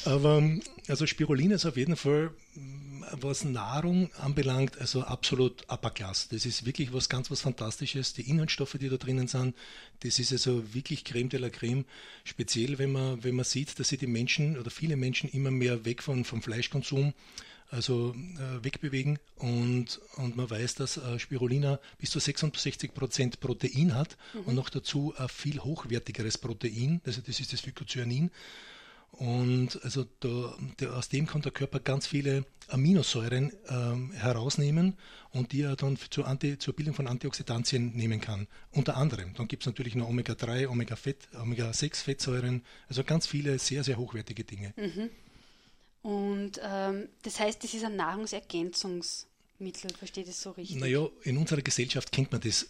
aber 0.05 0.43
also 0.87 1.05
Spirulina 1.05 1.55
ist 1.55 1.65
auf 1.65 1.77
jeden 1.77 1.95
Fall 1.95 2.31
was 3.11 3.43
Nahrung 3.43 4.09
anbelangt, 4.19 4.79
also 4.79 5.03
absolut 5.03 5.63
upper 5.69 5.91
class. 5.91 6.27
Das 6.29 6.45
ist 6.45 6.65
wirklich 6.65 6.93
was 6.93 7.09
ganz 7.09 7.29
was 7.29 7.41
Fantastisches. 7.41 8.13
Die 8.13 8.29
Inhaltsstoffe, 8.29 8.77
die 8.79 8.89
da 8.89 8.97
drinnen 8.97 9.27
sind, 9.27 9.55
das 10.01 10.19
ist 10.19 10.31
also 10.31 10.73
wirklich 10.73 11.03
Creme 11.03 11.29
de 11.29 11.39
la 11.39 11.49
Creme. 11.49 11.85
Speziell, 12.23 12.77
wenn 12.77 12.91
man, 12.91 13.23
wenn 13.23 13.35
man 13.35 13.45
sieht, 13.45 13.79
dass 13.79 13.89
sich 13.89 13.99
die 13.99 14.07
Menschen 14.07 14.57
oder 14.57 14.69
viele 14.69 14.95
Menschen 14.95 15.29
immer 15.29 15.51
mehr 15.51 15.85
weg 15.85 16.01
von, 16.01 16.25
vom 16.25 16.41
Fleischkonsum 16.41 17.13
also 17.71 18.13
äh, 18.13 18.63
wegbewegen 18.63 19.19
und, 19.35 19.99
und 20.17 20.35
man 20.35 20.49
weiß, 20.49 20.75
dass 20.75 20.97
äh, 20.97 21.19
Spirulina 21.19 21.79
bis 21.97 22.11
zu 22.11 22.19
66 22.19 22.93
Prozent 22.93 23.39
Protein 23.39 23.95
hat 23.95 24.17
mhm. 24.33 24.41
und 24.41 24.55
noch 24.55 24.69
dazu 24.69 25.13
ein 25.17 25.29
viel 25.29 25.59
hochwertigeres 25.59 26.37
Protein, 26.37 27.01
also 27.05 27.21
das 27.21 27.39
ist 27.39 27.53
das 27.53 27.61
Phycocyanin 27.61 28.31
und 29.17 29.79
also 29.83 30.05
da, 30.19 30.57
der, 30.79 30.95
aus 30.95 31.07
dem 31.07 31.25
kann 31.25 31.41
der 31.41 31.51
Körper 31.51 31.79
ganz 31.79 32.05
viele 32.05 32.45
Aminosäuren 32.67 33.53
ähm, 33.69 34.11
herausnehmen 34.11 34.97
und 35.31 35.53
die 35.53 35.61
er 35.61 35.75
dann 35.75 35.97
zur, 36.09 36.27
Anti, 36.27 36.57
zur 36.57 36.73
Bildung 36.73 36.95
von 36.95 37.07
Antioxidantien 37.07 37.95
nehmen 37.95 38.19
kann. 38.19 38.47
Unter 38.71 38.97
anderem. 38.97 39.33
Dann 39.35 39.47
gibt 39.47 39.63
es 39.63 39.67
natürlich 39.67 39.95
noch 39.95 40.09
Omega-3, 40.09 40.67
Omega-6 40.67 41.41
Omega 41.41 41.71
Fettsäuren, 41.71 42.63
also 42.89 43.03
ganz 43.03 43.25
viele 43.25 43.57
sehr, 43.57 43.83
sehr 43.83 43.97
hochwertige 43.97 44.43
Dinge. 44.43 44.73
Mhm. 44.75 45.09
Und 46.05 46.61
ähm, 46.63 47.09
das 47.23 47.39
heißt, 47.39 47.63
das 47.63 47.73
ist 47.73 47.83
ein 47.83 47.95
Nahrungsergänzungsmittel, 47.95 49.89
versteht 49.97 50.27
das 50.27 50.39
so 50.39 50.51
richtig? 50.51 50.77
Naja, 50.77 51.07
in 51.23 51.35
unserer 51.35 51.63
Gesellschaft 51.63 52.11
kennt 52.11 52.31
man 52.31 52.41
das 52.41 52.67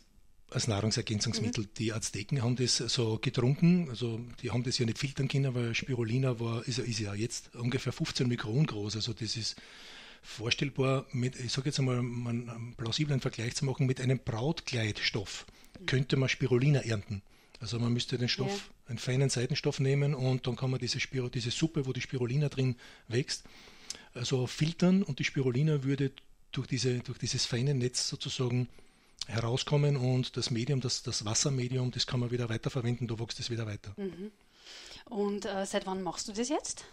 als 0.51 0.69
Nahrungsergänzungsmittel. 0.69 1.65
Mhm. 1.65 1.69
Die 1.77 1.91
Azteken 1.91 2.41
haben 2.41 2.55
das 2.55 2.77
so 2.77 3.19
getrunken, 3.19 3.89
also 3.89 4.21
die 4.41 4.51
haben 4.51 4.63
das 4.63 4.77
ja 4.77 4.85
nicht 4.85 4.99
filtern 4.99 5.27
können, 5.27 5.53
weil 5.53 5.75
Spirulina 5.75 6.39
war, 6.39 6.65
ist, 6.65 6.79
ist 6.79 6.99
ja 6.99 7.13
jetzt 7.13 7.53
ungefähr 7.57 7.91
15 7.91 8.25
Mikron 8.25 8.65
groß, 8.67 8.95
also 8.95 9.11
das 9.11 9.35
ist 9.35 9.57
vorstellbar 10.21 11.05
mit, 11.11 11.37
ich 11.37 11.51
sage 11.51 11.67
jetzt 11.67 11.79
einmal, 11.79 11.97
einen 11.97 12.73
plausiblen 12.77 13.19
Vergleich 13.19 13.55
zu 13.55 13.65
machen, 13.65 13.85
mit 13.85 13.99
einem 13.99 14.19
Brautkleidstoff 14.19 15.45
könnte 15.87 16.15
man 16.15 16.29
Spirulina 16.29 16.79
ernten. 16.79 17.21
Also 17.65 17.79
man 17.79 17.91
müsste 17.93 18.19
den 18.19 18.29
Stoff, 18.29 18.69
ja. 18.69 18.89
einen 18.89 18.99
feinen 18.99 19.31
Seitenstoff 19.31 19.79
nehmen 19.79 20.13
und 20.13 20.45
dann 20.45 20.55
kann 20.55 20.69
man 20.69 20.79
diese, 20.79 20.99
Spiro, 20.99 21.29
diese 21.29 21.49
Suppe, 21.49 21.87
wo 21.87 21.93
die 21.93 22.01
Spirulina 22.01 22.47
drin 22.47 22.75
wächst, 23.07 23.43
also 24.13 24.45
filtern 24.45 25.01
und 25.01 25.17
die 25.17 25.23
Spirulina 25.23 25.83
würde 25.83 26.11
durch, 26.51 26.67
diese, 26.67 26.99
durch 26.99 27.17
dieses 27.17 27.47
feine 27.47 27.73
Netz 27.73 28.07
sozusagen 28.07 28.69
herauskommen 29.25 29.97
und 29.97 30.37
das 30.37 30.51
Medium, 30.51 30.79
das, 30.79 31.01
das 31.01 31.25
Wassermedium, 31.25 31.89
das 31.89 32.05
kann 32.05 32.19
man 32.19 32.29
wieder 32.29 32.49
weiterverwenden, 32.49 33.07
da 33.07 33.17
wächst 33.17 33.39
es 33.39 33.49
wieder 33.49 33.65
weiter. 33.65 33.95
Mhm. 33.97 34.31
Und 35.05 35.47
äh, 35.47 35.65
seit 35.65 35.87
wann 35.87 36.03
machst 36.03 36.27
du 36.27 36.33
das 36.33 36.49
jetzt? 36.49 36.85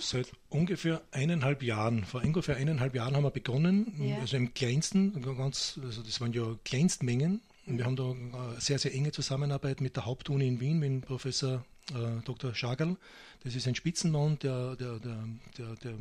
Seit 0.00 0.32
ungefähr 0.48 1.02
eineinhalb 1.12 1.62
Jahren. 1.62 2.04
Vor 2.04 2.20
ungefähr 2.24 2.56
eineinhalb 2.56 2.96
Jahren 2.96 3.14
haben 3.14 3.22
wir 3.22 3.30
begonnen, 3.30 3.94
ja. 3.96 4.18
also 4.18 4.36
im 4.36 4.54
kleinsten, 4.54 5.22
ganz, 5.22 5.78
also 5.80 6.02
das 6.02 6.20
waren 6.20 6.32
ja 6.32 6.58
Kleinstmengen. 6.64 7.42
Wir 7.64 7.84
haben 7.84 7.96
da 7.96 8.10
eine 8.10 8.60
sehr, 8.60 8.78
sehr 8.78 8.92
enge 8.92 9.12
Zusammenarbeit 9.12 9.80
mit 9.80 9.96
der 9.96 10.06
Hauptuni 10.06 10.48
in 10.48 10.60
Wien, 10.60 10.78
mit 10.78 11.06
Professor 11.06 11.64
äh, 11.90 12.22
Dr. 12.24 12.54
Schagerl. 12.54 12.96
Das 13.44 13.54
ist 13.54 13.66
ein 13.68 13.74
Spitzenmann, 13.74 14.38
der, 14.40 14.76
der, 14.76 14.98
der, 14.98 15.24
der, 15.58 15.74
der 15.76 15.94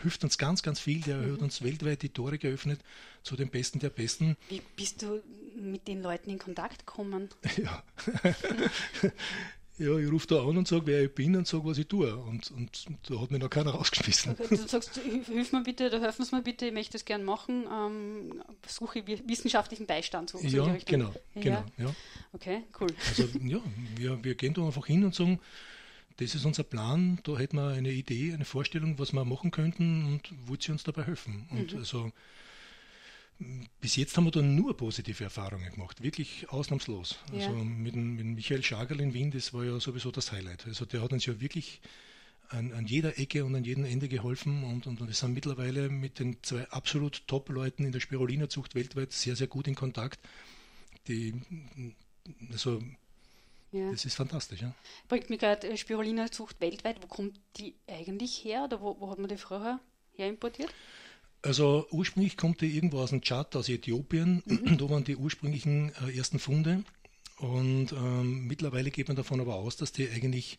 hilft 0.00 0.24
uns 0.24 0.38
ganz, 0.38 0.62
ganz 0.62 0.80
viel. 0.80 1.00
Der 1.02 1.18
mhm. 1.18 1.34
hat 1.34 1.42
uns 1.42 1.62
weltweit 1.62 2.02
die 2.02 2.08
Tore 2.08 2.38
geöffnet 2.38 2.80
zu 3.22 3.36
den 3.36 3.48
Besten 3.48 3.78
der 3.78 3.90
Besten. 3.90 4.36
Wie 4.48 4.62
bist 4.76 5.02
du 5.02 5.22
mit 5.56 5.86
den 5.86 6.02
Leuten 6.02 6.30
in 6.30 6.38
Kontakt 6.38 6.86
gekommen? 6.86 7.28
Ja. 7.62 7.82
Ja, 9.78 9.96
ich 9.98 10.10
rufe 10.10 10.26
da 10.26 10.42
an 10.42 10.56
und 10.56 10.68
sage, 10.68 10.86
wer 10.86 11.02
ich 11.04 11.14
bin 11.14 11.34
und 11.34 11.46
sage, 11.46 11.64
was 11.64 11.78
ich 11.78 11.86
tue. 11.86 12.14
Und, 12.14 12.50
und 12.50 12.86
da 13.08 13.20
hat 13.20 13.30
mich 13.30 13.40
noch 13.40 13.48
keiner 13.48 13.70
rausgeschmissen. 13.74 14.32
Okay, 14.32 14.56
du 14.56 14.68
sagst, 14.68 14.98
hilf 14.98 15.52
mir 15.52 15.62
bitte, 15.62 15.88
da 15.88 15.98
helfen 15.98 16.24
Sie 16.24 16.34
mir 16.34 16.42
bitte, 16.42 16.66
ich 16.66 16.72
möchte 16.72 16.92
das 16.92 17.04
gerne 17.04 17.24
machen, 17.24 17.66
ähm, 17.72 18.42
suche 18.66 19.02
wissenschaftlichen 19.06 19.86
Beistand. 19.86 20.30
So, 20.30 20.38
ja, 20.38 20.76
genau, 20.84 21.12
ja. 21.34 21.40
genau. 21.42 21.64
Ja. 21.78 21.94
Okay, 22.32 22.64
cool. 22.80 22.88
Also 23.08 23.28
ja, 23.42 23.60
wir, 23.96 24.22
wir 24.22 24.34
gehen 24.34 24.54
da 24.54 24.64
einfach 24.64 24.86
hin 24.86 25.04
und 25.04 25.14
sagen, 25.14 25.40
das 26.18 26.34
ist 26.34 26.44
unser 26.44 26.64
Plan, 26.64 27.18
da 27.24 27.38
hätten 27.38 27.56
wir 27.56 27.68
eine 27.68 27.90
Idee, 27.90 28.34
eine 28.34 28.44
Vorstellung, 28.44 28.98
was 28.98 29.12
wir 29.12 29.24
machen 29.24 29.50
könnten 29.50 30.04
und 30.06 30.32
wollt 30.46 30.62
sie 30.62 30.72
uns 30.72 30.84
dabei 30.84 31.04
helfen. 31.04 31.46
Und 31.50 31.72
mhm. 31.72 31.78
also 31.78 32.12
bis 33.80 33.96
jetzt 33.96 34.16
haben 34.16 34.24
wir 34.24 34.30
da 34.30 34.42
nur 34.42 34.76
positive 34.76 35.24
Erfahrungen 35.24 35.70
gemacht, 35.70 36.02
wirklich 36.02 36.48
ausnahmslos. 36.50 37.18
Ja. 37.32 37.46
Also 37.46 37.52
mit, 37.64 37.94
mit 37.94 38.26
Michael 38.26 38.62
Schagerl 38.62 39.00
in 39.00 39.14
Wien, 39.14 39.30
das 39.30 39.52
war 39.52 39.64
ja 39.64 39.78
sowieso 39.80 40.10
das 40.10 40.32
Highlight. 40.32 40.66
Also 40.66 40.84
der 40.84 41.02
hat 41.02 41.12
uns 41.12 41.26
ja 41.26 41.40
wirklich 41.40 41.80
an, 42.48 42.72
an, 42.72 42.86
jeder 42.86 43.18
Ecke 43.18 43.44
und 43.44 43.54
an 43.54 43.64
jedem 43.64 43.84
Ende 43.84 44.08
geholfen 44.08 44.64
und, 44.64 44.86
und, 44.86 45.00
und 45.00 45.06
wir 45.06 45.14
sind 45.14 45.34
mittlerweile 45.34 45.88
mit 45.88 46.18
den 46.18 46.42
zwei 46.42 46.68
absolut 46.70 47.26
Top-Leuten 47.26 47.84
in 47.84 47.92
der 47.92 48.00
Spirulina-Zucht 48.00 48.74
weltweit 48.74 49.12
sehr, 49.12 49.36
sehr 49.36 49.46
gut 49.46 49.66
in 49.66 49.74
Kontakt. 49.74 50.20
Die, 51.08 51.34
also, 52.50 52.82
ja. 53.72 53.90
das 53.90 54.04
ist 54.04 54.14
fantastisch. 54.14 54.60
Ja. 54.60 54.74
Bringt 55.08 55.30
mir 55.30 55.38
gerade 55.38 55.68
äh, 55.68 55.76
Spirulina-Zucht 55.76 56.60
weltweit. 56.60 57.02
Wo 57.02 57.06
kommt 57.06 57.40
die 57.56 57.74
eigentlich 57.88 58.44
her 58.44 58.64
oder 58.64 58.80
wo, 58.80 59.00
wo 59.00 59.10
hat 59.10 59.18
man 59.18 59.28
die 59.28 59.36
früher 59.36 59.80
her 60.12 60.28
importiert? 60.28 60.72
Also 61.42 61.86
ursprünglich 61.90 62.36
kommt 62.36 62.60
die 62.60 62.74
irgendwo 62.74 63.00
aus 63.00 63.10
dem 63.10 63.20
Tschad, 63.20 63.54
aus 63.56 63.68
Äthiopien. 63.68 64.42
Mhm. 64.46 64.78
Da 64.78 64.88
waren 64.88 65.04
die 65.04 65.16
ursprünglichen 65.16 65.92
äh, 66.06 66.16
ersten 66.16 66.38
Funde. 66.38 66.84
Und 67.38 67.92
ähm, 67.92 68.46
mittlerweile 68.46 68.90
geht 68.90 69.08
man 69.08 69.16
davon 69.16 69.40
aber 69.40 69.56
aus, 69.56 69.76
dass 69.76 69.90
die 69.90 70.08
eigentlich, 70.08 70.58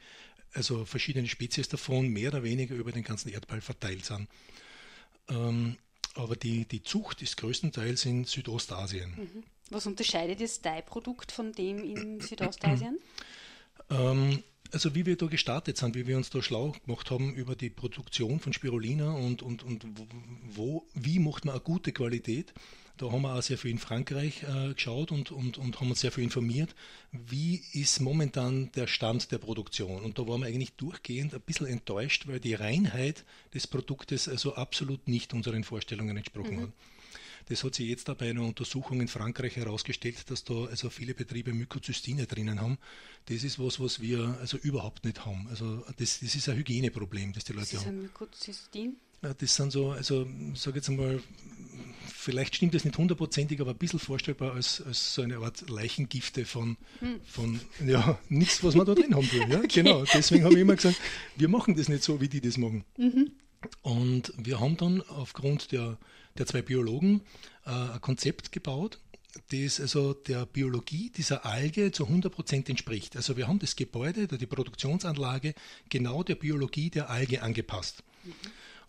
also 0.54 0.84
verschiedene 0.84 1.28
Spezies 1.28 1.70
davon, 1.70 2.10
mehr 2.10 2.30
oder 2.30 2.44
weniger 2.44 2.76
über 2.76 2.92
den 2.92 3.04
ganzen 3.04 3.30
Erdball 3.30 3.62
verteilt 3.62 4.04
sind. 4.04 4.28
Ähm, 5.30 5.78
aber 6.16 6.36
die, 6.36 6.66
die 6.66 6.84
Zucht 6.84 7.22
ist 7.22 7.38
größtenteils 7.38 8.06
in 8.06 8.26
Südostasien. 8.26 9.12
Mhm. 9.12 9.44
Was 9.70 9.88
unterscheidet 9.88 10.42
das 10.42 10.62
Dye-Produkt 10.62 11.32
von 11.32 11.54
dem 11.54 11.84
in 11.84 12.20
Südostasien? 12.20 13.00
ähm, 13.90 14.44
also 14.74 14.96
wie 14.96 15.06
wir 15.06 15.16
da 15.16 15.28
gestartet 15.28 15.78
sind, 15.78 15.96
wie 15.96 16.08
wir 16.08 16.18
uns 16.18 16.30
da 16.30 16.42
schlau 16.42 16.74
gemacht 16.86 17.12
haben 17.12 17.34
über 17.36 17.56
die 17.56 17.70
Produktion 17.70 18.40
von 18.40 18.54
Spirulina 18.54 19.12
und, 19.12 19.42
und, 19.42 19.64
und 19.64 19.86
wo, 20.50 20.86
wie 20.96 21.20
macht 21.20 21.46
man 21.46 21.56
eine 21.56 21.64
gute 21.64 21.92
Qualität. 21.92 22.54
Da 22.98 23.12
haben 23.12 23.24
wir 23.24 23.36
auch 23.36 23.42
sehr 23.42 23.58
viel 23.58 23.72
in 23.72 23.80
Frankreich 23.80 24.44
äh, 24.44 24.74
geschaut 24.74 25.12
und, 25.12 25.32
und, 25.32 25.58
und 25.58 25.80
haben 25.80 25.90
uns 25.90 26.02
sehr 26.02 26.12
viel 26.12 26.24
informiert, 26.24 26.76
wie 27.12 27.62
ist 27.74 28.00
momentan 28.02 28.72
der 28.74 28.86
Stand 28.86 29.32
der 29.32 29.40
Produktion. 29.40 30.04
Und 30.04 30.20
da 30.20 30.28
waren 30.28 30.42
wir 30.42 30.48
eigentlich 30.48 30.74
durchgehend 30.74 31.34
ein 31.34 31.42
bisschen 31.42 31.68
enttäuscht, 31.68 32.28
weil 32.28 32.40
die 32.40 32.54
Reinheit 32.54 33.26
des 33.54 33.66
Produktes 33.66 34.28
also 34.28 34.56
absolut 34.56 35.08
nicht 35.08 35.34
unseren 35.34 35.64
Vorstellungen 35.64 36.18
entsprochen 36.18 36.56
mhm. 36.58 36.62
hat. 36.64 36.74
Das 37.50 37.64
hat 37.64 37.76
sich 37.76 37.88
jetzt 37.88 38.08
da 38.08 38.14
bei 38.14 38.30
einer 38.30 38.44
Untersuchung 38.44 39.02
in 39.02 39.08
Frankreich 39.08 39.56
herausgestellt, 39.56 40.30
dass 40.30 40.44
da 40.44 40.66
also 40.66 40.90
viele 40.90 41.14
Betriebe 41.14 41.54
Mykocystine 41.54 42.26
drinnen 42.26 42.62
haben. 42.62 42.78
Das 43.26 43.44
ist 43.44 43.60
was, 43.60 43.80
was 43.80 44.02
wir 44.02 44.38
also 44.40 44.58
überhaupt 44.58 45.06
nicht 45.06 45.26
haben. 45.26 45.48
Also 45.50 45.84
das, 45.98 46.20
das 46.20 46.36
ist 46.36 46.50
ein 46.50 46.58
Hygieneproblem, 46.58 47.34
das 47.34 47.44
die 47.44 47.54
Leute 47.54 47.78
haben. 47.78 47.84
Ist 47.84 47.88
ein 47.88 48.02
Mycocystin? 48.02 48.98
Das 49.40 49.56
sind 49.56 49.72
so, 49.72 49.92
also 49.92 50.28
sage 50.54 50.78
jetzt 50.78 50.90
einmal, 50.90 51.22
vielleicht 52.14 52.58
stimmt 52.58 52.74
das 52.74 52.84
nicht 52.84 52.98
hundertprozentig, 52.98 53.62
aber 53.62 53.72
ein 53.72 53.78
bisschen 53.78 54.00
vorstellbar 54.00 54.54
als, 54.54 54.82
als 54.82 55.14
so 55.14 55.22
eine 55.22 55.38
Art 55.38 55.70
Leichengifte 55.70 56.44
von, 56.44 56.76
hm. 57.00 57.22
von 57.26 57.62
ja, 57.86 58.20
nichts, 58.28 58.62
was 58.66 58.76
man 58.76 58.86
da 58.86 58.94
drin 58.94 59.16
haben 59.16 59.32
will. 59.32 59.50
Ja? 59.50 59.60
Okay. 59.64 59.82
Genau, 59.82 60.04
deswegen 60.14 60.44
habe 60.44 60.56
ich 60.56 60.62
immer 60.62 60.76
gesagt, 60.76 61.00
wir 61.38 61.48
machen 61.48 61.76
das 61.76 61.88
nicht 61.88 62.04
so, 62.04 62.20
wie 62.20 62.28
die 62.28 62.42
das 62.42 62.58
machen. 62.58 62.84
Mhm. 62.98 63.32
Und 63.82 64.34
wir 64.38 64.60
haben 64.60 64.76
dann 64.76 65.02
aufgrund 65.04 65.72
der 65.72 65.98
der 66.38 66.46
zwei 66.46 66.62
Biologen 66.62 67.22
äh, 67.66 67.70
ein 67.70 68.02
Konzept 68.02 68.52
gebaut, 68.52 69.00
das 69.52 69.80
also 69.80 70.14
der 70.14 70.46
Biologie 70.46 71.10
dieser 71.10 71.46
Alge 71.46 71.92
zu 71.92 72.06
100% 72.06 72.70
entspricht. 72.70 73.16
Also 73.16 73.36
wir 73.36 73.48
haben 73.48 73.60
das 73.60 73.76
Gebäude, 73.76 74.28
die 74.28 74.46
Produktionsanlage 74.46 75.56
genau 75.90 76.24
der 76.24 76.36
Biologie 76.36 76.90
der 76.90 77.10
Alge 77.10 77.42
angepasst. 77.42 78.04
Mhm. 78.24 78.34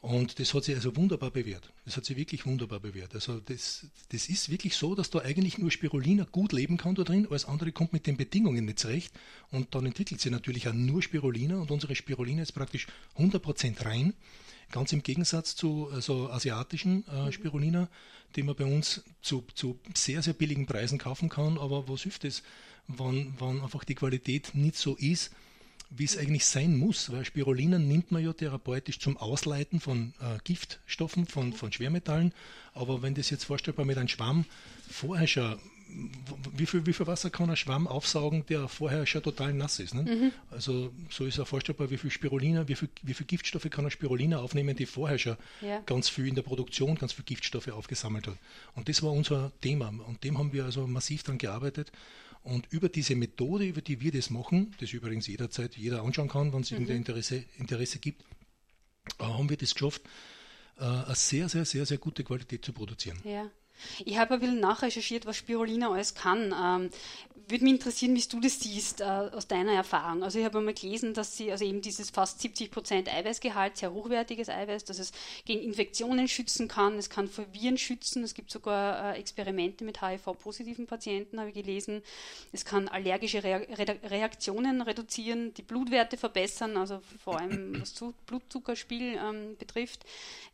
Und 0.05 0.39
das 0.39 0.53
hat 0.53 0.65
sich 0.65 0.75
also 0.75 0.95
wunderbar 0.97 1.31
bewährt. 1.31 1.73
Das 1.87 1.97
hat 1.97 2.05
sich 2.05 2.19
wirklich 2.19 2.45
wunderbar 2.45 2.79
bewährt. 2.79 3.15
Also 3.15 3.41
das, 3.41 3.87
das 4.11 4.29
ist 4.29 4.51
wirklich 4.51 4.77
so, 4.77 4.95
dass 4.95 5.09
da 5.09 5.21
eigentlich 5.21 5.57
nur 5.57 5.71
Spirulina 5.71 6.25
gut 6.25 6.53
leben 6.53 6.77
kann 6.77 6.95
da 6.95 7.05
drin, 7.05 7.27
alles 7.31 7.47
andere 7.47 7.73
kommt 7.73 7.95
mit 7.95 8.07
den 8.07 8.19
Bedingungen 8.19 8.67
nicht 8.67 8.81
zurecht. 8.81 9.15
Und 9.51 9.75
dann 9.75 9.87
entwickelt 9.87 10.21
sie 10.21 10.29
natürlich 10.29 10.69
auch 10.69 10.75
nur 10.75 11.01
Spirulina 11.01 11.57
und 11.57 11.71
unsere 11.71 11.95
Spirulina 11.95 12.43
ist 12.43 12.53
praktisch 12.53 12.87
100% 13.17 13.83
rein. 13.87 14.13
Ganz 14.71 14.93
im 14.93 15.03
Gegensatz 15.03 15.57
zu 15.57 15.89
also 15.93 16.31
asiatischen 16.31 17.05
äh, 17.09 17.27
mhm. 17.27 17.33
Spirulina, 17.33 17.89
die 18.37 18.43
man 18.43 18.57
bei 18.57 18.65
uns 18.65 19.03
zu, 19.23 19.45
zu 19.55 19.79
sehr, 19.95 20.23
sehr 20.23 20.35
billigen 20.35 20.67
Preisen 20.67 20.99
kaufen 20.99 21.29
kann. 21.29 21.59
Aber 21.59 21.89
was 21.89 22.03
hilft 22.03 22.25
es, 22.25 22.43
wenn, 22.89 23.35
wenn 23.39 23.61
einfach 23.63 23.85
die 23.85 23.95
Qualität 23.95 24.55
nicht 24.55 24.77
so 24.77 24.97
ist, 24.97 25.31
wie 25.91 26.05
es 26.05 26.17
eigentlich 26.19 26.47
sein 26.47 26.77
muss, 26.77 27.13
weil 27.13 27.25
Spirulina 27.25 27.79
nimmt 27.79 28.11
man 28.11 28.25
ja 28.25 28.33
therapeutisch 28.33 28.99
zum 28.99 29.17
Ausleiten 29.17 29.81
von 29.81 30.13
äh, 30.21 30.39
Giftstoffen, 30.45 31.27
von, 31.27 31.53
von 31.53 31.73
Schwermetallen. 31.73 32.33
Aber 32.73 33.03
wenn 33.03 33.15
das 33.15 33.31
jetzt 33.31 33.45
vorstellbar 33.45 33.87
mit 33.87 33.99
einem 33.99 34.09
Schwamm 34.09 34.45
vorher 34.91 35.27
schon 35.27 35.59
wie 36.57 36.67
viel, 36.67 36.87
wie 36.87 36.93
viel 36.93 37.07
Wasser 37.07 37.31
kann 37.31 37.51
ein 37.51 37.57
Schwamm 37.57 37.87
aufsaugen, 37.87 38.45
der 38.47 38.69
vorher 38.69 39.07
schon 39.07 39.23
total 39.23 39.53
nass 39.53 39.79
ist? 39.79 39.95
Ne? 39.95 40.03
Mhm. 40.03 40.33
Also 40.51 40.93
so 41.11 41.25
ist 41.25 41.39
ja 41.39 41.45
vorstellbar, 41.45 41.91
wie 41.91 41.99
viel 41.99 42.11
Spirulina, 42.11 42.69
wie 42.69 42.75
viel, 42.75 42.89
wie 43.03 43.15
viel 43.15 43.27
Giftstoffe 43.27 43.69
kann 43.71 43.85
ein 43.85 43.91
Spirulina 43.91 44.39
aufnehmen, 44.39 44.77
die 44.77 44.87
vorher 44.87 45.19
schon 45.19 45.37
ja. 45.61 45.81
ganz 45.87 46.09
viel 46.09 46.27
in 46.27 46.35
der 46.35 46.43
Produktion, 46.43 46.97
ganz 46.97 47.13
viel 47.13 47.25
Giftstoffe 47.25 47.69
aufgesammelt 47.69 48.27
hat. 48.27 48.37
Und 48.75 48.89
das 48.89 49.03
war 49.03 49.13
unser 49.13 49.53
Thema. 49.61 49.89
Und 49.89 50.25
dem 50.25 50.39
haben 50.39 50.53
wir 50.53 50.65
also 50.65 50.87
massiv 50.87 51.23
daran 51.23 51.39
gearbeitet. 51.39 51.93
Und 52.45 52.71
über 52.71 52.91
diese 52.91 53.17
Methode, 53.17 53.65
über 53.67 53.81
die 53.81 54.03
wir 54.03 54.13
das 54.13 54.29
machen, 54.29 54.75
das 54.79 54.93
übrigens 54.93 55.27
jederzeit 55.27 55.77
jeder 55.77 56.03
anschauen 56.03 56.29
kann, 56.29 56.53
wenn 56.53 56.61
es 56.61 56.71
mhm. 56.71 56.77
irgendein 56.77 56.99
Interesse, 56.99 57.45
Interesse 57.57 57.99
gibt, 57.99 58.23
äh, 59.19 59.25
haben 59.25 59.49
wir 59.49 59.57
das 59.57 59.75
geschafft, 59.75 60.03
äh, 60.79 60.85
eine 60.85 61.15
sehr, 61.15 61.49
sehr, 61.49 61.65
sehr, 61.65 61.87
sehr 61.87 61.99
gute 61.99 62.23
Qualität 62.23 62.63
zu 62.63 62.75
produzieren. 62.75 63.19
Ja. 63.25 63.51
Ich 64.05 64.19
habe 64.19 64.35
ein 64.35 64.41
bisschen 64.41 64.61
nachrecherchiert, 64.61 65.27
was 65.27 65.37
Spirulina 65.37 65.91
alles 65.91 66.15
kann. 66.15 66.55
Ähm, 66.59 66.91
würde 67.49 67.65
mich 67.65 67.75
interessieren, 67.75 68.15
wie 68.15 68.23
du 68.23 68.41
das 68.41 68.61
siehst 68.61 69.01
äh, 69.01 69.05
aus 69.05 69.47
deiner 69.47 69.73
Erfahrung. 69.73 70.23
Also 70.23 70.39
ich 70.39 70.45
habe 70.45 70.59
einmal 70.59 70.73
gelesen, 70.73 71.13
dass 71.13 71.37
sie, 71.37 71.53
also 71.53 71.65
eben 71.65 71.83
dieses 71.83 72.11
fast 72.11 72.41
70 72.41 72.71
Prozent 72.71 73.13
Eiweißgehalt, 73.13 73.77
sehr 73.77 73.93
hochwertiges 73.93 74.49
Eiweiß, 74.49 74.85
dass 74.85 74.99
es 74.99 75.13
gegen 75.45 75.63
Infektionen 75.63 76.27
schützen 76.27 76.69
kann, 76.69 76.97
es 76.97 77.11
kann 77.11 77.29
vor 77.29 77.45
Viren 77.53 77.77
schützen, 77.77 78.25
es 78.25 78.35
gibt 78.35 78.51
sogar 78.51 79.15
äh, 79.15 79.19
Experimente 79.19 79.85
mit 79.85 80.01
HIV-positiven 80.01 80.87
Patienten, 80.87 81.39
habe 81.39 81.51
ich 81.51 81.55
gelesen. 81.55 82.03
Es 82.53 82.65
kann 82.65 82.89
allergische 82.89 83.45
Re 83.45 83.67
Re 83.77 83.99
Reaktionen 84.05 84.81
reduzieren, 84.81 85.53
die 85.55 85.63
Blutwerte 85.63 86.17
verbessern, 86.17 86.77
also 86.77 87.01
vor 87.23 87.39
allem 87.41 87.81
was 87.81 87.95
Blutzuckerspiel 88.27 89.19
ähm, 89.23 89.57
betrifft. 89.59 90.05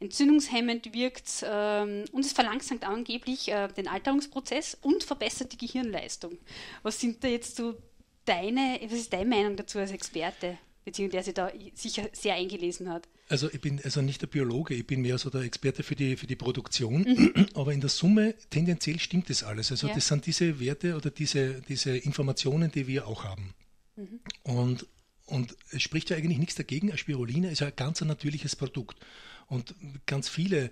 Entzündungshemmend 0.00 0.92
wirkt 0.92 1.44
ähm, 1.44 2.04
und 2.12 2.24
es 2.24 2.32
verlangsamt 2.32 2.84
angeblich 2.84 3.09
äh, 3.14 3.68
den 3.72 3.88
Alterungsprozess 3.88 4.76
und 4.82 5.04
verbessert 5.04 5.52
die 5.52 5.66
Gehirnleistung. 5.66 6.38
Was 6.82 7.00
sind 7.00 7.22
da 7.24 7.28
jetzt 7.28 7.56
so 7.56 7.76
deine, 8.24 8.80
was 8.84 8.92
ist 8.98 9.12
deine 9.12 9.28
Meinung 9.28 9.56
dazu 9.56 9.78
als 9.78 9.90
Experte, 9.90 10.58
beziehungsweise 10.84 11.32
der 11.32 11.50
sich 11.50 11.72
da 11.72 11.74
sicher 11.74 12.08
sehr 12.12 12.34
eingelesen 12.34 12.88
hat? 12.90 13.08
Also 13.28 13.48
ich 13.52 13.60
bin 13.60 13.80
also 13.84 14.02
nicht 14.02 14.22
der 14.22 14.26
Biologe, 14.26 14.74
ich 14.74 14.86
bin 14.86 15.02
mehr 15.02 15.16
so 15.16 15.30
der 15.30 15.42
Experte 15.42 15.84
für 15.84 15.94
die, 15.94 16.16
für 16.16 16.26
die 16.26 16.36
Produktion, 16.36 17.02
mhm. 17.02 17.46
aber 17.54 17.72
in 17.72 17.80
der 17.80 17.90
Summe 17.90 18.34
tendenziell 18.50 18.98
stimmt 18.98 19.30
das 19.30 19.44
alles. 19.44 19.70
Also 19.70 19.86
ja. 19.86 19.94
das 19.94 20.08
sind 20.08 20.26
diese 20.26 20.58
Werte 20.58 20.96
oder 20.96 21.10
diese, 21.10 21.62
diese 21.62 21.96
Informationen, 21.96 22.72
die 22.72 22.88
wir 22.88 23.06
auch 23.06 23.24
haben. 23.24 23.54
Mhm. 23.94 24.20
Und, 24.42 24.86
und 25.26 25.56
es 25.70 25.82
spricht 25.82 26.10
ja 26.10 26.16
eigentlich 26.16 26.38
nichts 26.38 26.56
dagegen. 26.56 26.96
Spirulina 26.96 27.50
ist 27.50 27.60
ja 27.60 27.68
ein 27.68 27.76
ganz 27.76 28.00
natürliches 28.00 28.56
Produkt. 28.56 28.98
Und 29.46 29.74
ganz 30.06 30.28
viele 30.28 30.70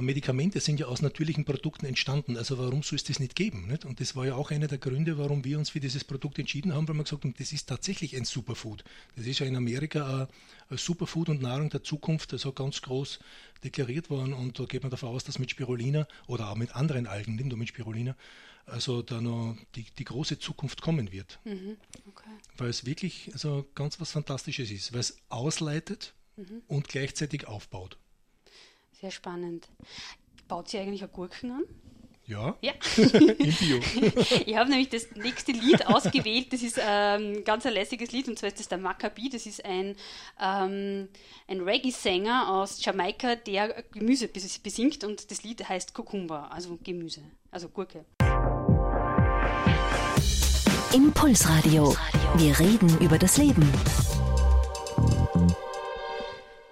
Medikamente 0.00 0.60
sind 0.60 0.78
ja 0.78 0.86
aus 0.86 1.02
natürlichen 1.02 1.44
Produkten 1.44 1.84
entstanden. 1.84 2.36
Also 2.36 2.58
warum 2.58 2.84
soll 2.84 2.96
es 2.96 3.04
das 3.04 3.18
nicht 3.18 3.34
geben? 3.34 3.66
Nicht? 3.66 3.84
Und 3.84 4.00
das 4.00 4.14
war 4.14 4.24
ja 4.24 4.34
auch 4.36 4.52
einer 4.52 4.68
der 4.68 4.78
Gründe, 4.78 5.18
warum 5.18 5.44
wir 5.44 5.58
uns 5.58 5.70
für 5.70 5.80
dieses 5.80 6.04
Produkt 6.04 6.38
entschieden 6.38 6.72
haben, 6.72 6.86
weil 6.86 6.94
wir 6.94 7.02
gesagt 7.02 7.24
haben, 7.24 7.34
das 7.36 7.52
ist 7.52 7.68
tatsächlich 7.68 8.16
ein 8.16 8.24
Superfood. 8.24 8.84
Das 9.16 9.26
ist 9.26 9.40
ja 9.40 9.46
in 9.46 9.56
Amerika 9.56 10.28
ein 10.68 10.78
Superfood 10.78 11.28
und 11.28 11.42
Nahrung 11.42 11.70
der 11.70 11.82
Zukunft, 11.82 12.32
also 12.32 12.52
ganz 12.52 12.82
groß 12.82 13.18
deklariert 13.64 14.10
worden. 14.10 14.32
Und 14.32 14.60
da 14.60 14.64
geht 14.64 14.82
man 14.82 14.90
davon 14.90 15.08
aus, 15.08 15.24
dass 15.24 15.40
mit 15.40 15.50
Spirulina 15.50 16.06
oder 16.28 16.50
auch 16.50 16.56
mit 16.56 16.76
anderen 16.76 17.08
Algen, 17.08 17.34
nicht 17.34 17.46
nur 17.46 17.58
mit 17.58 17.68
Spirulina, 17.68 18.14
also 18.66 19.02
da 19.02 19.20
noch 19.20 19.56
die, 19.74 19.86
die 19.98 20.04
große 20.04 20.38
Zukunft 20.38 20.82
kommen 20.82 21.10
wird. 21.10 21.40
Mhm, 21.44 21.76
okay. 22.06 22.30
Weil 22.56 22.68
es 22.68 22.86
wirklich 22.86 23.30
also 23.32 23.66
ganz 23.74 24.00
was 24.00 24.12
Fantastisches 24.12 24.70
ist, 24.70 24.92
weil 24.92 25.00
es 25.00 25.16
ausleitet 25.30 26.14
mhm. 26.36 26.62
und 26.68 26.86
gleichzeitig 26.86 27.48
aufbaut. 27.48 27.98
Sehr 29.00 29.10
spannend. 29.10 29.68
Baut 30.46 30.68
sie 30.68 30.78
eigentlich 30.78 31.04
Gurken 31.12 31.52
an? 31.52 31.64
Ja, 32.26 32.54
ja. 32.60 32.72
ich 34.46 34.56
habe 34.56 34.70
nämlich 34.70 34.90
das 34.90 35.10
nächste 35.16 35.52
Lied 35.52 35.86
ausgewählt. 35.86 36.52
Das 36.52 36.62
ist 36.62 36.78
ein 36.78 37.36
ähm, 37.36 37.44
ganz 37.44 37.66
ein 37.66 37.72
lässiges 37.72 38.12
Lied 38.12 38.28
und 38.28 38.38
zwar 38.38 38.48
ist 38.48 38.60
das 38.60 38.68
der 38.68 38.78
Maccabi. 38.78 39.30
Das 39.30 39.46
ist 39.46 39.64
ein, 39.64 39.96
ähm, 40.40 41.08
ein 41.48 41.60
Reggae-Sänger 41.60 42.50
aus 42.50 42.84
Jamaika, 42.84 43.36
der 43.36 43.84
Gemüse 43.90 44.28
besingt 44.28 45.02
und 45.02 45.30
das 45.30 45.42
Lied 45.42 45.68
heißt 45.68 45.94
Cucumber, 45.94 46.52
also 46.52 46.78
Gemüse, 46.84 47.22
also 47.50 47.68
Gurke. 47.68 48.04
Impulsradio. 50.92 51.96
Wir 52.36 52.58
reden 52.58 52.98
über 53.00 53.18
das 53.18 53.38
Leben. 53.38 53.66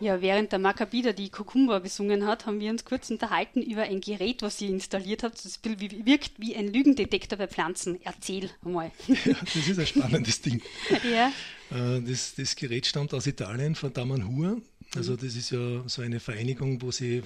Ja, 0.00 0.20
während 0.20 0.52
der 0.52 0.60
Maccabida 0.60 1.12
die 1.12 1.28
Kukumba 1.28 1.80
besungen 1.80 2.24
hat, 2.24 2.46
haben 2.46 2.60
wir 2.60 2.70
uns 2.70 2.84
kurz 2.84 3.10
unterhalten 3.10 3.62
über 3.62 3.82
ein 3.82 4.00
Gerät, 4.00 4.42
was 4.42 4.60
ihr 4.60 4.68
installiert 4.68 5.24
habt. 5.24 5.44
Das 5.44 5.58
wirkt 5.64 6.32
wie 6.38 6.54
ein 6.54 6.72
Lügendetektor 6.72 7.36
bei 7.36 7.48
Pflanzen. 7.48 7.98
Erzähl 8.04 8.50
mal. 8.62 8.92
Ja, 9.24 9.34
das 9.42 9.56
ist 9.56 9.78
ein 9.78 9.86
spannendes 9.86 10.40
Ding. 10.40 10.62
ja. 11.12 11.32
Äh, 11.70 12.00
das, 12.02 12.34
das, 12.36 12.54
Gerät 12.54 12.86
stammt 12.86 13.12
aus 13.12 13.26
Italien 13.26 13.74
von 13.74 13.92
Damanhur. 13.92 14.62
Also 14.94 15.16
das 15.16 15.34
ist 15.34 15.50
ja 15.50 15.82
so 15.86 16.02
eine 16.02 16.20
Vereinigung, 16.20 16.80
wo 16.80 16.92
sie 16.92 17.22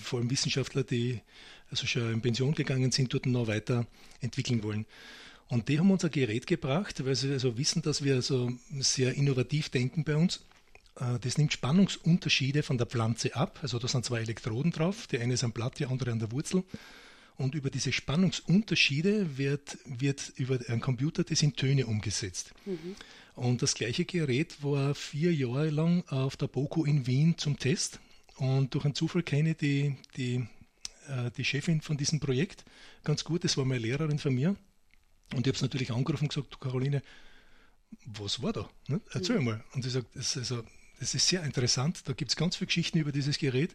vor 0.00 0.20
allem 0.20 0.30
Wissenschaftler, 0.30 0.84
die 0.84 1.20
also 1.70 1.86
schon 1.86 2.12
in 2.12 2.20
Pension 2.20 2.54
gegangen 2.54 2.92
sind, 2.92 3.12
dort 3.12 3.26
noch 3.26 3.46
weiter 3.46 3.86
entwickeln 4.20 4.62
wollen. 4.62 4.86
Und 5.48 5.68
die 5.68 5.78
haben 5.78 5.90
uns 5.90 6.04
ein 6.04 6.10
Gerät 6.10 6.46
gebracht, 6.46 7.04
weil 7.04 7.14
sie 7.14 7.32
also 7.32 7.56
wissen, 7.56 7.82
dass 7.82 8.04
wir 8.04 8.16
also 8.16 8.52
sehr 8.78 9.14
innovativ 9.14 9.70
denken 9.70 10.04
bei 10.04 10.16
uns. 10.16 10.44
Äh, 10.96 11.18
das 11.20 11.38
nimmt 11.38 11.52
Spannungsunterschiede 11.52 12.62
von 12.62 12.78
der 12.78 12.86
Pflanze 12.86 13.34
ab. 13.34 13.58
Also 13.62 13.78
da 13.78 13.88
sind 13.88 14.04
zwei 14.04 14.20
Elektroden 14.20 14.72
drauf. 14.72 15.06
Die 15.06 15.18
eine 15.18 15.34
ist 15.34 15.44
am 15.44 15.52
Blatt, 15.52 15.78
die 15.78 15.86
andere 15.86 16.12
an 16.12 16.18
der 16.18 16.32
Wurzel. 16.32 16.64
Und 17.36 17.54
über 17.54 17.68
diese 17.68 17.92
Spannungsunterschiede 17.92 19.36
wird, 19.36 19.78
wird 19.84 20.32
über 20.36 20.58
einen 20.68 20.80
Computer 20.80 21.22
das 21.22 21.42
in 21.42 21.54
Töne 21.54 21.86
umgesetzt. 21.86 22.54
Mhm. 22.64 22.96
Und 23.34 23.60
das 23.60 23.74
gleiche 23.74 24.06
Gerät 24.06 24.62
war 24.62 24.94
vier 24.94 25.34
Jahre 25.34 25.68
lang 25.68 26.02
auf 26.08 26.36
der 26.38 26.46
BOKU 26.46 26.86
in 26.86 27.06
Wien 27.06 27.36
zum 27.36 27.58
Test. 27.58 28.00
Und 28.36 28.74
durch 28.74 28.86
einen 28.86 28.94
Zufall 28.94 29.22
kenne 29.22 29.50
ich 29.50 29.58
die, 29.58 29.96
die, 30.16 30.46
äh, 31.08 31.30
die 31.36 31.44
Chefin 31.44 31.82
von 31.82 31.98
diesem 31.98 32.20
Projekt 32.20 32.64
ganz 33.04 33.24
gut. 33.24 33.44
Das 33.44 33.58
war 33.58 33.66
meine 33.66 33.80
Lehrerin 33.80 34.18
von 34.18 34.34
mir. 34.34 34.56
Und 35.34 35.40
ich 35.40 35.48
habe 35.48 35.56
es 35.56 35.62
natürlich 35.62 35.90
angerufen 35.90 36.24
und 36.24 36.28
gesagt, 36.34 36.58
Caroline, 36.58 37.02
was 38.06 38.42
war 38.42 38.54
da? 38.54 38.68
Ne? 38.88 39.00
Erzähl 39.12 39.38
mhm. 39.38 39.44
mal. 39.44 39.64
Und 39.74 39.82
sie 39.82 39.90
sagt, 39.90 40.06
das 40.14 40.36
ist, 40.36 40.52
also, 40.52 40.64
das 41.00 41.14
ist 41.14 41.28
sehr 41.28 41.42
interessant. 41.42 42.02
Da 42.06 42.12
gibt 42.12 42.30
es 42.30 42.36
ganz 42.36 42.56
viele 42.56 42.66
Geschichten 42.66 42.98
über 42.98 43.12
dieses 43.12 43.38
Gerät. 43.38 43.74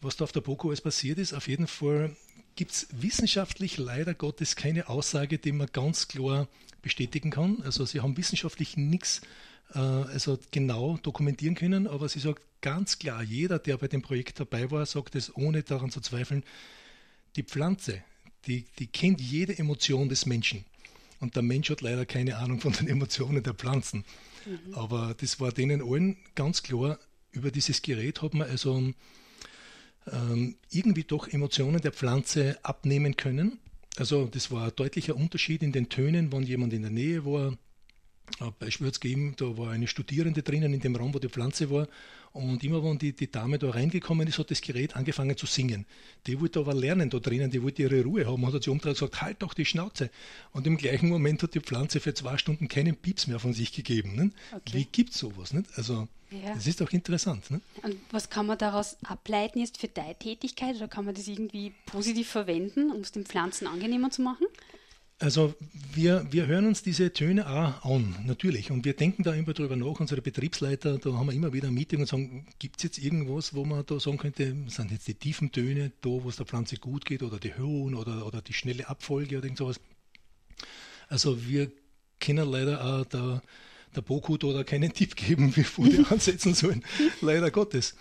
Was 0.00 0.16
da 0.16 0.24
auf 0.24 0.32
der 0.32 0.40
BOKU 0.40 0.68
alles 0.68 0.80
passiert 0.80 1.18
ist, 1.18 1.32
auf 1.32 1.48
jeden 1.48 1.66
Fall 1.66 2.16
gibt 2.54 2.72
es 2.72 2.88
wissenschaftlich 2.92 3.78
leider 3.78 4.14
Gottes 4.14 4.56
keine 4.56 4.88
Aussage, 4.88 5.38
die 5.38 5.52
man 5.52 5.68
ganz 5.72 6.08
klar 6.08 6.48
bestätigen 6.82 7.30
kann. 7.30 7.62
Also 7.62 7.84
sie 7.84 8.00
haben 8.00 8.16
wissenschaftlich 8.16 8.76
nichts 8.76 9.20
äh, 9.74 9.78
also 9.78 10.38
genau 10.50 10.98
dokumentieren 10.98 11.54
können, 11.54 11.86
aber 11.86 12.08
sie 12.08 12.20
sagt 12.20 12.42
ganz 12.60 12.98
klar, 12.98 13.22
jeder, 13.22 13.58
der 13.58 13.76
bei 13.76 13.88
dem 13.88 14.02
Projekt 14.02 14.40
dabei 14.40 14.70
war, 14.70 14.86
sagt 14.86 15.14
es 15.14 15.34
ohne 15.36 15.62
daran 15.62 15.90
zu 15.90 16.00
zweifeln, 16.00 16.44
die 17.36 17.42
Pflanze, 17.42 18.02
die, 18.46 18.64
die 18.78 18.86
kennt 18.86 19.20
jede 19.20 19.58
Emotion 19.58 20.08
des 20.08 20.26
Menschen. 20.26 20.64
Und 21.20 21.34
der 21.34 21.42
Mensch 21.42 21.70
hat 21.70 21.80
leider 21.80 22.06
keine 22.06 22.36
Ahnung 22.36 22.60
von 22.60 22.72
den 22.72 22.88
Emotionen 22.88 23.42
der 23.42 23.54
Pflanzen. 23.54 24.04
Aber 24.72 25.14
das 25.18 25.40
war 25.40 25.52
denen 25.52 25.82
allen 25.82 26.16
ganz 26.34 26.62
klar, 26.62 26.98
über 27.30 27.50
dieses 27.50 27.82
Gerät 27.82 28.22
hat 28.22 28.34
man 28.34 28.48
also 28.48 28.92
ähm, 30.10 30.56
irgendwie 30.70 31.04
doch 31.04 31.28
Emotionen 31.28 31.80
der 31.80 31.92
Pflanze 31.92 32.58
abnehmen 32.62 33.16
können. 33.16 33.58
Also 33.96 34.26
das 34.26 34.50
war 34.50 34.66
ein 34.66 34.72
deutlicher 34.76 35.16
Unterschied 35.16 35.62
in 35.62 35.72
den 35.72 35.88
Tönen, 35.88 36.32
wenn 36.32 36.42
jemand 36.42 36.72
in 36.72 36.82
der 36.82 36.90
Nähe 36.90 37.24
war, 37.24 37.56
ein 38.40 38.52
Beispiel 38.58 38.86
hat 38.86 38.94
es 38.94 39.00
gegeben, 39.00 39.34
da 39.36 39.56
war 39.56 39.70
eine 39.70 39.86
Studierende 39.86 40.42
drinnen 40.42 40.74
in 40.74 40.80
dem 40.80 40.96
Raum, 40.96 41.14
wo 41.14 41.18
die 41.18 41.28
Pflanze 41.28 41.70
war. 41.70 41.88
Und 42.32 42.62
immer, 42.62 42.82
wenn 42.84 42.98
die, 42.98 43.12
die 43.12 43.30
Dame 43.30 43.58
da 43.58 43.70
reingekommen 43.70 44.26
ist, 44.28 44.38
hat 44.38 44.50
das 44.50 44.60
Gerät 44.60 44.96
angefangen 44.96 45.36
zu 45.36 45.46
singen. 45.46 45.86
Die 46.26 46.40
wollte 46.40 46.60
aber 46.60 46.74
lernen 46.74 47.10
da 47.10 47.18
drinnen, 47.18 47.50
die 47.50 47.62
wollte 47.62 47.82
ihre 47.82 48.02
Ruhe 48.02 48.26
haben. 48.26 48.42
Und 48.44 48.52
hat 48.52 48.62
sie 48.62 48.70
umgedreht 48.70 49.00
und 49.00 49.10
gesagt, 49.10 49.22
halt 49.22 49.42
doch 49.42 49.54
die 49.54 49.64
Schnauze. 49.64 50.10
Und 50.52 50.66
im 50.66 50.76
gleichen 50.76 51.08
Moment 51.08 51.42
hat 51.42 51.54
die 51.54 51.60
Pflanze 51.60 52.00
für 52.00 52.14
zwei 52.14 52.38
Stunden 52.38 52.68
keinen 52.68 52.96
Pieps 52.96 53.26
mehr 53.26 53.38
von 53.38 53.52
sich 53.52 53.72
gegeben. 53.72 54.14
Ne? 54.14 54.30
Okay. 54.52 54.62
Wie 54.72 54.84
gibt 54.84 55.10
es 55.10 55.18
sowas? 55.18 55.52
Nicht? 55.52 55.66
Also, 55.76 56.08
ja. 56.30 56.54
das 56.54 56.66
ist 56.66 56.80
doch 56.80 56.90
interessant. 56.92 57.50
Ne? 57.50 57.60
Und 57.82 57.96
was 58.10 58.30
kann 58.30 58.46
man 58.46 58.58
daraus 58.58 58.96
ableiten 59.04 59.60
jetzt 59.60 59.78
für 59.78 59.88
deine 59.88 60.14
Tätigkeit? 60.14 60.76
Oder 60.76 60.88
kann 60.88 61.04
man 61.04 61.14
das 61.14 61.26
irgendwie 61.26 61.72
positiv 61.86 62.28
verwenden, 62.28 62.90
um 62.90 63.00
es 63.00 63.12
den 63.12 63.24
Pflanzen 63.24 63.66
angenehmer 63.66 64.10
zu 64.10 64.22
machen? 64.22 64.46
Also 65.20 65.54
wir, 65.94 66.24
wir 66.30 66.46
hören 66.46 66.66
uns 66.66 66.84
diese 66.84 67.12
Töne 67.12 67.48
auch 67.48 67.84
an, 67.84 68.14
natürlich. 68.24 68.70
Und 68.70 68.84
wir 68.84 68.94
denken 68.94 69.24
da 69.24 69.34
immer 69.34 69.52
drüber 69.52 69.74
nach, 69.74 69.98
unsere 69.98 70.22
Betriebsleiter, 70.22 70.98
da 70.98 71.12
haben 71.12 71.26
wir 71.26 71.32
immer 71.32 71.52
wieder 71.52 71.68
ein 71.68 71.74
Meeting 71.74 72.00
und 72.00 72.06
sagen, 72.06 72.46
gibt 72.60 72.76
es 72.76 72.84
jetzt 72.84 72.98
irgendwas, 72.98 73.52
wo 73.52 73.64
man 73.64 73.84
da 73.84 73.98
sagen 73.98 74.18
könnte, 74.18 74.54
sind 74.68 74.92
jetzt 74.92 75.08
die 75.08 75.14
tiefen 75.14 75.50
Töne 75.50 75.90
da, 76.02 76.10
wo 76.10 76.28
es 76.28 76.36
der 76.36 76.46
Pflanze 76.46 76.76
gut 76.76 77.04
geht, 77.04 77.24
oder 77.24 77.40
die 77.40 77.52
hohen 77.54 77.96
oder, 77.96 78.26
oder 78.26 78.40
die 78.42 78.52
schnelle 78.52 78.88
Abfolge 78.88 79.38
oder 79.38 79.46
irgend 79.46 79.58
sowas. 79.58 79.80
Also 81.08 81.48
wir 81.48 81.72
können 82.20 82.48
leider 82.48 82.84
auch 82.84 83.04
der, 83.06 83.42
der 83.96 84.02
Bokut 84.02 84.44
oder 84.44 84.62
keinen 84.62 84.92
Tipp 84.94 85.16
geben, 85.16 85.54
wie 85.56 85.64
die 85.90 86.04
ansetzen 86.10 86.54
sollen. 86.54 86.84
leider 87.20 87.50
Gottes. 87.50 87.96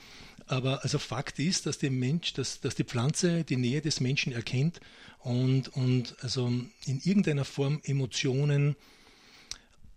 Aber 0.45 0.84
also 0.84 1.00
Fakt 1.00 1.39
ist, 1.39 1.65
dass 1.65 1.78
der 1.78 1.91
Mensch, 1.91 2.34
dass, 2.34 2.62
dass 2.62 2.76
die 2.76 2.84
Pflanze 2.84 3.43
die 3.43 3.58
Nähe 3.58 3.82
des 3.82 4.00
Menschen 4.00 4.32
erkennt 4.32 4.80
und, 5.19 5.69
und 5.69 6.15
also 6.21 6.47
in 6.86 7.02
irgendeiner 7.04 7.45
Form 7.45 7.82
Emotionen 7.84 8.76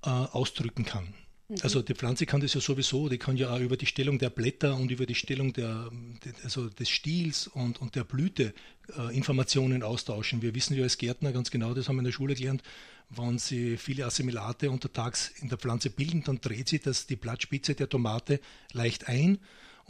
äh, 0.02 0.08
ausdrücken 0.08 0.84
kann. 0.84 1.14
Mhm. 1.48 1.56
Also 1.62 1.82
die 1.82 1.94
Pflanze 1.94 2.26
kann 2.26 2.40
das 2.40 2.54
ja 2.54 2.60
sowieso, 2.60 3.08
die 3.08 3.18
kann 3.18 3.36
ja 3.36 3.52
auch 3.52 3.60
über 3.60 3.76
die 3.76 3.86
Stellung 3.86 4.18
der 4.18 4.30
Blätter 4.30 4.76
und 4.76 4.90
über 4.90 5.06
die 5.06 5.14
Stellung 5.14 5.52
der, 5.52 5.90
also 6.42 6.68
des 6.68 6.88
Stiels 6.88 7.46
und, 7.46 7.80
und 7.80 7.94
der 7.94 8.04
Blüte 8.04 8.54
äh, 8.96 9.16
Informationen 9.16 9.82
austauschen. 9.82 10.42
Wir 10.42 10.54
wissen 10.54 10.76
ja 10.76 10.82
als 10.82 10.98
Gärtner 10.98 11.32
ganz 11.32 11.50
genau, 11.50 11.74
das 11.74 11.88
haben 11.88 11.96
wir 11.96 12.00
in 12.00 12.06
der 12.06 12.12
Schule 12.12 12.34
gelernt, 12.34 12.62
wenn 13.10 13.38
sie 13.38 13.76
viele 13.76 14.06
Assimilate 14.06 14.70
untertags 14.70 15.32
in 15.40 15.48
der 15.48 15.58
Pflanze 15.58 15.90
bilden, 15.90 16.22
dann 16.22 16.40
dreht 16.40 16.68
sich 16.68 16.80
das, 16.80 17.06
die 17.06 17.16
Blattspitze 17.16 17.74
der 17.74 17.88
Tomate 17.88 18.40
leicht 18.72 19.08
ein 19.08 19.38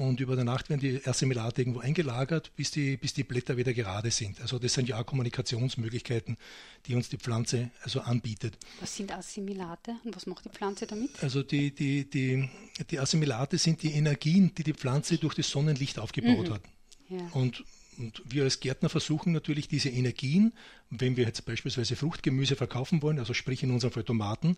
und 0.00 0.18
über 0.18 0.34
der 0.34 0.46
Nacht 0.46 0.70
werden 0.70 0.80
die 0.80 1.06
Assimilate 1.06 1.60
irgendwo 1.60 1.80
eingelagert, 1.80 2.52
bis 2.56 2.70
die, 2.70 2.96
bis 2.96 3.12
die 3.12 3.22
Blätter 3.22 3.58
wieder 3.58 3.74
gerade 3.74 4.10
sind. 4.10 4.40
Also 4.40 4.58
das 4.58 4.72
sind 4.72 4.88
ja 4.88 4.98
auch 4.98 5.04
Kommunikationsmöglichkeiten, 5.04 6.38
die 6.86 6.94
uns 6.94 7.10
die 7.10 7.18
Pflanze 7.18 7.70
also 7.82 8.00
anbietet. 8.00 8.56
Was 8.80 8.96
sind 8.96 9.12
Assimilate 9.12 9.96
und 10.02 10.16
was 10.16 10.24
macht 10.24 10.46
die 10.46 10.48
Pflanze 10.48 10.86
damit? 10.86 11.10
Also 11.22 11.42
die, 11.42 11.74
die, 11.74 12.08
die, 12.08 12.48
die 12.90 12.98
Assimilate 12.98 13.58
sind 13.58 13.82
die 13.82 13.92
Energien, 13.92 14.54
die 14.54 14.62
die 14.62 14.72
Pflanze 14.72 15.18
durch 15.18 15.34
das 15.34 15.50
Sonnenlicht 15.50 15.98
aufgebaut 15.98 16.48
mhm. 16.48 16.54
hat. 16.54 16.62
Ja. 17.10 17.28
Und 17.32 17.64
und 17.98 18.22
wir 18.24 18.44
als 18.44 18.60
Gärtner 18.60 18.88
versuchen 18.88 19.34
natürlich 19.34 19.68
diese 19.68 19.90
Energien, 19.90 20.54
wenn 20.88 21.18
wir 21.18 21.26
jetzt 21.26 21.44
beispielsweise 21.44 21.96
Fruchtgemüse 21.96 22.56
verkaufen 22.56 23.02
wollen, 23.02 23.18
also 23.18 23.34
sprich 23.34 23.62
in 23.62 23.70
unserem 23.70 23.92
Fall 23.92 24.04
Tomaten, 24.04 24.56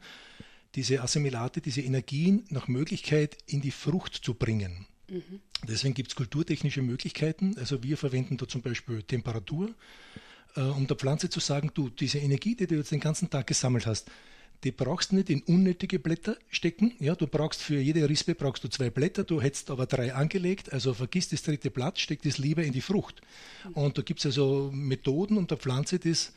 diese 0.76 1.02
Assimilate, 1.02 1.60
diese 1.60 1.80
Energien 1.80 2.44
nach 2.50 2.68
Möglichkeit 2.68 3.36
in 3.46 3.60
die 3.60 3.72
Frucht 3.72 4.14
zu 4.14 4.34
bringen. 4.34 4.86
Deswegen 5.68 5.94
gibt 5.94 6.10
es 6.10 6.14
kulturtechnische 6.14 6.82
Möglichkeiten. 6.82 7.56
Also 7.58 7.82
wir 7.82 7.96
verwenden 7.96 8.36
da 8.36 8.48
zum 8.48 8.62
Beispiel 8.62 9.02
Temperatur, 9.02 9.74
äh, 10.56 10.60
um 10.60 10.86
der 10.86 10.96
Pflanze 10.96 11.28
zu 11.28 11.40
sagen, 11.40 11.70
du, 11.74 11.88
diese 11.88 12.18
Energie, 12.18 12.54
die 12.54 12.66
du 12.66 12.76
jetzt 12.76 12.92
den 12.92 13.00
ganzen 13.00 13.30
Tag 13.30 13.46
gesammelt 13.46 13.86
hast, 13.86 14.10
die 14.64 14.70
brauchst 14.70 15.10
du 15.10 15.16
nicht 15.16 15.28
in 15.28 15.42
unnötige 15.42 15.98
Blätter 15.98 16.36
stecken. 16.48 16.94
Ja, 17.00 17.14
du 17.14 17.26
brauchst 17.26 17.60
für 17.60 17.80
jede 17.80 18.08
Rispe 18.08 18.34
brauchst 18.34 18.62
du 18.62 18.68
zwei 18.68 18.90
Blätter, 18.90 19.24
du 19.24 19.40
hättest 19.40 19.70
aber 19.70 19.86
drei 19.86 20.14
angelegt, 20.14 20.72
also 20.72 20.94
vergiss 20.94 21.28
das 21.28 21.42
dritte 21.42 21.70
Blatt, 21.70 21.98
steck 21.98 22.22
das 22.22 22.38
lieber 22.38 22.62
in 22.62 22.72
die 22.72 22.80
Frucht. 22.80 23.22
Mhm. 23.64 23.72
Und 23.72 23.98
da 23.98 24.02
gibt 24.02 24.20
es 24.20 24.26
also 24.26 24.70
Methoden, 24.72 25.36
um 25.36 25.46
der 25.46 25.58
Pflanze 25.58 25.98
das 25.98 26.32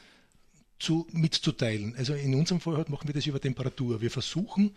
zu, 0.80 1.08
mitzuteilen. 1.12 1.96
Also 1.98 2.14
in 2.14 2.34
unserem 2.36 2.62
Fall 2.62 2.84
machen 2.88 3.08
wir 3.08 3.14
das 3.14 3.28
über 3.28 3.40
Temperatur. 3.40 4.02
Wir 4.02 4.12
versuchen, 4.12 4.76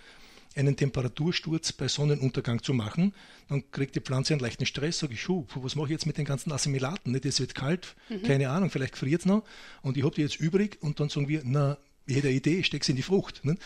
einen 0.59 0.77
Temperatursturz 0.77 1.73
bei 1.73 1.89
Sonnenuntergang 1.89 2.63
zu 2.63 2.75
machen, 2.75 3.15
dann 3.49 3.71
kriegt 3.71 3.95
die 3.95 4.01
Pflanze 4.01 4.35
einen 4.35 4.41
leichten 4.41 4.67
Stress, 4.67 4.99
sage 4.99 5.15
ich, 5.15 5.29
was 5.29 5.77
mache 5.77 5.87
ich 5.87 5.93
jetzt 5.93 6.07
mit 6.07 6.19
den 6.19 6.25
ganzen 6.25 6.53
Assimilaten? 6.53 7.15
Es 7.15 7.41
wird 7.41 7.55
kalt, 7.55 7.95
mhm. 8.09 8.23
keine 8.23 8.51
Ahnung, 8.51 8.71
vielleicht 8.71 8.97
friert 8.97 9.21
es 9.21 9.27
noch 9.27 9.45
und 9.83 9.97
ich 9.97 10.05
habe 10.05 10.15
die 10.15 10.23
jetzt 10.23 10.41
übrig 10.41 10.79
und 10.81 11.01
dann 11.01 11.09
sagen 11.09 11.29
wir, 11.29 11.43
na, 11.45 11.79
ich 12.07 12.17
hätte 12.17 12.29
eine 12.29 12.37
Idee, 12.37 12.59
ich 12.59 12.67
stecke 12.67 12.85
sie 12.85 12.93
in 12.93 12.97
die 12.97 13.03
Frucht. 13.03 13.45
Ne? 13.45 13.57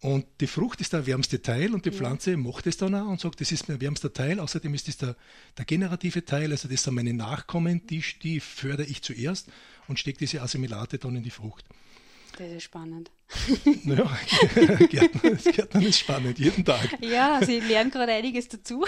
Und 0.00 0.26
die 0.40 0.46
Frucht 0.46 0.80
ist 0.80 0.92
der 0.92 1.06
wärmste 1.06 1.42
Teil 1.42 1.74
und 1.74 1.84
die 1.84 1.90
Pflanze 1.90 2.32
ja. 2.32 2.36
macht 2.36 2.66
es 2.68 2.76
dann 2.76 2.94
auch 2.94 3.08
und 3.08 3.20
sagt, 3.20 3.40
das 3.40 3.50
ist 3.50 3.68
mein 3.68 3.80
wärmster 3.80 4.12
Teil. 4.12 4.38
Außerdem 4.38 4.72
ist 4.74 4.86
das 4.86 4.96
der, 4.98 5.16
der 5.56 5.64
generative 5.64 6.24
Teil, 6.24 6.52
also 6.52 6.68
das 6.68 6.84
sind 6.84 6.94
meine 6.94 7.14
Nachkommen, 7.14 7.84
die, 7.88 8.04
die 8.22 8.38
fördere 8.38 8.86
ich 8.86 9.02
zuerst 9.02 9.48
und 9.88 9.98
stecke 9.98 10.18
diese 10.18 10.40
Assimilate 10.40 10.98
dann 10.98 11.16
in 11.16 11.24
die 11.24 11.30
Frucht. 11.30 11.64
Das 12.48 12.52
ist 12.52 12.62
spannend. 12.62 13.10
Naja, 13.84 14.18
Gärtner, 14.88 15.30
Gärtner 15.32 15.86
ist 15.86 15.98
spannend, 15.98 16.38
jeden 16.38 16.64
Tag. 16.64 16.96
Ja, 17.02 17.34
also 17.34 17.52
ich 17.52 17.66
lerne 17.66 17.90
gerade 17.90 18.12
einiges 18.12 18.48
dazu. 18.48 18.84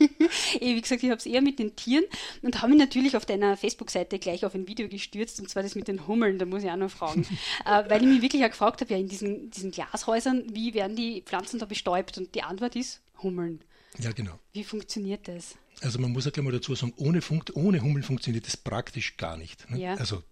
Wie 0.60 0.80
gesagt, 0.80 1.02
ich 1.02 1.10
habe 1.10 1.18
es 1.18 1.26
eher 1.26 1.42
mit 1.42 1.58
den 1.58 1.76
Tieren 1.76 2.04
und 2.42 2.60
habe 2.62 2.70
mich 2.70 2.80
natürlich 2.80 3.16
auf 3.16 3.26
deiner 3.26 3.56
Facebook-Seite 3.56 4.18
gleich 4.18 4.44
auf 4.44 4.54
ein 4.54 4.66
Video 4.66 4.88
gestürzt, 4.88 5.38
und 5.40 5.48
zwar 5.48 5.62
das 5.62 5.74
mit 5.74 5.88
den 5.88 6.06
Hummeln, 6.06 6.38
da 6.38 6.46
muss 6.46 6.64
ich 6.64 6.70
auch 6.70 6.76
noch 6.76 6.90
fragen. 6.90 7.26
äh, 7.64 7.84
weil 7.88 8.02
ich 8.02 8.08
mich 8.08 8.22
wirklich 8.22 8.44
auch 8.44 8.50
gefragt 8.50 8.80
habe, 8.80 8.92
ja, 8.92 8.98
in 8.98 9.08
diesen, 9.08 9.50
diesen 9.50 9.70
Glashäusern, 9.70 10.44
wie 10.52 10.74
werden 10.74 10.96
die 10.96 11.22
Pflanzen 11.22 11.58
da 11.58 11.66
bestäubt? 11.66 12.18
Und 12.18 12.34
die 12.34 12.42
Antwort 12.42 12.74
ist 12.76 13.02
Hummeln. 13.22 13.60
Ja, 13.98 14.12
genau. 14.12 14.38
Wie 14.52 14.64
funktioniert 14.64 15.28
das? 15.28 15.56
Also 15.82 15.98
man 15.98 16.12
muss 16.12 16.24
ja 16.24 16.30
gleich 16.30 16.44
mal 16.44 16.52
dazu 16.52 16.74
sagen, 16.74 16.92
ohne, 16.96 17.20
Funkt, 17.20 17.54
ohne 17.54 17.82
Hummeln 17.82 18.02
funktioniert 18.02 18.46
das 18.46 18.56
praktisch 18.56 19.16
gar 19.16 19.36
nicht. 19.36 19.70
Ne? 19.70 19.78
Ja. 19.78 19.94
Also 19.94 20.22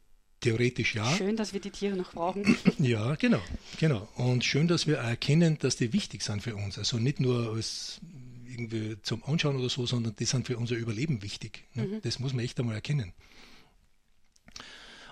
Theoretisch 0.44 0.94
ja. 0.94 1.10
Schön, 1.16 1.36
dass 1.36 1.54
wir 1.54 1.60
die 1.60 1.70
Tiere 1.70 1.96
noch 1.96 2.12
brauchen. 2.12 2.56
Ja, 2.78 3.14
genau, 3.14 3.40
genau. 3.78 4.06
Und 4.16 4.44
schön, 4.44 4.68
dass 4.68 4.86
wir 4.86 4.98
erkennen, 4.98 5.56
dass 5.58 5.76
die 5.76 5.92
wichtig 5.94 6.22
sind 6.22 6.42
für 6.42 6.54
uns. 6.54 6.76
Also 6.76 6.98
nicht 6.98 7.18
nur 7.18 7.54
als 7.54 8.00
irgendwie 8.46 8.96
zum 9.02 9.24
Anschauen 9.24 9.56
oder 9.56 9.70
so, 9.70 9.86
sondern 9.86 10.14
die 10.16 10.26
sind 10.26 10.46
für 10.46 10.58
unser 10.58 10.76
Überleben 10.76 11.22
wichtig. 11.22 11.64
Ne? 11.72 11.86
Mhm. 11.86 12.02
Das 12.02 12.18
muss 12.18 12.34
man 12.34 12.44
echt 12.44 12.60
einmal 12.60 12.74
erkennen. 12.74 13.14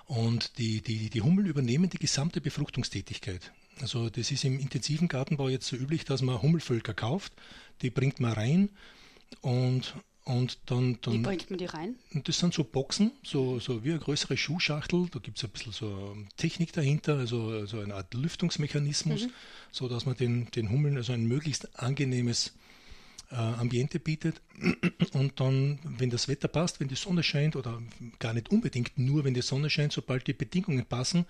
Und 0.05 0.59
die, 0.59 0.81
die, 0.81 1.09
die 1.09 1.21
Hummeln 1.21 1.47
übernehmen 1.47 1.89
die 1.89 1.97
gesamte 1.97 2.39
Befruchtungstätigkeit. 2.39 3.51
Also 3.81 4.09
das 4.11 4.29
ist 4.29 4.43
im 4.43 4.59
intensiven 4.59 5.07
Gartenbau 5.07 5.49
jetzt 5.49 5.67
so 5.67 5.75
üblich, 5.75 6.05
dass 6.05 6.21
man 6.21 6.41
Hummelvölker 6.41 6.93
kauft, 6.93 7.33
die 7.81 7.89
bringt 7.89 8.19
man 8.19 8.33
rein 8.33 8.69
und 9.41 9.95
und 10.25 10.57
dann, 10.67 10.97
dann, 11.01 11.13
Wie 11.13 11.17
bringt 11.19 11.49
man 11.49 11.59
die 11.59 11.65
rein? 11.65 11.95
Das 12.13 12.39
sind 12.39 12.53
so 12.53 12.63
Boxen, 12.63 13.11
so, 13.23 13.59
so 13.59 13.83
wie 13.83 13.91
eine 13.91 13.99
größere 13.99 14.37
Schuhschachtel. 14.37 15.09
Da 15.11 15.19
gibt 15.19 15.37
es 15.37 15.43
ein 15.43 15.49
bisschen 15.49 15.73
so 15.73 16.15
Technik 16.37 16.71
dahinter, 16.71 17.17
also, 17.17 17.49
also 17.49 17.79
eine 17.79 17.95
Art 17.95 18.13
Lüftungsmechanismus, 18.13 19.23
mhm. 19.23 19.31
so 19.71 19.89
dass 19.89 20.05
man 20.05 20.15
den, 20.15 20.49
den 20.51 20.69
Hummeln 20.69 20.95
also 20.95 21.11
ein 21.11 21.25
möglichst 21.25 21.77
angenehmes 21.77 22.53
äh, 23.33 23.35
Ambiente 23.35 23.99
bietet. 23.99 24.41
Und 25.13 25.39
dann, 25.39 25.79
wenn 25.83 26.09
das 26.09 26.27
Wetter 26.27 26.47
passt, 26.47 26.79
wenn 26.79 26.87
die 26.87 26.95
Sonne 26.95 27.23
scheint 27.23 27.55
oder 27.55 27.81
gar 28.19 28.33
nicht 28.33 28.49
unbedingt 28.49 28.97
nur, 28.97 29.23
wenn 29.23 29.33
die 29.33 29.41
Sonne 29.41 29.69
scheint, 29.69 29.91
sobald 29.91 30.27
die 30.27 30.33
Bedingungen 30.33 30.85
passen, 30.85 31.25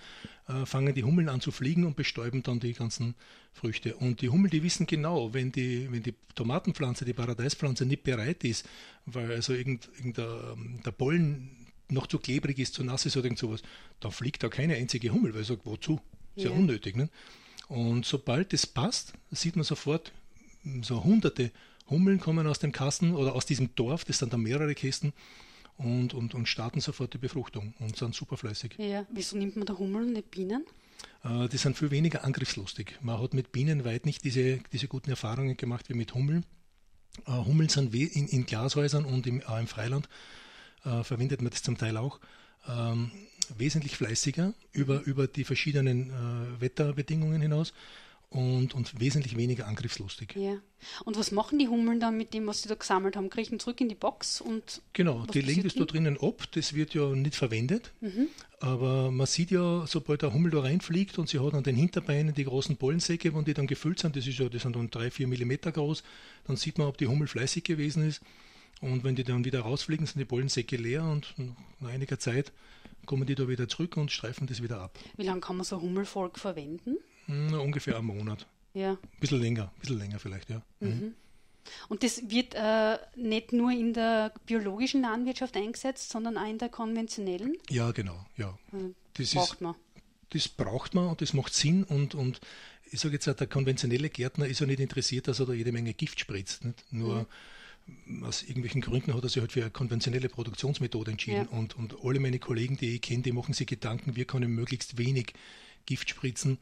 äh, 0.48 0.66
fangen 0.66 0.94
die 0.94 1.04
Hummeln 1.04 1.30
an 1.30 1.40
zu 1.40 1.52
fliegen 1.52 1.86
und 1.86 1.96
bestäuben 1.96 2.44
dann 2.44 2.60
die 2.60 2.74
ganzen 2.74 3.16
Früchte. 3.54 3.96
Und 3.96 4.22
die 4.22 4.30
Hummeln, 4.30 4.52
die 4.52 4.64
wissen 4.64 4.86
genau, 4.86 5.34
wenn 5.34 5.52
die, 5.52 5.92
wenn 5.92 6.04
die 6.04 6.14
Tomatenpflanze, 6.36 7.06
die 7.06 7.14
Paradeispflanze 7.14 7.86
nicht 7.86 8.04
bereit 8.04 8.44
ist, 8.44 8.68
weil 9.06 9.32
also 9.32 9.54
irgend, 9.54 9.90
irgendein, 9.96 10.26
ähm, 10.26 10.80
der 10.86 10.92
Pollen 10.92 11.58
noch 11.90 12.08
zu 12.08 12.20
klebrig 12.20 12.60
ist, 12.60 12.74
zu 12.74 12.84
nass 12.84 13.06
ist 13.06 13.16
oder 13.16 13.26
irgend 13.26 13.40
sowas, 13.40 13.62
dann 14.02 14.12
fliegt 14.12 14.44
da 14.44 14.50
keine 14.50 14.76
einzige 14.76 15.12
Hummel, 15.12 15.34
weil 15.34 15.42
er 15.42 15.46
sagt, 15.46 15.66
wozu? 15.66 16.02
Ist 16.36 16.46
ja, 16.46 16.52
unnötig. 16.52 16.96
Ne? 16.96 17.10
Und 17.68 18.06
sobald 18.06 18.52
das 18.52 18.66
passt, 18.66 19.14
sieht 19.32 19.56
man 19.56 19.64
sofort 19.64 20.12
so 20.82 21.04
hunderte 21.04 21.52
Hummeln 21.90 22.20
kommen 22.20 22.48
aus 22.48 22.60
dem 22.60 22.72
Kasten 22.72 23.14
oder 23.16 23.36
aus 23.36 23.46
diesem 23.46 23.76
Dorf, 23.76 24.06
das 24.06 24.20
sind 24.20 24.34
dann 24.34 24.42
mehrere 24.42 24.74
Kästen 24.74 25.14
und, 25.78 26.14
und, 26.14 26.34
und 26.34 26.48
starten 26.48 26.80
sofort 26.80 27.14
die 27.14 27.18
Befruchtung 27.18 27.74
und 27.80 27.98
sind 27.98 28.16
super 28.16 28.38
fleißig. 28.38 28.76
Ja, 28.78 29.06
wieso 29.12 29.38
nimmt 29.38 29.56
man 29.56 29.66
da 29.66 29.78
Hummeln 29.78 30.08
und 30.08 30.14
nicht 30.14 30.32
Bienen? 30.32 30.66
Äh, 31.24 31.50
die 31.50 31.58
sind 31.58 31.78
viel 31.78 31.92
weniger 31.92 32.24
angriffslustig. 32.24 33.00
Man 33.02 33.22
hat 33.22 33.34
mit 33.34 33.52
Bienen 33.52 33.86
weit 33.86 34.06
nicht 34.06 34.24
diese, 34.24 34.60
diese 34.72 34.88
guten 34.88 35.10
Erfahrungen 35.10 35.58
gemacht 35.58 35.90
wie 35.90 35.94
mit 35.94 36.14
Hummeln. 36.14 36.46
Äh, 37.26 37.32
Hummeln 37.32 37.70
sind 37.70 37.94
in, 37.94 38.28
in 38.28 38.46
Glashäusern 38.46 39.06
und 39.06 39.28
im, 39.28 39.44
auch 39.44 39.60
im 39.60 39.68
Freiland, 39.68 40.08
äh, 40.86 41.04
verwendet 41.04 41.42
man 41.42 41.52
das 41.52 41.64
zum 41.64 41.78
Teil 41.78 41.98
auch, 41.98 42.20
ähm, 42.68 43.12
wesentlich 43.58 43.98
fleißiger 43.98 44.54
über, 44.72 45.02
über 45.02 45.28
die 45.28 45.44
verschiedenen 45.44 46.10
äh, 46.10 46.62
Wetterbedingungen 46.62 47.42
hinaus 47.42 47.74
und, 48.34 48.74
und 48.74 49.00
wesentlich 49.00 49.38
weniger 49.38 49.68
angriffslustig. 49.68 50.36
Ja. 50.36 50.58
Und 51.06 51.18
was 51.18 51.32
machen 51.32 51.60
die 51.60 51.68
Hummeln 51.68 52.00
dann 52.00 52.18
mit 52.18 52.34
dem, 52.34 52.48
was 52.48 52.64
sie 52.64 52.70
da 52.70 52.76
gesammelt 52.76 53.16
haben? 53.16 53.30
Kriechen 53.30 53.60
zurück 53.60 53.80
in 53.80 53.90
die 53.90 53.96
Box 53.96 54.42
und. 54.42 54.82
Genau, 54.94 55.26
die 55.28 55.42
legen 55.42 55.64
das 55.64 55.76
da 55.76 55.86
drinnen 55.86 56.18
ab, 56.20 56.48
das 56.52 56.74
wird 56.74 56.94
ja 56.94 57.10
nicht 57.10 57.36
verwendet. 57.36 57.94
Mhm. 58.02 58.28
Aber 58.60 59.12
man 59.12 59.28
sieht 59.28 59.52
ja, 59.52 59.86
sobald 59.86 60.24
der 60.24 60.34
Hummel 60.34 60.52
da 60.52 60.62
reinfliegt 60.62 61.20
und 61.20 61.30
sie 61.30 61.40
hat 61.40 61.54
an 61.54 61.64
den 61.64 61.76
Hinterbeinen 61.76 62.34
die 62.34 62.46
großen 62.46 62.76
Pollensäcke, 62.78 63.36
wenn 63.36 63.46
die 63.46 63.54
dann 63.54 63.68
gefüllt 63.68 64.00
sind, 64.00 64.16
das 64.16 64.26
ist 64.26 64.40
ja, 64.40 64.50
das 64.50 64.64
sind 64.64 64.76
dann 64.76 64.90
drei, 64.90 65.12
vier 65.12 65.28
Millimeter 65.28 65.72
groß, 65.72 66.04
dann 66.48 66.58
sieht 66.58 66.78
man, 66.78 66.88
ob 66.88 66.98
die 66.98 67.08
Hummel 67.08 67.28
fleißig 67.28 67.64
gewesen 67.64 68.08
ist. 68.08 68.22
Und 68.82 69.04
wenn 69.04 69.16
die 69.16 69.24
dann 69.24 69.46
wieder 69.46 69.62
rausfliegen, 69.62 70.06
sind 70.06 70.20
die 70.20 70.26
Pollensäcke 70.26 70.76
leer 70.76 71.04
und 71.04 71.36
nach 71.80 71.90
einiger 71.90 72.20
Zeit 72.20 72.52
kommen 73.06 73.26
die 73.26 73.36
da 73.36 73.48
wieder 73.48 73.68
zurück 73.68 73.96
und 73.98 74.12
streifen 74.12 74.48
das 74.48 74.64
wieder 74.64 74.80
ab. 74.80 74.98
Wie 75.18 75.24
lange 75.24 75.42
kann 75.42 75.58
man 75.58 75.66
so 75.66 75.80
Hummelvolk 75.80 76.40
verwenden? 76.40 76.98
Na, 77.28 77.58
ungefähr 77.60 77.98
einen 77.98 78.08
Monat. 78.08 78.48
Ja. 78.74 78.92
Ein 78.92 79.20
bisschen 79.20 79.42
länger, 79.42 79.64
ein 79.64 79.80
bisschen 79.80 80.00
länger 80.00 80.20
vielleicht, 80.20 80.50
ja. 80.50 80.62
Mhm. 80.80 80.90
Mhm. 80.90 81.14
Und 81.88 82.04
das 82.04 82.30
wird 82.30 82.56
äh, 82.56 82.98
nicht 83.16 83.54
nur 83.54 83.72
in 83.72 83.94
der 83.94 84.34
biologischen 84.46 85.02
Landwirtschaft 85.02 85.56
eingesetzt, 85.56 86.10
sondern 86.10 86.38
auch 86.38 86.50
in 86.50 86.58
der 86.58 86.70
konventionellen? 86.70 87.58
Ja, 87.70 87.92
genau, 87.92 88.26
ja. 88.38 88.58
Also, 88.72 88.94
das 89.14 89.32
braucht 89.34 89.54
ist, 89.54 89.62
man. 89.62 89.76
Das 90.32 90.48
braucht 90.50 90.94
man 90.94 91.08
und 91.08 91.22
das 91.22 91.34
macht 91.34 91.54
Sinn 91.54 91.84
und, 91.84 92.16
und 92.16 92.42
ich 92.92 93.00
sage 93.00 93.14
jetzt, 93.14 93.28
der 93.28 93.48
konventionelle 93.48 94.10
Gärtner 94.10 94.48
ist 94.48 94.60
ja 94.60 94.66
nicht 94.66 94.80
interessiert, 94.80 95.28
dass 95.28 95.40
er 95.40 95.46
da 95.46 95.54
jede 95.54 95.72
Menge 95.72 95.94
Gift 95.94 96.20
spritzt. 96.20 96.66
Nicht? 96.66 96.84
Nur 96.92 97.28
mhm. 97.86 98.24
aus 98.24 98.42
irgendwelchen 98.44 98.82
Gründen 98.82 99.14
hat 99.14 99.24
er 99.24 99.30
sich 99.30 99.42
halt 99.42 99.52
für 99.52 99.62
eine 99.62 99.72
konventionelle 99.72 100.30
Produktionsmethode 100.30 101.12
entschieden 101.12 101.48
ja. 101.52 101.58
und, 101.58 101.76
und 101.76 101.96
alle 102.04 102.20
meine 102.20 102.40
Kollegen, 102.40 102.78
die 102.78 102.96
ich 102.96 103.02
kenne, 103.02 103.22
die 103.22 103.32
machen 103.32 103.54
sich 103.54 103.68
Gedanken, 103.68 104.16
wir 104.16 104.26
können 104.26 104.52
möglichst 104.52 104.98
wenig 104.98 105.34
Gift 105.86 106.10
spritzen 106.10 106.58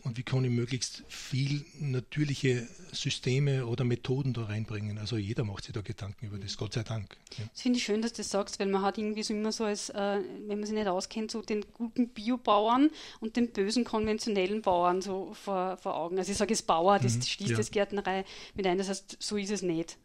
und 0.00 0.16
wie 0.16 0.22
kann 0.22 0.42
ich 0.44 0.50
möglichst 0.50 1.04
viel 1.06 1.64
natürliche 1.78 2.66
Systeme 2.92 3.66
oder 3.66 3.84
Methoden 3.84 4.32
da 4.32 4.44
reinbringen. 4.44 4.98
Also 4.98 5.18
jeder 5.18 5.44
macht 5.44 5.64
sich 5.64 5.74
da 5.74 5.82
Gedanken 5.82 6.26
über 6.26 6.38
das, 6.38 6.56
Gott 6.56 6.72
sei 6.72 6.82
Dank. 6.82 7.16
Ja. 7.36 7.44
Das 7.52 7.60
finde 7.60 7.78
ich 7.78 7.84
schön, 7.84 8.00
dass 8.00 8.12
du 8.12 8.18
das 8.18 8.30
sagst, 8.30 8.58
weil 8.58 8.68
man 8.68 8.82
hat 8.82 8.96
irgendwie 8.96 9.22
so 9.22 9.34
immer 9.34 9.52
so 9.52 9.64
als, 9.64 9.90
äh, 9.90 10.20
wenn 10.46 10.58
man 10.58 10.64
sich 10.64 10.74
nicht 10.74 10.88
auskennt, 10.88 11.30
so 11.30 11.42
den 11.42 11.64
guten 11.74 12.08
Biobauern 12.08 12.90
und 13.20 13.36
den 13.36 13.52
bösen 13.52 13.84
konventionellen 13.84 14.62
Bauern 14.62 15.02
so 15.02 15.34
vor, 15.34 15.76
vor 15.76 15.94
Augen. 15.94 16.18
Also 16.18 16.32
ich 16.32 16.38
sage 16.38 16.54
jetzt 16.54 16.66
Bauer, 16.66 16.98
das 16.98 17.16
mhm, 17.16 17.22
schließt 17.22 17.50
ja. 17.50 17.56
das 17.58 17.70
Gärtnerei 17.70 18.24
mit 18.54 18.66
ein, 18.66 18.78
das 18.78 18.88
heißt, 18.88 19.18
so 19.20 19.36
ist 19.36 19.50
es 19.50 19.60
nicht. 19.60 19.98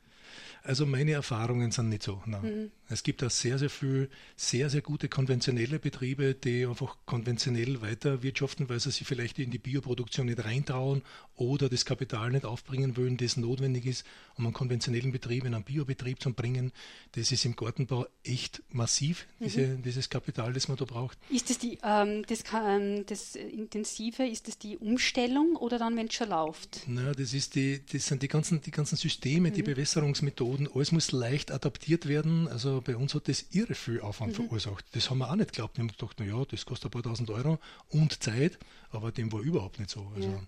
Also 0.64 0.86
meine 0.86 1.12
Erfahrungen 1.12 1.72
sind 1.72 1.90
nicht 1.90 2.04
so. 2.04 2.22
Mhm. 2.26 2.72
Es 2.90 3.04
gibt 3.04 3.22
da 3.22 3.30
sehr, 3.30 3.60
sehr 3.60 3.70
viel, 3.70 4.10
sehr, 4.36 4.70
sehr 4.70 4.82
gute 4.82 5.10
konventionelle 5.10 5.80
Betriebe, 5.80 6.34
die 6.34 6.66
einfach 6.66 6.98
konventionell 7.06 7.82
weiter 7.82 8.24
wirtschaften, 8.24 8.70
weil 8.70 8.80
sie 8.80 8.92
sich 8.92 9.06
vielleicht 9.06 9.40
in 9.40 9.52
die 9.52 9.58
Bioproduktion 9.58 10.28
nicht 10.28 10.44
reintrauen 10.44 11.02
oder 11.36 11.70
das 11.70 11.86
Kapital 11.86 12.32
nicht 12.32 12.46
aufbringen 12.46 12.98
wollen, 12.98 13.18
das 13.18 13.38
notwendig 13.38 13.86
ist, 13.86 14.06
um 14.36 14.46
einen 14.46 14.54
konventionellen 14.54 15.12
Betrieb 15.12 15.46
in 15.46 15.54
einen 15.54 15.64
Biobetrieb 15.64 16.22
zu 16.22 16.34
bringen. 16.34 16.72
Das 17.12 17.32
ist 17.32 17.46
im 17.46 17.56
Gartenbau 17.56 18.08
echt 18.24 18.64
massiv, 18.70 19.28
diese, 19.40 19.68
mhm. 19.68 19.84
dieses 19.84 20.10
Kapital, 20.10 20.54
das 20.54 20.68
man 20.68 20.78
da 20.78 20.86
braucht. 20.86 21.18
Ist 21.30 21.50
das, 21.50 21.58
die, 21.60 21.78
ähm, 21.84 22.24
das, 22.28 22.44
ähm, 22.54 23.06
das 23.06 23.36
Intensive, 23.36 24.26
ist 24.26 24.48
das 24.48 24.58
die 24.58 24.78
Umstellung 24.78 25.56
oder 25.58 25.78
dann, 25.78 25.96
wenn 25.98 26.08
es 26.08 26.14
schon 26.14 26.30
läuft? 26.30 26.82
Na, 26.88 27.12
das, 27.12 27.34
ist 27.34 27.56
die, 27.56 27.82
das 27.92 28.06
sind 28.08 28.24
die 28.24 28.28
ganzen, 28.28 28.62
die 28.62 28.72
ganzen 28.72 28.96
Systeme, 28.96 29.50
mhm. 29.50 29.54
die 29.54 29.64
Bewässerungsmethoden, 29.64 30.38
Methoden, 30.38 30.68
alles 30.74 30.92
muss 30.92 31.12
leicht 31.12 31.52
adaptiert 31.52 32.08
werden. 32.08 32.48
Also 32.48 32.77
bei 32.82 32.96
uns 32.96 33.14
hat 33.14 33.28
das 33.28 33.46
irre 33.52 33.76
viel 33.76 34.02
Aufwand 34.02 34.34
mhm. 34.34 34.48
verursacht. 34.48 34.86
Das 34.94 35.10
haben 35.10 35.20
wir 35.20 35.30
auch 35.30 35.36
nicht 35.36 35.52
geglaubt. 35.52 35.78
Wir 35.78 35.84
haben 35.84 35.90
gedacht, 35.90 36.20
naja, 36.20 36.44
das 36.46 36.66
kostet 36.66 36.88
ein 36.88 36.92
paar 36.92 37.04
tausend 37.04 37.30
Euro 37.30 37.60
und 37.90 38.22
Zeit, 38.24 38.58
aber 38.90 39.12
dem 39.12 39.32
war 39.32 39.42
überhaupt 39.42 39.80
nicht 39.80 39.90
so. 39.90 40.12
Also 40.16 40.30
ja. 40.30 40.42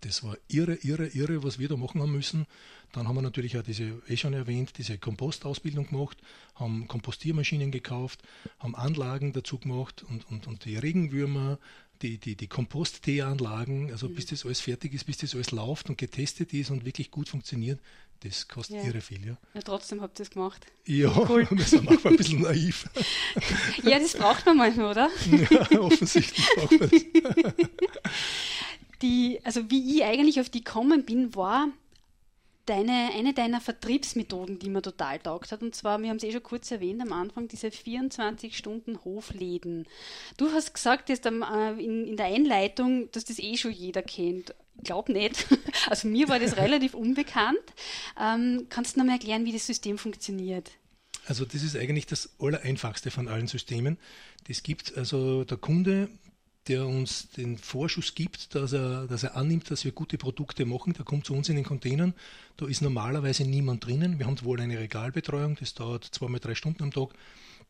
das 0.00 0.22
war 0.22 0.36
irre, 0.48 0.74
irre, 0.76 1.08
irre, 1.08 1.42
was 1.42 1.58
wir 1.58 1.68
da 1.68 1.76
machen 1.76 2.00
haben 2.00 2.12
müssen. 2.12 2.46
Dann 2.92 3.06
haben 3.06 3.16
wir 3.16 3.22
natürlich 3.22 3.58
auch 3.58 3.62
diese, 3.62 4.02
eh 4.08 4.16
schon 4.16 4.32
erwähnt, 4.32 4.72
diese 4.78 4.96
Kompostausbildung 4.96 5.88
gemacht, 5.88 6.16
haben 6.54 6.88
Kompostiermaschinen 6.88 7.70
gekauft, 7.70 8.22
haben 8.58 8.74
Anlagen 8.74 9.32
dazu 9.32 9.58
gemacht 9.58 10.04
und, 10.08 10.26
und, 10.30 10.46
und 10.46 10.64
die 10.64 10.76
Regenwürmer, 10.76 11.58
die, 12.02 12.18
die, 12.18 12.36
die 12.36 12.46
Kompost-Teeanlagen, 12.46 13.90
also 13.90 14.08
mhm. 14.08 14.14
bis 14.14 14.26
das 14.26 14.46
alles 14.46 14.60
fertig 14.60 14.94
ist, 14.94 15.04
bis 15.04 15.18
das 15.18 15.34
alles 15.34 15.50
läuft 15.50 15.90
und 15.90 15.98
getestet 15.98 16.52
ist 16.54 16.70
und 16.70 16.84
wirklich 16.84 17.10
gut 17.10 17.28
funktioniert, 17.28 17.80
das 18.20 18.48
kostet 18.48 18.76
ja. 18.76 18.82
irre 18.84 19.00
viel. 19.00 19.24
Ja, 19.24 19.36
ja 19.54 19.60
trotzdem 19.62 20.00
habt 20.00 20.18
ihr 20.18 20.24
es 20.24 20.30
gemacht. 20.30 20.66
Ja, 20.86 21.14
cool. 21.28 21.46
wir 21.50 21.64
sind 21.64 21.84
manchmal 21.84 22.14
ein 22.14 22.16
bisschen 22.16 22.42
naiv. 22.42 22.88
ja, 23.84 23.98
das 23.98 24.14
braucht 24.14 24.44
man 24.46 24.56
manchmal, 24.56 24.90
oder? 24.90 25.10
ja, 25.70 25.80
offensichtlich 25.80 26.46
braucht 26.56 26.80
man 26.80 26.90
das. 26.90 27.04
Die, 29.02 29.40
also 29.44 29.70
wie 29.70 29.96
ich 29.96 30.04
eigentlich 30.04 30.40
auf 30.40 30.50
die 30.50 30.64
gekommen 30.64 31.04
bin, 31.04 31.34
war 31.36 31.68
deine, 32.68 33.10
eine 33.14 33.32
deiner 33.32 33.60
Vertriebsmethoden, 33.60 34.58
die 34.58 34.68
mir 34.68 34.82
total 34.82 35.18
taugt 35.18 35.52
hat. 35.52 35.62
Und 35.62 35.74
zwar, 35.74 36.00
wir 36.00 36.10
haben 36.10 36.18
es 36.18 36.24
eh 36.24 36.32
schon 36.32 36.42
kurz 36.42 36.70
erwähnt 36.70 37.00
am 37.00 37.12
Anfang, 37.12 37.48
diese 37.48 37.70
24 37.70 38.56
Stunden 38.56 39.02
Hofläden. 39.04 39.86
Du 40.36 40.50
hast 40.52 40.74
gesagt, 40.74 41.08
dass 41.08 41.20
in, 41.20 42.06
in 42.06 42.16
der 42.16 42.26
Einleitung, 42.26 43.10
dass 43.12 43.24
das 43.24 43.38
eh 43.38 43.56
schon 43.56 43.72
jeder 43.72 44.02
kennt. 44.02 44.54
Glaube 44.84 45.12
nicht. 45.12 45.46
Also 45.88 46.06
mir 46.06 46.28
war 46.28 46.38
das 46.38 46.58
relativ 46.58 46.92
unbekannt. 46.92 47.56
Ähm, 48.20 48.66
kannst 48.68 48.94
du 48.94 48.98
noch 48.98 49.06
mal 49.06 49.14
erklären, 49.14 49.46
wie 49.46 49.52
das 49.52 49.66
System 49.66 49.96
funktioniert? 49.96 50.72
Also 51.26 51.46
das 51.46 51.62
ist 51.62 51.76
eigentlich 51.76 52.04
das 52.04 52.30
Allereinfachste 52.38 53.10
von 53.10 53.26
allen 53.26 53.46
Systemen. 53.46 53.96
Das 54.48 54.62
gibt 54.62 54.98
also 54.98 55.44
der 55.44 55.56
Kunde 55.56 56.10
der 56.68 56.86
uns 56.86 57.30
den 57.30 57.56
Vorschuss 57.56 58.14
gibt, 58.14 58.54
dass 58.54 58.72
er, 58.72 59.06
dass 59.06 59.22
er 59.22 59.36
annimmt, 59.36 59.70
dass 59.70 59.84
wir 59.84 59.92
gute 59.92 60.18
Produkte 60.18 60.66
machen. 60.66 60.92
Der 60.92 61.04
kommt 61.04 61.26
zu 61.26 61.34
uns 61.34 61.48
in 61.48 61.56
den 61.56 61.64
Containern. 61.64 62.14
Da 62.56 62.66
ist 62.66 62.82
normalerweise 62.82 63.44
niemand 63.44 63.86
drinnen. 63.86 64.18
Wir 64.18 64.26
haben 64.26 64.42
wohl 64.44 64.60
eine 64.60 64.78
Regalbetreuung, 64.78 65.56
das 65.58 65.74
dauert 65.74 66.04
zweimal 66.04 66.40
drei 66.40 66.54
Stunden 66.54 66.82
am 66.82 66.92
Tag, 66.92 67.10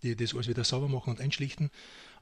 die 0.03 0.17
das 0.17 0.35
alles 0.35 0.49
wieder 0.49 0.65
sauber 0.65 0.89
machen 0.89 1.11
und 1.11 1.21
einschlichten. 1.21 1.71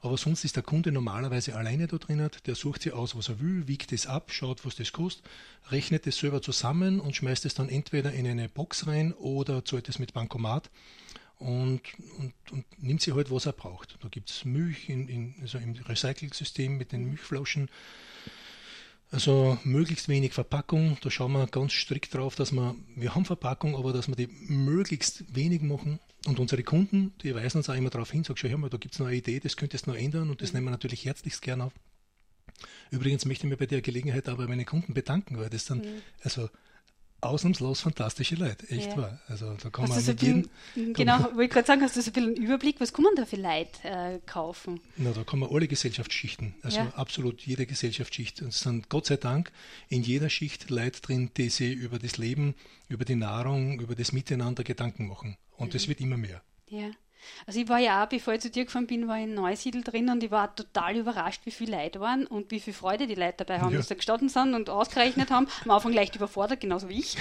Aber 0.01 0.17
sonst 0.17 0.43
ist 0.45 0.55
der 0.55 0.63
Kunde 0.63 0.91
normalerweise 0.91 1.55
alleine 1.55 1.87
da 1.87 1.97
drinnen. 1.97 2.29
Der 2.45 2.55
sucht 2.55 2.83
sich 2.83 2.93
aus, 2.93 3.15
was 3.15 3.29
er 3.29 3.39
will, 3.39 3.67
wiegt 3.67 3.91
es 3.91 4.07
ab, 4.07 4.31
schaut, 4.31 4.65
was 4.65 4.75
das 4.75 4.91
kostet, 4.91 5.25
rechnet 5.69 6.05
es 6.07 6.17
selber 6.17 6.41
zusammen 6.41 6.99
und 6.99 7.15
schmeißt 7.15 7.45
es 7.45 7.53
dann 7.53 7.69
entweder 7.69 8.11
in 8.13 8.27
eine 8.27 8.49
Box 8.49 8.87
rein 8.87 9.13
oder 9.13 9.65
zahlt 9.65 9.89
es 9.89 9.99
mit 9.99 10.13
Bankomat 10.13 10.69
und, 11.39 11.81
und, 12.17 12.33
und 12.51 12.65
nimmt 12.81 13.01
sich 13.01 13.13
halt, 13.13 13.31
was 13.31 13.45
er 13.45 13.53
braucht. 13.53 13.97
Da 14.01 14.07
gibt 14.09 14.29
es 14.29 14.45
Milch 14.45 14.89
in, 14.89 15.07
in, 15.07 15.35
also 15.41 15.57
im 15.57 15.73
Recycling-System 15.73 16.77
mit 16.77 16.91
den 16.91 17.05
Milchflaschen. 17.05 17.69
Also 19.09 19.57
möglichst 19.63 20.09
wenig 20.09 20.33
Verpackung, 20.33 20.97
da 21.01 21.09
schauen 21.09 21.31
wir 21.31 21.47
ganz 21.47 21.71
strikt 21.71 22.13
drauf, 22.13 22.35
dass 22.35 22.51
wir, 22.51 22.75
wir 22.95 23.15
haben 23.15 23.23
Verpackung, 23.23 23.75
aber 23.75 23.93
dass 23.93 24.09
wir 24.09 24.15
die 24.15 24.27
möglichst 24.27 25.33
wenig 25.33 25.61
machen. 25.61 25.99
Und 26.25 26.39
unsere 26.39 26.63
Kunden, 26.63 27.13
die 27.23 27.33
weisen 27.33 27.57
uns 27.59 27.69
auch 27.69 27.75
immer 27.75 27.89
darauf 27.89 28.11
hin, 28.11 28.25
sagen, 28.25 28.37
schau, 28.37 28.49
hör 28.49 28.57
mal, 28.57 28.69
da 28.69 28.77
gibt 28.77 28.95
es 28.95 28.99
noch 28.99 29.07
eine 29.07 29.15
Idee, 29.15 29.39
das 29.39 29.55
könntest 29.55 29.85
du 29.85 29.91
noch 29.91 29.97
ändern 29.97 30.29
und 30.29 30.41
das 30.41 30.51
nehmen 30.51 30.65
wir 30.65 30.71
natürlich 30.71 31.05
herzlichst 31.05 31.41
gern 31.41 31.61
auf. 31.61 31.73
Übrigens 32.91 33.25
möchte 33.25 33.45
ich 33.45 33.49
mir 33.49 33.57
bei 33.57 33.65
der 33.65 33.81
Gelegenheit 33.81 34.27
aber 34.27 34.47
meine 34.47 34.65
Kunden 34.65 34.93
bedanken, 34.93 35.37
weil 35.37 35.49
das 35.49 35.65
dann, 35.65 35.79
mhm. 35.79 36.01
also 36.21 36.49
ausnahmslos 37.21 37.81
fantastische 37.81 38.35
Leute, 38.35 38.69
echt 38.69 38.91
ja. 38.91 38.97
wahr. 38.97 39.21
Also 39.27 39.53
da 39.61 39.69
kann 39.69 39.87
hast 39.89 39.95
man 39.95 40.05
mit 40.05 40.21
jedem, 40.21 40.93
Genau, 40.93 41.23
wollte 41.23 41.43
ich 41.43 41.49
gerade 41.49 41.67
sagen, 41.67 41.81
hast 41.81 41.95
du 41.95 42.01
so 42.01 42.11
ein 42.11 42.13
bisschen 42.13 42.35
einen 42.35 42.43
Überblick, 42.43 42.79
was 42.79 42.93
kann 42.93 43.03
man 43.03 43.15
da 43.15 43.25
für 43.25 43.37
Leute 43.37 43.83
äh, 43.83 44.19
kaufen? 44.25 44.79
Na, 44.97 45.11
da 45.11 45.23
kann 45.23 45.39
man 45.39 45.49
alle 45.49 45.67
Gesellschaftsschichten, 45.67 46.55
also 46.61 46.77
ja. 46.77 46.93
absolut 46.95 47.41
jede 47.41 47.65
Gesellschaftsschicht. 47.65 48.41
Und 48.41 48.49
es 48.49 48.59
sind 48.59 48.89
Gott 48.89 49.07
sei 49.07 49.17
Dank 49.17 49.51
in 49.89 50.03
jeder 50.03 50.29
Schicht 50.29 50.69
Leute 50.69 51.01
drin, 51.01 51.31
die 51.37 51.49
sich 51.49 51.75
über 51.75 51.97
das 51.99 52.17
Leben, 52.17 52.55
über 52.87 53.05
die 53.05 53.15
Nahrung, 53.15 53.79
über 53.79 53.95
das 53.95 54.11
Miteinander 54.11 54.63
Gedanken 54.63 55.07
machen. 55.07 55.37
Und 55.57 55.67
mhm. 55.67 55.71
das 55.71 55.87
wird 55.87 55.99
immer 55.99 56.17
mehr. 56.17 56.41
Ja. 56.67 56.91
Also 57.45 57.59
ich 57.59 57.69
war 57.69 57.79
ja 57.79 58.03
auch, 58.03 58.09
bevor 58.09 58.33
ich 58.33 58.41
zu 58.41 58.49
dir 58.49 58.65
gefahren 58.65 58.87
bin, 58.87 59.07
war 59.07 59.17
ich 59.17 59.23
in 59.23 59.33
Neusiedl 59.33 59.83
drin 59.83 60.09
und 60.09 60.23
ich 60.23 60.31
war 60.31 60.55
total 60.55 60.97
überrascht, 60.97 61.41
wie 61.45 61.51
viele 61.51 61.77
Leute 61.77 61.99
waren 61.99 62.25
und 62.25 62.51
wie 62.51 62.59
viel 62.59 62.73
Freude 62.73 63.07
die 63.07 63.15
Leute 63.15 63.45
dabei 63.45 63.59
haben, 63.59 63.71
ja. 63.71 63.77
dass 63.77 63.87
sie 63.87 63.95
gestanden 63.95 64.29
sind 64.29 64.53
und 64.53 64.69
ausgerechnet 64.69 65.31
haben. 65.31 65.47
Am 65.65 65.71
Anfang 65.71 65.93
leicht 65.93 66.15
überfordert, 66.15 66.59
genauso 66.59 66.89
wie 66.89 66.99
ich. 66.99 67.17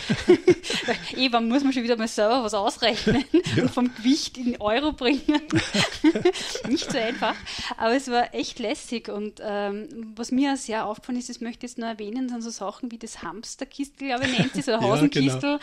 eh, 1.17 1.33
wann 1.33 1.49
muss 1.49 1.65
man 1.65 1.73
schon 1.73 1.83
wieder 1.83 1.97
mal 1.97 2.09
selber 2.09 2.45
was 2.45 2.55
ausrechnen 2.55 3.25
ja. 3.55 3.63
und 3.63 3.71
vom 3.71 3.95
Gewicht 3.95 4.39
in 4.39 4.61
Euro 4.61 4.93
bringen. 4.93 5.23
Nicht 6.69 6.91
so 6.91 6.99
einfach. 6.99 7.35
Aber 7.77 7.95
es 7.95 8.11
war 8.11 8.35
echt 8.35 8.59
lässig 8.59 9.09
und 9.09 9.41
ähm, 9.43 10.13
was 10.17 10.31
mir 10.31 10.53
auch 10.53 10.57
sehr 10.57 10.87
aufgefallen 10.87 11.19
ist, 11.19 11.29
das 11.29 11.41
möchte 11.41 11.67
ich 11.67 11.73
jetzt 11.73 11.79
noch 11.79 11.89
erwähnen, 11.89 12.29
sind 12.29 12.43
so 12.43 12.51
Sachen 12.51 12.91
wie 12.91 12.99
das 12.99 13.23
Hamsterkistel, 13.23 14.09
glaube 14.09 14.27
ich, 14.27 14.39
nennt 14.39 14.55
sich 14.55 14.65
so 14.65 14.73
ein 14.75 14.81
Hausenkistel, 14.81 15.51
ja, 15.51 15.57
genau. 15.57 15.59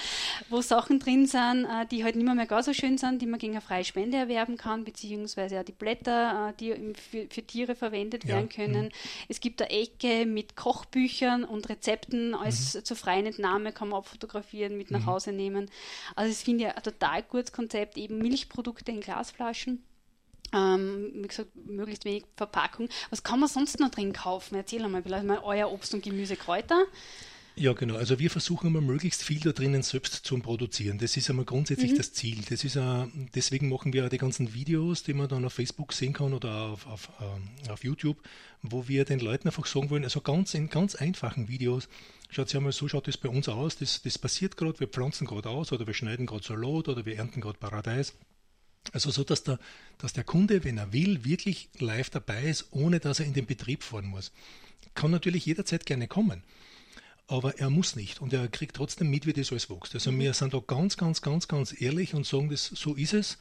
wo 0.49 0.61
Sachen 0.61 0.99
drin 0.99 1.25
sind, 1.25 1.65
äh, 1.65 1.85
die 1.89 2.03
halt 2.03 2.15
nicht 2.15 2.25
mehr, 2.25 2.35
mehr 2.35 2.45
gar 2.45 2.63
so 2.63 2.73
schön 2.73 2.97
sind, 2.97 3.21
die 3.21 3.25
man 3.25 3.39
gegen 3.39 3.53
eine 3.53 3.61
freie 3.61 3.83
Spende 3.83 4.17
erwerben 4.23 4.57
kann, 4.57 4.83
beziehungsweise 4.83 5.59
auch 5.59 5.63
die 5.63 5.71
Blätter, 5.71 6.49
äh, 6.49 6.53
die 6.59 6.93
für, 6.95 7.27
für 7.29 7.43
Tiere 7.43 7.75
verwendet 7.75 8.27
werden 8.27 8.49
können. 8.49 8.85
Mhm. 8.85 8.91
Es 9.29 9.39
gibt 9.39 9.61
eine 9.61 9.71
Ecke 9.71 10.25
mit 10.25 10.55
Kochbüchern 10.55 11.43
und 11.43 11.69
Rezepten 11.69 12.33
als 12.33 12.73
mhm. 12.75 12.85
zur 12.85 12.97
freien 12.97 13.25
Entnahme 13.25 13.71
kann 13.71 13.89
man 13.89 13.99
abfotografieren, 13.99 14.77
mit 14.77 14.91
nach 14.91 15.01
mhm. 15.01 15.05
Hause 15.05 15.31
nehmen. 15.31 15.69
Also 16.15 16.31
das 16.31 16.43
finde 16.43 16.65
ich 16.65 16.75
ein 16.75 16.83
total 16.83 17.23
gutes 17.23 17.51
Konzept, 17.51 17.97
eben 17.97 18.17
Milchprodukte 18.17 18.91
in 18.91 19.01
Glasflaschen. 19.01 19.83
Ähm, 20.53 21.11
wie 21.15 21.27
gesagt, 21.27 21.49
möglichst 21.55 22.05
wenig 22.05 22.25
Verpackung. 22.37 22.87
Was 23.09 23.23
kann 23.23 23.39
man 23.39 23.49
sonst 23.49 23.79
noch 23.79 23.89
drin 23.89 24.13
kaufen? 24.13 24.55
Erzähl 24.55 24.83
einmal, 24.83 25.01
vielleicht 25.01 25.25
mal 25.25 25.39
euer 25.39 25.71
Obst 25.71 25.93
und 25.93 26.03
Gemüse, 26.03 26.35
Kräuter. 26.35 26.85
Ja, 27.55 27.73
genau. 27.73 27.95
Also 27.95 28.17
wir 28.17 28.31
versuchen 28.31 28.67
immer 28.67 28.81
möglichst 28.81 29.21
viel 29.21 29.39
da 29.39 29.51
drinnen 29.51 29.83
selbst 29.83 30.25
zu 30.25 30.39
produzieren. 30.39 30.97
Das 30.97 31.15
ist 31.17 31.29
einmal 31.29 31.45
grundsätzlich 31.45 31.91
mhm. 31.91 31.97
das 31.97 32.11
Ziel. 32.11 32.41
Das 32.49 32.63
ist 32.63 32.77
uh, 32.77 33.07
deswegen 33.35 33.69
machen 33.69 33.93
wir 33.93 34.05
auch 34.05 34.09
die 34.09 34.17
ganzen 34.17 34.55
Videos, 34.55 35.03
die 35.03 35.13
man 35.13 35.27
dann 35.27 35.45
auf 35.45 35.53
Facebook 35.53 35.93
sehen 35.93 36.13
kann 36.13 36.33
oder 36.33 36.51
auf, 36.65 36.87
auf, 36.87 37.09
uh, 37.21 37.71
auf 37.71 37.83
YouTube, 37.83 38.17
wo 38.63 38.87
wir 38.87 39.05
den 39.05 39.19
Leuten 39.19 39.47
einfach 39.47 39.67
sagen 39.67 39.91
wollen, 39.91 40.03
also 40.03 40.21
ganz 40.21 40.55
in 40.55 40.69
ganz 40.69 40.95
einfachen 40.95 41.47
Videos, 41.47 41.89
schaut 42.29 42.49
sich 42.49 42.57
einmal 42.57 42.71
so 42.71 42.87
schaut 42.87 43.07
das 43.07 43.17
bei 43.17 43.29
uns 43.29 43.47
aus, 43.47 43.77
das, 43.77 44.01
das 44.01 44.17
passiert 44.17 44.57
gerade, 44.57 44.79
wir 44.79 44.87
pflanzen 44.87 45.27
gerade 45.27 45.49
aus 45.49 45.71
oder 45.71 45.85
wir 45.85 45.93
schneiden 45.93 46.25
gerade 46.25 46.43
Salat 46.43 46.87
oder 46.87 47.05
wir 47.05 47.17
ernten 47.17 47.39
gerade 47.39 47.59
Paradeis. 47.59 48.15
Also 48.93 49.11
so, 49.11 49.23
dass 49.23 49.43
der, 49.43 49.59
dass 49.99 50.11
der 50.11 50.23
Kunde, 50.23 50.63
wenn 50.63 50.77
er 50.77 50.91
will, 50.91 51.23
wirklich 51.23 51.69
live 51.77 52.09
dabei 52.09 52.43
ist, 52.45 52.67
ohne 52.71 52.99
dass 52.99 53.19
er 53.19 53.27
in 53.27 53.33
den 53.33 53.45
Betrieb 53.45 53.83
fahren 53.83 54.07
muss. 54.07 54.31
Kann 54.95 55.11
natürlich 55.11 55.45
jederzeit 55.45 55.85
gerne 55.85 56.07
kommen 56.07 56.43
aber 57.33 57.57
er 57.57 57.71
muss 57.71 57.95
nicht 57.95 58.21
und 58.21 58.31
er 58.31 58.47
kriegt 58.47 58.75
trotzdem 58.75 59.09
mit, 59.09 59.25
wie 59.25 59.33
das 59.33 59.51
alles 59.51 59.67
wächst. 59.67 59.95
Also 59.95 60.11
mhm. 60.11 60.19
wir 60.19 60.33
sind 60.35 60.53
da 60.53 60.59
ganz, 60.59 60.97
ganz, 60.97 61.23
ganz, 61.23 61.47
ganz 61.47 61.81
ehrlich 61.81 62.13
und 62.13 62.27
sagen, 62.27 62.47
das, 62.49 62.67
so 62.67 62.93
ist 62.93 63.13
es. 63.13 63.39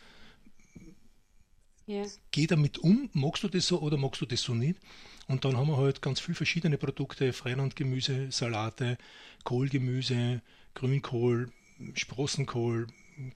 Yeah. 1.86 2.06
Geh 2.30 2.46
damit 2.46 2.78
um, 2.78 3.10
magst 3.12 3.42
du 3.42 3.48
das 3.48 3.66
so 3.66 3.82
oder 3.82 3.98
magst 3.98 4.22
du 4.22 4.24
das 4.24 4.40
so 4.40 4.54
nicht? 4.54 4.80
Und 5.28 5.44
dann 5.44 5.58
haben 5.58 5.68
wir 5.68 5.76
halt 5.76 6.00
ganz 6.00 6.20
viele 6.20 6.36
verschiedene 6.36 6.78
Produkte, 6.78 7.34
Freilandgemüse, 7.34 8.32
Salate, 8.32 8.96
Kohlgemüse, 9.44 10.40
Grünkohl, 10.72 11.52
Sprossenkohl, 11.92 12.86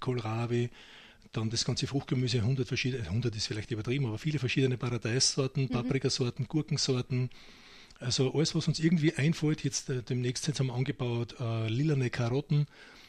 Kohlrabi, 0.01 0.71
dann 1.33 1.51
das 1.51 1.67
ganze 1.67 1.87
Fruchtgemüse, 1.87 2.39
100 2.39 2.67
verschiedene, 2.67 3.03
100 3.03 3.37
ist 3.37 3.47
vielleicht 3.47 3.73
übertrieben, 3.73 4.07
aber 4.07 4.17
viele 4.17 4.39
verschiedene 4.39 4.79
Paradeissorten, 4.79 5.65
mhm. 5.65 5.69
Paprikasorten, 5.69 6.49
Gurkensorten, 6.49 7.29
also 8.01 8.33
alles, 8.35 8.55
was 8.55 8.69
uns 8.69 8.79
irgendwie 8.79 9.15
einfällt, 9.15 9.65
jetzt 9.65 9.89
äh, 9.91 10.03
demnächst 10.03 10.47
jetzt 10.47 10.61
haben 10.61 10.67
wir 10.69 10.75
angebaut, 10.75 11.37
äh, 11.41 11.69
lilane 11.69 12.11
Karotten. 12.11 12.67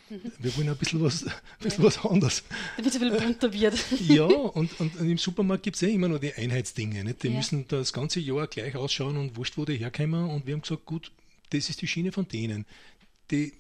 Mhm. 0.09 0.31
Wir 0.39 0.55
wollen 0.55 0.69
ein 0.69 0.77
bisschen 0.77 1.01
was, 1.01 1.23
ein 1.25 1.33
bisschen 1.59 1.83
ja. 1.83 1.87
was 1.87 2.05
anderes. 2.05 2.43
Damit 2.77 2.95
ein 2.95 2.99
bisschen 3.01 3.17
bunter 3.17 3.53
wird. 3.53 3.85
ja, 4.07 4.23
und, 4.23 4.79
und, 4.79 4.99
und 4.99 5.09
im 5.09 5.17
Supermarkt 5.17 5.63
gibt 5.63 5.75
es 5.75 5.81
ja 5.81 5.89
immer 5.89 6.07
noch 6.07 6.19
die 6.19 6.33
Einheitsdinge. 6.33 7.03
Nicht? 7.03 7.23
Die 7.23 7.27
ja. 7.27 7.35
müssen 7.35 7.67
das 7.67 7.91
ganze 7.91 8.19
Jahr 8.19 8.47
gleich 8.47 8.75
ausschauen 8.75 9.17
und 9.17 9.35
wurscht, 9.35 9.57
wo 9.57 9.65
die 9.65 9.77
herkommen. 9.77 10.29
Und 10.29 10.45
wir 10.45 10.53
haben 10.53 10.61
gesagt, 10.61 10.85
gut, 10.85 11.11
das 11.49 11.69
ist 11.69 11.81
die 11.81 11.87
Schiene 11.87 12.11
von 12.11 12.27
denen. 12.27 12.65
Die, 13.31 13.53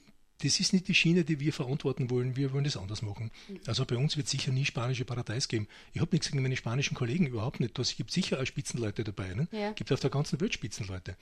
das 0.43 0.59
ist 0.59 0.73
nicht 0.73 0.87
die 0.87 0.93
Schiene, 0.93 1.23
die 1.23 1.39
wir 1.39 1.51
verantworten 1.51 2.09
wollen. 2.09 2.35
Wir 2.35 2.53
wollen 2.53 2.63
das 2.63 2.77
anders 2.77 3.01
machen. 3.01 3.31
Also 3.65 3.85
bei 3.85 3.97
uns 3.97 4.17
wird 4.17 4.27
es 4.27 4.31
sicher 4.31 4.51
nie 4.51 4.65
spanische 4.65 5.03
Paradies 5.03 5.47
geben. 5.47 5.67
Ich 5.93 6.01
habe 6.01 6.11
nichts 6.11 6.29
gegen 6.29 6.43
meine 6.43 6.55
spanischen 6.55 6.95
Kollegen, 6.95 7.25
überhaupt 7.25 7.59
nicht. 7.59 7.77
Es 7.79 7.95
gibt 7.95 8.11
sicher 8.11 8.39
auch 8.39 8.45
Spitzenleute 8.45 9.03
dabei. 9.03 9.33
Ne? 9.33 9.47
Ja. 9.51 9.71
gibt 9.71 9.91
auf 9.91 9.99
der 9.99 10.11
ganzen 10.11 10.39
Welt 10.39 10.53
Spitzenleute. 10.53 11.17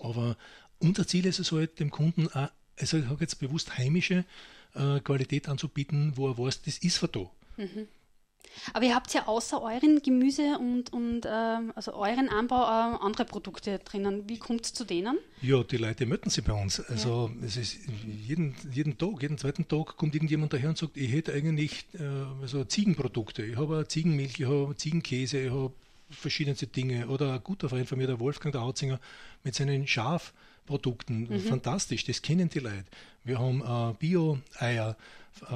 Aber 0.00 0.36
unser 0.78 1.06
Ziel 1.06 1.26
ist 1.26 1.38
es 1.38 1.50
halt, 1.52 1.80
dem 1.80 1.90
Kunden 1.90 2.28
auch, 2.28 2.50
also 2.78 2.98
ich 2.98 3.06
habe 3.06 3.20
jetzt 3.20 3.36
bewusst 3.36 3.78
heimische 3.78 4.24
äh, 4.74 5.00
Qualität 5.00 5.48
anzubieten, 5.48 6.12
wo 6.16 6.28
er 6.28 6.38
weiß, 6.38 6.62
das 6.62 6.78
ist 6.78 6.98
von 6.98 7.10
da. 7.12 7.30
Mhm. 7.56 7.88
Aber 8.72 8.84
ihr 8.84 8.94
habt 8.94 9.12
ja 9.14 9.26
außer 9.26 9.62
euren 9.62 10.02
Gemüse 10.02 10.58
und, 10.58 10.92
und 10.92 11.24
äh, 11.24 11.28
also 11.74 11.94
euren 11.94 12.28
Anbau 12.28 12.62
äh, 12.62 12.96
andere 13.04 13.24
Produkte 13.24 13.78
drinnen. 13.78 14.28
Wie 14.28 14.38
kommt 14.38 14.66
es 14.66 14.72
zu 14.72 14.84
denen? 14.84 15.18
Ja, 15.40 15.62
die 15.62 15.76
Leute 15.76 16.06
möchten 16.06 16.30
sie 16.30 16.42
bei 16.42 16.52
uns. 16.52 16.80
Also 16.80 17.30
ja. 17.40 17.46
es 17.46 17.56
ist 17.56 17.78
jeden, 18.06 18.54
jeden 18.70 18.98
Tag, 18.98 19.22
jeden 19.22 19.38
zweiten 19.38 19.66
Tag 19.68 19.96
kommt 19.96 20.14
irgendjemand 20.14 20.52
daher 20.52 20.68
und 20.68 20.78
sagt, 20.78 20.96
ich 20.96 21.12
hätte 21.12 21.32
eigentlich 21.32 21.86
äh, 21.94 22.02
also 22.42 22.64
Ziegenprodukte. 22.64 23.42
Ich 23.44 23.56
habe 23.56 23.86
Ziegenmilch, 23.88 24.40
ich 24.40 24.46
habe 24.46 24.76
Ziegenkäse, 24.76 25.40
ich 25.40 25.50
habe 25.50 25.72
verschiedenste 26.10 26.66
Dinge. 26.66 27.08
Oder 27.08 27.34
ein 27.34 27.42
guter 27.42 27.68
Freund 27.68 27.88
von 27.88 27.98
mir, 27.98 28.06
der 28.06 28.20
Wolfgang 28.20 28.52
der 28.52 28.62
Hautzinger, 28.62 29.00
mit 29.44 29.54
seinen 29.54 29.86
Schafprodukten. 30.70 31.28
Mhm. 31.28 31.40
Fantastisch, 31.40 32.04
das 32.04 32.22
kennen 32.22 32.48
die 32.48 32.60
Leute. 32.60 32.84
Wir 33.24 33.38
haben 33.38 33.60
äh, 33.60 33.94
Bio-Eier 33.98 34.96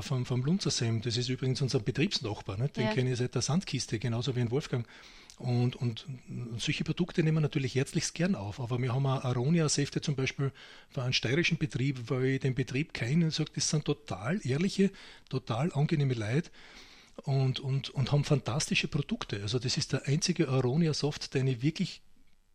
vom, 0.00 0.26
vom 0.26 0.44
Lunzersem, 0.44 1.02
das 1.02 1.16
ist 1.16 1.28
übrigens 1.28 1.60
unser 1.62 1.80
Betriebsnachbar, 1.80 2.56
ne? 2.56 2.68
den 2.68 2.84
ja. 2.84 2.92
kenne 2.92 3.12
ich 3.12 3.18
seit 3.18 3.34
der 3.34 3.42
Sandkiste, 3.42 3.98
genauso 3.98 4.36
wie 4.36 4.40
in 4.40 4.50
Wolfgang. 4.50 4.86
Und, 5.36 5.74
und 5.74 6.06
solche 6.58 6.84
Produkte 6.84 7.24
nehmen 7.24 7.38
wir 7.38 7.40
natürlich 7.40 7.74
herzlichst 7.74 8.14
gern 8.14 8.36
auf. 8.36 8.60
Aber 8.60 8.78
wir 8.78 8.94
haben 8.94 9.04
auch 9.04 9.24
Aronia-Säfte 9.24 10.00
zum 10.00 10.14
Beispiel 10.14 10.52
für 10.90 11.02
einen 11.02 11.12
steirischen 11.12 11.58
Betrieb, 11.58 12.08
weil 12.08 12.24
ich 12.24 12.40
den 12.40 12.54
Betrieb 12.54 12.94
kenne 12.94 13.26
und 13.26 13.34
sage, 13.34 13.50
das 13.52 13.68
sind 13.68 13.84
total 13.84 14.40
ehrliche, 14.46 14.92
total 15.28 15.72
angenehme 15.72 16.14
Leute 16.14 16.50
und, 17.24 17.58
und, 17.58 17.90
und 17.90 18.12
haben 18.12 18.22
fantastische 18.22 18.86
Produkte. 18.86 19.42
Also 19.42 19.58
das 19.58 19.76
ist 19.76 19.92
der 19.92 20.06
einzige 20.06 20.48
Aronia-Soft, 20.48 21.34
den 21.34 21.48
ich 21.48 21.62
wirklich 21.62 22.00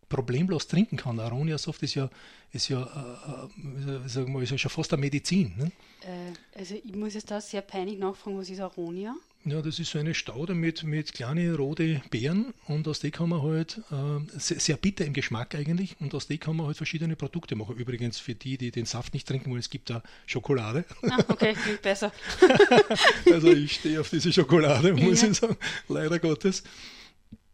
problemlos 0.09 0.67
trinken 0.67 0.97
kann. 0.97 1.19
Aronia-Soft 1.19 1.83
ist 1.83 1.95
ja, 1.95 2.09
ist 2.51 2.67
ja, 2.69 2.81
äh, 2.81 4.05
äh 4.05 4.09
sagen 4.09 4.33
wir, 4.33 4.41
ist 4.41 4.51
ja 4.51 4.57
schon 4.57 4.71
fast 4.71 4.91
eine 4.91 5.01
Medizin. 5.01 5.53
Ne? 5.57 5.71
Äh, 6.01 6.59
also 6.59 6.75
ich 6.75 6.95
muss 6.95 7.13
jetzt 7.13 7.31
da 7.31 7.39
sehr 7.39 7.61
peinlich 7.61 7.99
nachfragen, 7.99 8.37
was 8.37 8.49
ist 8.49 8.59
Aronia? 8.59 9.15
Ja, 9.45 9.61
das 9.61 9.79
ist 9.79 9.91
so 9.91 9.99
eine 9.99 10.13
Staude 10.13 10.53
mit, 10.53 10.83
mit 10.83 11.13
kleinen 11.13 11.55
roten 11.55 12.01
Beeren 12.09 12.53
und 12.67 12.87
aus 12.89 12.99
der 12.99 13.11
kann 13.11 13.29
man 13.29 13.41
halt, 13.41 13.81
äh, 13.89 14.37
sehr, 14.37 14.59
sehr, 14.59 14.75
bitter 14.75 15.05
im 15.05 15.13
Geschmack 15.13 15.55
eigentlich, 15.55 15.95
und 16.01 16.13
aus 16.13 16.27
der 16.27 16.37
kann 16.39 16.57
man 16.57 16.67
halt 16.67 16.75
verschiedene 16.75 17.15
Produkte 17.15 17.55
machen. 17.55 17.77
Übrigens 17.77 18.19
für 18.19 18.35
die, 18.35 18.57
die 18.57 18.71
den 18.71 18.85
Saft 18.85 19.13
nicht 19.13 19.25
trinken 19.25 19.49
wollen, 19.49 19.61
es 19.61 19.69
gibt 19.69 19.89
da 19.89 20.03
Schokolade. 20.25 20.83
Ah, 21.03 21.23
okay, 21.29 21.53
klingt 21.53 21.81
besser. 21.81 22.11
also 23.31 23.49
ich 23.51 23.75
stehe 23.75 24.01
auf 24.01 24.09
diese 24.09 24.33
Schokolade, 24.33 24.93
muss 24.93 25.21
ja. 25.21 25.29
ich 25.29 25.37
sagen, 25.37 25.55
leider 25.87 26.19
Gottes. 26.19 26.63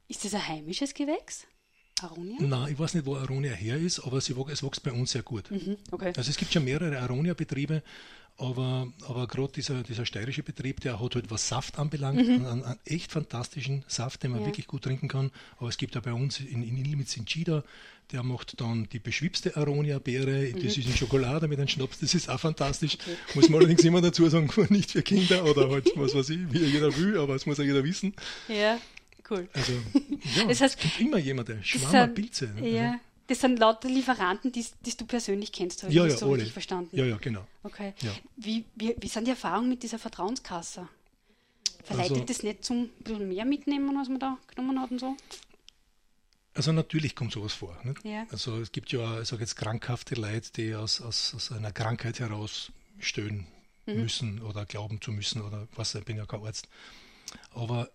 Ist 0.07 0.25
das 0.25 0.33
ein 0.33 0.47
heimisches 0.47 0.93
Gewächs? 0.93 1.45
Aronia? 2.01 2.37
Nein, 2.39 2.73
ich 2.73 2.79
weiß 2.79 2.93
nicht, 2.93 3.05
wo 3.05 3.15
Aronia 3.15 3.53
her 3.53 3.77
ist, 3.77 3.99
aber 3.99 4.19
sie, 4.21 4.35
es 4.51 4.63
wächst 4.63 4.83
bei 4.83 4.91
uns 4.91 5.11
sehr 5.11 5.23
gut. 5.23 5.49
Mhm, 5.49 5.77
okay. 5.91 6.13
Also 6.15 6.29
es 6.29 6.37
gibt 6.37 6.51
schon 6.51 6.65
mehrere 6.65 6.99
Aronia-Betriebe, 6.99 7.81
aber, 8.37 8.87
aber 9.07 9.27
gerade 9.27 9.53
dieser, 9.53 9.81
dieser 9.81 10.05
steirische 10.05 10.43
Betrieb, 10.43 10.81
der 10.81 10.99
hat 10.99 11.15
halt, 11.15 11.31
was 11.31 11.47
Saft 11.47 11.79
anbelangt, 11.79 12.27
mhm. 12.27 12.45
einen, 12.45 12.63
einen, 12.63 12.79
echt 12.83 13.11
fantastischen 13.11 13.85
Saft, 13.87 14.23
den 14.23 14.31
man 14.31 14.41
ja. 14.41 14.47
wirklich 14.47 14.67
gut 14.67 14.83
trinken 14.83 15.07
kann. 15.07 15.31
Aber 15.57 15.69
es 15.69 15.77
gibt 15.77 15.95
auch 15.95 16.01
bei 16.01 16.11
uns 16.11 16.41
in, 16.41 16.61
in 16.61 16.75
Ilmitz 16.77 17.15
in 17.15 17.25
Chida, 17.25 17.63
der 18.11 18.23
macht 18.23 18.59
dann 18.59 18.89
die 18.91 18.99
beschwipste 18.99 19.55
Aronia-Beere, 19.55 20.53
mhm. 20.53 20.63
das 20.63 20.77
ist 20.77 20.85
in 20.85 20.95
Schokolade 20.95 21.47
mit 21.47 21.59
einem 21.59 21.69
Schnaps, 21.69 21.99
das 21.99 22.13
ist 22.13 22.29
auch 22.29 22.39
fantastisch. 22.39 22.97
Okay. 23.01 23.15
Muss 23.35 23.49
man 23.49 23.59
allerdings 23.59 23.83
immer 23.85 24.01
dazu 24.01 24.27
sagen, 24.27 24.49
nicht 24.69 24.91
für 24.91 25.01
Kinder 25.01 25.45
oder 25.49 25.69
halt, 25.69 25.89
was 25.95 26.13
weiß 26.13 26.29
ich, 26.29 26.39
wie 26.51 26.59
jeder 26.59 26.95
will, 26.97 27.17
aber 27.17 27.33
das 27.33 27.45
muss 27.45 27.57
ja 27.57 27.63
jeder 27.63 27.83
wissen. 27.85 28.13
Ja. 28.49 28.79
Cool. 29.29 29.49
Also, 29.53 29.73
ja, 30.35 30.45
das 30.47 30.61
heißt, 30.61 30.75
es 30.75 30.81
gibt 30.81 30.99
immer 30.99 31.17
jemand, 31.17 31.49
der 31.49 31.61
Schwammer 31.63 32.07
Pilze. 32.07 32.53
Ja. 32.61 32.99
Das 33.27 33.41
sind 33.41 33.57
lauter 33.57 33.89
Lieferanten, 33.89 34.51
die, 34.51 34.63
die 34.85 34.95
du 34.95 35.05
persönlich 35.05 35.51
kennst, 35.51 35.81
habe 35.81 35.91
ja, 35.91 36.05
ich 36.05 36.11
ja, 36.11 36.17
so 36.17 36.27
alle. 36.27 36.35
richtig 36.35 36.53
verstanden? 36.53 36.95
Ja, 36.95 37.05
ja, 37.05 37.17
genau. 37.17 37.47
Okay. 37.63 37.93
Ja. 38.01 38.11
Wie, 38.37 38.65
wie, 38.75 38.95
wie 38.99 39.07
sind 39.07 39.25
die 39.25 39.31
Erfahrungen 39.31 39.69
mit 39.69 39.81
dieser 39.81 39.97
Vertrauenskasse? 39.97 40.87
Verleitet 41.83 42.11
Also- 42.13 42.25
das 42.25 42.43
nicht 42.43 42.63
zum 42.63 42.89
bisschen 43.03 43.27
mehr 43.27 43.45
mitnehmen, 43.45 43.97
als 43.97 44.09
man 44.09 44.19
da 44.19 44.37
genommen 44.55 44.79
hat 44.79 44.91
und 44.91 44.99
so? 44.99 45.15
Also 46.53 46.71
natürlich 46.71 47.15
kommt 47.15 47.33
sowas 47.33 47.53
vor. 47.53 47.75
Ja. 48.03 48.25
Also 48.31 48.59
es 48.59 48.71
gibt 48.71 48.91
ja, 48.91 49.19
ich 49.21 49.27
sage 49.27 49.41
jetzt, 49.41 49.55
krankhafte 49.57 50.15
Leute, 50.15 50.51
die 50.55 50.73
aus, 50.75 51.01
aus, 51.01 51.33
aus 51.35 51.51
einer 51.51 51.71
Krankheit 51.71 52.19
heraus 52.19 52.71
stöhnen 52.99 53.47
Mhm. 53.87 54.01
müssen 54.01 54.41
oder 54.41 54.65
glauben 54.65 54.99
zu 54.99 55.11
müssen 55.11 55.43
oder 55.43 55.67
was, 55.75 55.93
ich 55.93 56.03
bin 56.05 56.17
ja 56.17 56.25
kein 56.25 56.43
Arzt. 56.43 56.67
Aber 57.53 57.87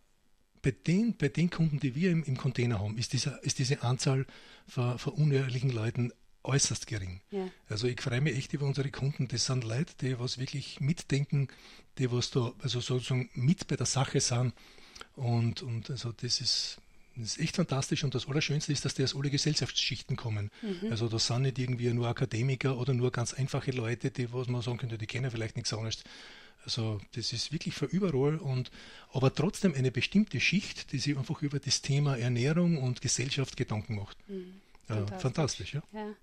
bei 0.63 0.73
den, 0.73 1.17
bei 1.17 1.29
den 1.29 1.51
Kunden, 1.51 1.81
die 1.81 1.95
wir 1.95 2.11
im, 2.11 2.23
im 2.25 2.37
Container 2.37 2.81
haben, 2.81 2.97
ist, 2.99 3.13
dieser, 3.13 3.43
ist 3.43 3.59
diese 3.59 3.83
Anzahl 3.83 4.27
von, 4.67 4.99
von 4.99 5.15
unehrlichen 5.15 5.71
Leuten 5.71 6.13
äußerst 6.43 6.87
gering. 6.87 7.21
Ja. 7.31 7.49
Also 7.69 7.87
ich 7.87 8.01
freue 8.01 8.21
mich 8.21 8.37
echt 8.37 8.53
über 8.53 8.67
unsere 8.67 8.91
Kunden. 8.91 9.29
Das 9.29 9.47
sind 9.47 9.65
Leute, 9.65 9.95
die 10.01 10.19
was 10.19 10.39
wirklich 10.39 10.81
mitdenken, 10.81 11.49
die 11.99 12.11
was 12.11 12.31
da 12.31 12.53
also 12.63 12.81
sozusagen 12.81 13.29
mit 13.35 13.67
bei 13.67 13.77
der 13.77 13.87
Sache 13.87 14.21
sind. 14.21 14.55
Und, 15.17 15.63
und 15.63 15.91
also 15.91 16.13
das 16.13 16.41
ist, 16.41 16.79
das 17.17 17.33
ist 17.33 17.41
echt 17.41 17.57
fantastisch. 17.57 18.05
Und 18.05 18.15
das 18.15 18.27
Allerschönste 18.27 18.73
ist, 18.73 18.85
dass 18.85 18.95
die 18.95 19.05
aus 19.05 19.15
alle 19.15 19.31
Gesellschaftsschichten 19.31 20.17
kommen. 20.17 20.51
Also 20.91 21.09
das 21.09 21.27
sind 21.27 21.43
nicht 21.43 21.59
irgendwie 21.59 21.93
nur 21.93 22.09
Akademiker 22.09 22.79
oder 22.79 22.95
nur 22.95 23.11
ganz 23.11 23.35
einfache 23.35 23.73
Leute, 23.73 24.11
die 24.11 24.33
was 24.33 24.49
man 24.49 24.63
sagen 24.63 24.79
könnte, 24.79 24.99
die 24.99 25.07
kennen 25.07 25.31
vielleicht 25.31 25.57
nichts 25.57 25.73
anderes. 25.73 26.03
Also 26.65 27.01
das 27.15 27.33
ist 27.33 27.53
wirklich 27.53 27.75
für 27.75 27.87
überall 27.87 28.37
und 28.37 28.71
aber 29.13 29.35
trotzdem 29.35 29.75
eine 29.75 29.91
bestimmte 29.91 30.41
Schicht, 30.41 30.93
die 30.93 30.99
sich 30.99 31.17
einfach 31.17 31.43
über 31.43 31.59
das 31.59 31.83
Thema 31.83 32.17
Ernährung 32.17 32.79
und 32.79 33.01
Gesellschaft 33.01 33.57
Gedanken 33.57 33.97
macht. 33.97 34.17
Ja, 34.29 34.97
Fantastisch. 34.97 35.21
fantastisch, 35.23 35.75
ja. 35.75 35.83
Ja. 35.93 36.15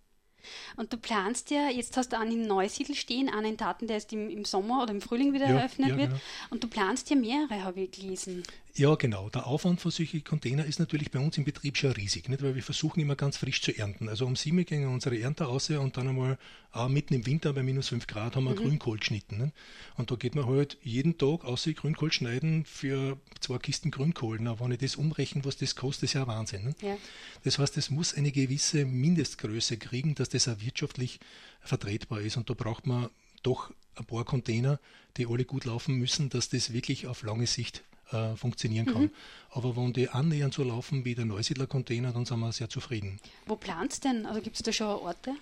Und 0.78 0.94
du 0.94 0.98
planst 0.98 1.50
ja, 1.52 1.70
jetzt 1.70 1.98
hast 1.98 2.14
du 2.14 2.20
einen 2.20 2.32
in 2.32 2.48
Neusiedl 2.48 2.96
stehen, 2.96 3.28
einen 3.30 3.46
in 3.52 3.58
Taten, 3.58 3.88
der 3.88 3.96
erst 3.96 4.14
im, 4.14 4.30
im 4.30 4.46
Sommer 4.46 4.84
oder 4.84 4.92
im 4.94 5.02
Frühling 5.02 5.34
wieder 5.34 5.50
Ja, 5.50 5.58
eröffnet 5.58 5.90
ja, 5.90 5.98
wird. 5.98 6.10
genau. 6.10 6.22
Und 6.52 6.64
du 6.64 6.68
planst 6.68 7.10
ja 7.10 7.16
mehrere, 7.16 7.64
habe 7.64 7.82
ich 7.82 7.92
gelesen. 7.92 8.44
Ja, 8.78 8.94
genau. 8.94 9.28
Der 9.30 9.48
Aufwand 9.48 9.82
für 9.82 9.90
solche 9.90 10.22
Container 10.22 10.64
ist 10.64 10.78
natürlich 10.78 11.10
bei 11.10 11.18
uns 11.18 11.36
im 11.40 11.44
Betrieb 11.44 11.78
schon 11.78 11.94
riesig, 11.94 12.30
nicht? 12.30 12.44
weil 12.44 12.54
wir 12.54 12.62
versuchen 12.62 13.00
immer 13.00 13.16
ganz 13.16 13.36
frisch 13.36 13.60
zu 13.60 13.76
ernten. 13.76 14.08
Also 14.08 14.28
um 14.28 14.36
sieben 14.36 14.64
gehen 14.66 14.88
unsere 14.88 15.20
Ernte 15.20 15.48
aus 15.48 15.72
und 15.72 15.98
dann 15.98 16.08
einmal 16.08 16.38
auch 16.72 16.88
mitten 16.88 17.16
im 17.16 17.26
Winter 17.26 17.54
bei 17.54 17.64
minus 17.64 17.88
fünf 17.90 18.06
Grad 18.06 18.36
haben 18.36 18.44
wir 18.44 18.54
Grünkohl 18.54 19.00
geschnitten. 19.00 19.40
Nicht? 19.40 19.54
Und 19.96 20.12
da 20.12 20.16
geht 20.16 20.36
man 20.36 20.46
halt 20.46 20.78
jeden 20.84 21.18
Tag 21.18 21.44
außer 21.44 21.74
Grünkohl 21.74 22.12
schneiden 22.12 22.66
für 22.66 23.18
zwei 23.40 23.58
Kisten 23.58 23.90
Grünkohl. 23.90 24.38
Na, 24.40 24.60
wenn 24.60 24.72
ich 24.72 24.78
das 24.78 24.96
umrechne, 24.96 25.44
was 25.44 25.58
das 25.58 25.76
kostet, 25.76 26.04
ist 26.04 26.14
ja 26.14 26.28
Wahnsinn. 26.28 26.66
Nicht? 26.66 26.84
Ja. 26.84 26.98
Das 27.44 27.58
heißt, 27.58 27.78
es 27.78 27.90
muss 27.90 28.14
eine 28.14 28.32
gewisse 28.32 28.86
Mindestgröße 28.86 29.78
kriegen, 29.78 30.14
dass 30.14 30.30
das 30.30 30.48
auch 30.48 30.60
wirtschaftlich 30.60 31.20
vertretbar 31.62 32.22
ist. 32.22 32.38
Und 32.38 32.48
da 32.48 32.54
braucht 32.54 32.86
man 32.86 33.10
doch 33.42 33.72
ein 33.96 34.06
paar 34.06 34.24
Container, 34.24 34.80
die 35.18 35.26
alle 35.26 35.46
gut 35.46 35.66
laufen 35.66 35.96
müssen, 35.96 36.30
dass 36.30 36.50
das 36.50 36.74
wirklich 36.74 37.08
auf 37.08 37.24
lange 37.24 37.48
Sicht 37.48 37.84
äh, 38.12 38.36
funktionieren 38.36 38.86
kann. 38.86 39.12
Aber 39.50 39.76
wenn 39.76 39.94
die 39.94 40.10
annähernd 40.10 40.54
so 40.54 40.64
laufen 40.64 41.06
wie 41.06 41.16
der 41.16 41.26
Neusiedler 41.26 41.68
Container, 41.68 42.12
dann 42.12 42.26
sind 42.26 42.40
wir 42.40 42.52
sehr 42.52 42.70
zufrieden. 42.70 43.20
Wo 43.46 43.56
planst 43.56 44.04
denn? 44.04 44.26
Also 44.26 44.42
gibt 44.42 44.56
es 44.56 44.64
da 44.64 44.72
schon 44.72 44.88
Orte? 44.88 45.34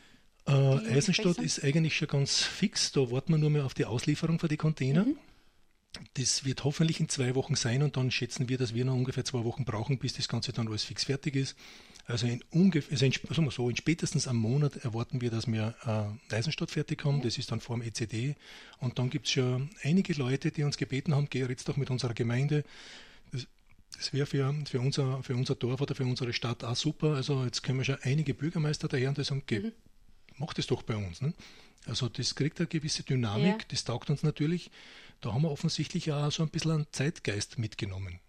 Äh, 0.47 0.51
Eisenstadt 0.95 1.39
ist 1.39 1.63
eigentlich 1.63 1.95
schon 1.95 2.07
ganz 2.07 2.41
fix. 2.43 2.91
Da 2.91 3.11
warten 3.11 3.34
wir 3.34 3.38
nur 3.38 3.49
mehr 3.49 3.66
auf 3.66 3.74
die 3.74 3.86
Auslieferung 3.86 4.39
für 4.39 4.47
die 4.47 4.57
Container. 4.57 5.05
Das 6.16 6.43
wird 6.43 6.63
hoffentlich 6.63 6.99
in 6.99 7.09
zwei 7.09 7.36
Wochen 7.36 7.55
sein 7.55 7.82
und 7.82 7.97
dann 7.97 8.11
schätzen 8.11 8.49
wir, 8.49 8.57
dass 8.57 8.74
wir 8.74 8.86
noch 8.86 8.93
ungefähr 8.93 9.24
zwei 9.24 9.43
Wochen 9.43 9.63
brauchen, 9.66 9.97
bis 9.97 10.13
das 10.13 10.28
Ganze 10.28 10.51
dann 10.51 10.68
alles 10.68 10.84
fix 10.84 11.05
fertig 11.05 11.36
ist. 11.36 11.55
Also 12.07 12.27
in 12.27 12.43
ungefähr, 12.51 12.91
also 12.91 13.05
in, 13.05 13.11
sagen 13.13 13.45
wir 13.45 13.51
so, 13.51 13.67
in 13.69 13.75
spätestens 13.75 14.27
einem 14.27 14.37
Monat 14.39 14.77
erwarten 14.77 15.21
wir, 15.21 15.31
dass 15.31 15.47
wir 15.47 15.73
äh, 16.29 16.35
Eisenstadt 16.35 16.69
fertig 16.69 17.03
haben. 17.03 17.21
Das 17.23 17.37
ist 17.39 17.51
dann 17.51 17.59
vor 17.61 17.77
dem 17.77 17.81
ECD. 17.87 18.35
Und 18.79 18.99
dann 18.99 19.09
gibt 19.09 19.25
es 19.25 19.31
schon 19.33 19.69
einige 19.81 20.13
Leute, 20.13 20.51
die 20.51 20.63
uns 20.63 20.77
gebeten 20.77 21.15
haben, 21.15 21.27
geh 21.29 21.43
jetzt 21.45 21.67
doch 21.67 21.77
mit 21.77 21.89
unserer 21.89 22.13
Gemeinde. 22.13 22.63
Das, 23.31 23.47
das 23.97 24.13
wäre 24.13 24.27
für, 24.27 24.53
für, 24.65 24.79
unser, 24.79 25.23
für 25.23 25.35
unser 25.35 25.55
Dorf 25.55 25.81
oder 25.81 25.95
für 25.95 26.03
unsere 26.05 26.31
Stadt 26.33 26.63
auch 26.63 26.75
super. 26.75 27.15
Also 27.15 27.43
jetzt 27.43 27.63
können 27.63 27.79
wir 27.79 27.85
schon 27.85 27.97
einige 28.03 28.35
Bürgermeister 28.35 28.87
daher 28.87 29.09
und 29.09 29.17
die 29.17 29.23
sagen, 29.23 29.41
geh, 29.47 29.71
mach 30.37 30.53
das 30.53 30.67
doch 30.67 30.83
bei 30.83 30.95
uns. 30.95 31.21
Ne? 31.21 31.33
Also 31.87 32.07
das 32.07 32.35
kriegt 32.35 32.59
eine 32.59 32.67
gewisse 32.67 33.01
Dynamik, 33.01 33.45
Ja. 33.61 33.65
das 33.69 33.83
taugt 33.83 34.11
uns 34.11 34.21
natürlich. 34.21 34.69
Da 35.21 35.33
haben 35.33 35.41
wir 35.41 35.49
offensichtlich 35.49 36.11
auch 36.11 36.31
so 36.31 36.43
ein 36.43 36.49
bisschen 36.49 36.71
einen 36.71 36.87
Zeitgeist 36.91 37.57
mitgenommen. 37.57 38.19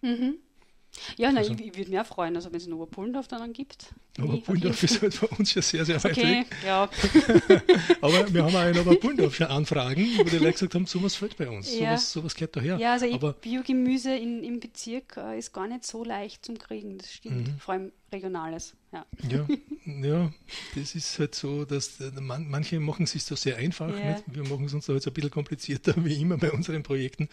Ja, 1.16 1.28
nein, 1.28 1.38
Also- 1.38 1.52
ich, 1.54 1.60
ich 1.66 1.76
würde 1.76 1.90
mich 1.90 2.00
auch 2.00 2.06
freuen, 2.06 2.36
also 2.36 2.50
wenn 2.50 2.56
es 2.58 2.66
in 2.66 2.72
Oberpullendorf 2.72 3.28
dann 3.28 3.52
gibt. 3.52 3.94
Aber 4.18 4.34
Ich- 4.34 4.44
Pullendorf 4.44 4.82
ist 4.82 5.02
halt 5.02 5.14
für 5.14 5.26
uns 5.28 5.54
ja 5.54 5.62
sehr, 5.62 5.84
sehr 5.84 6.02
weit 6.02 6.12
Okay, 6.12 6.40
weg. 6.40 6.46
ja. 6.64 6.88
Aber 8.00 8.32
wir 8.32 8.44
haben 8.44 8.56
auch 8.56 8.66
in 8.66 8.78
Oberpullendorf 8.78 9.34
schon 9.34 9.46
Anfragen, 9.48 10.06
wo 10.16 10.24
die 10.24 10.38
Leute 10.38 10.52
gesagt 10.52 10.74
haben, 10.74 10.86
sowas 10.86 11.14
fällt 11.16 11.36
bei 11.36 11.48
uns, 11.48 11.72
Ja. 11.74 11.90
sowas, 11.96 12.12
sowas 12.12 12.34
gehört 12.34 12.56
daher. 12.56 12.76
Ja, 12.78 12.92
also 12.94 13.12
Aber 13.12 13.32
Biogemüse 13.34 14.14
in, 14.14 14.42
im 14.42 14.60
Bezirk 14.60 15.16
äh, 15.16 15.38
ist 15.38 15.52
gar 15.52 15.66
nicht 15.68 15.84
so 15.84 16.04
leicht 16.04 16.44
zum 16.44 16.58
Kriegen, 16.58 16.98
das 16.98 17.12
stimmt. 17.12 17.48
Mhm. 17.48 17.58
Vor 17.58 17.74
allem 17.74 17.92
regionales. 18.12 18.74
Ja. 18.92 19.04
ja, 19.28 19.46
ja, 19.86 20.32
das 20.74 20.94
ist 20.94 21.18
halt 21.18 21.34
so, 21.34 21.64
dass 21.64 22.00
äh, 22.00 22.10
man, 22.20 22.48
manche 22.48 22.80
machen 22.80 23.02
es 23.04 23.10
sich 23.12 23.24
so 23.24 23.36
sehr 23.36 23.56
einfach. 23.56 23.88
Ja. 23.98 24.16
Wir 24.26 24.44
machen 24.44 24.64
es 24.64 24.74
uns 24.74 24.86
da 24.86 24.94
jetzt 24.94 25.06
ein 25.06 25.12
bisschen 25.12 25.30
komplizierter, 25.30 25.94
wie 26.04 26.20
immer 26.20 26.38
bei 26.38 26.50
unseren 26.52 26.82
Projekten. 26.82 27.28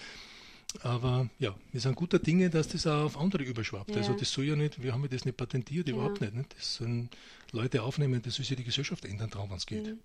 Aber 0.81 1.29
ja, 1.39 1.55
wir 1.71 1.79
sind 1.79 1.95
guter 1.95 2.19
Dinge, 2.19 2.49
dass 2.49 2.67
das 2.67 2.87
auch 2.87 3.05
auf 3.05 3.17
andere 3.17 3.43
überschwappt. 3.43 3.91
Ja. 3.91 3.97
Also 3.97 4.13
das 4.13 4.31
soll 4.31 4.45
ja 4.45 4.55
nicht, 4.55 4.81
wir 4.81 4.93
haben 4.93 5.03
ja 5.03 5.07
das 5.07 5.25
nicht 5.25 5.37
patentiert, 5.37 5.87
überhaupt 5.87 6.21
nicht, 6.21 6.33
nicht. 6.33 6.55
Das 6.55 6.75
sollen 6.75 7.09
Leute 7.51 7.83
aufnehmen, 7.83 8.21
das 8.21 8.35
soll 8.35 8.45
sich 8.45 8.57
die 8.57 8.63
Gesellschaft 8.63 9.05
ändern, 9.05 9.29
darum, 9.29 9.49
wenn 9.49 9.57
es 9.57 9.65
geht. 9.65 9.85
Mhm. 9.85 9.99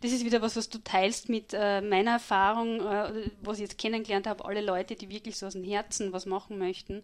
Das 0.00 0.12
ist 0.12 0.24
wieder 0.24 0.42
was, 0.42 0.56
was 0.56 0.68
du 0.68 0.78
teilst 0.82 1.28
mit 1.28 1.52
äh, 1.52 1.80
meiner 1.80 2.12
Erfahrung, 2.12 2.80
äh, 2.80 3.30
was 3.42 3.58
ich 3.58 3.62
jetzt 3.62 3.78
kennengelernt 3.78 4.26
habe. 4.26 4.44
Alle 4.44 4.60
Leute, 4.60 4.96
die 4.96 5.08
wirklich 5.08 5.36
so 5.36 5.46
aus 5.46 5.52
dem 5.52 5.62
Herzen 5.62 6.12
was 6.12 6.26
machen 6.26 6.58
möchten, 6.58 7.02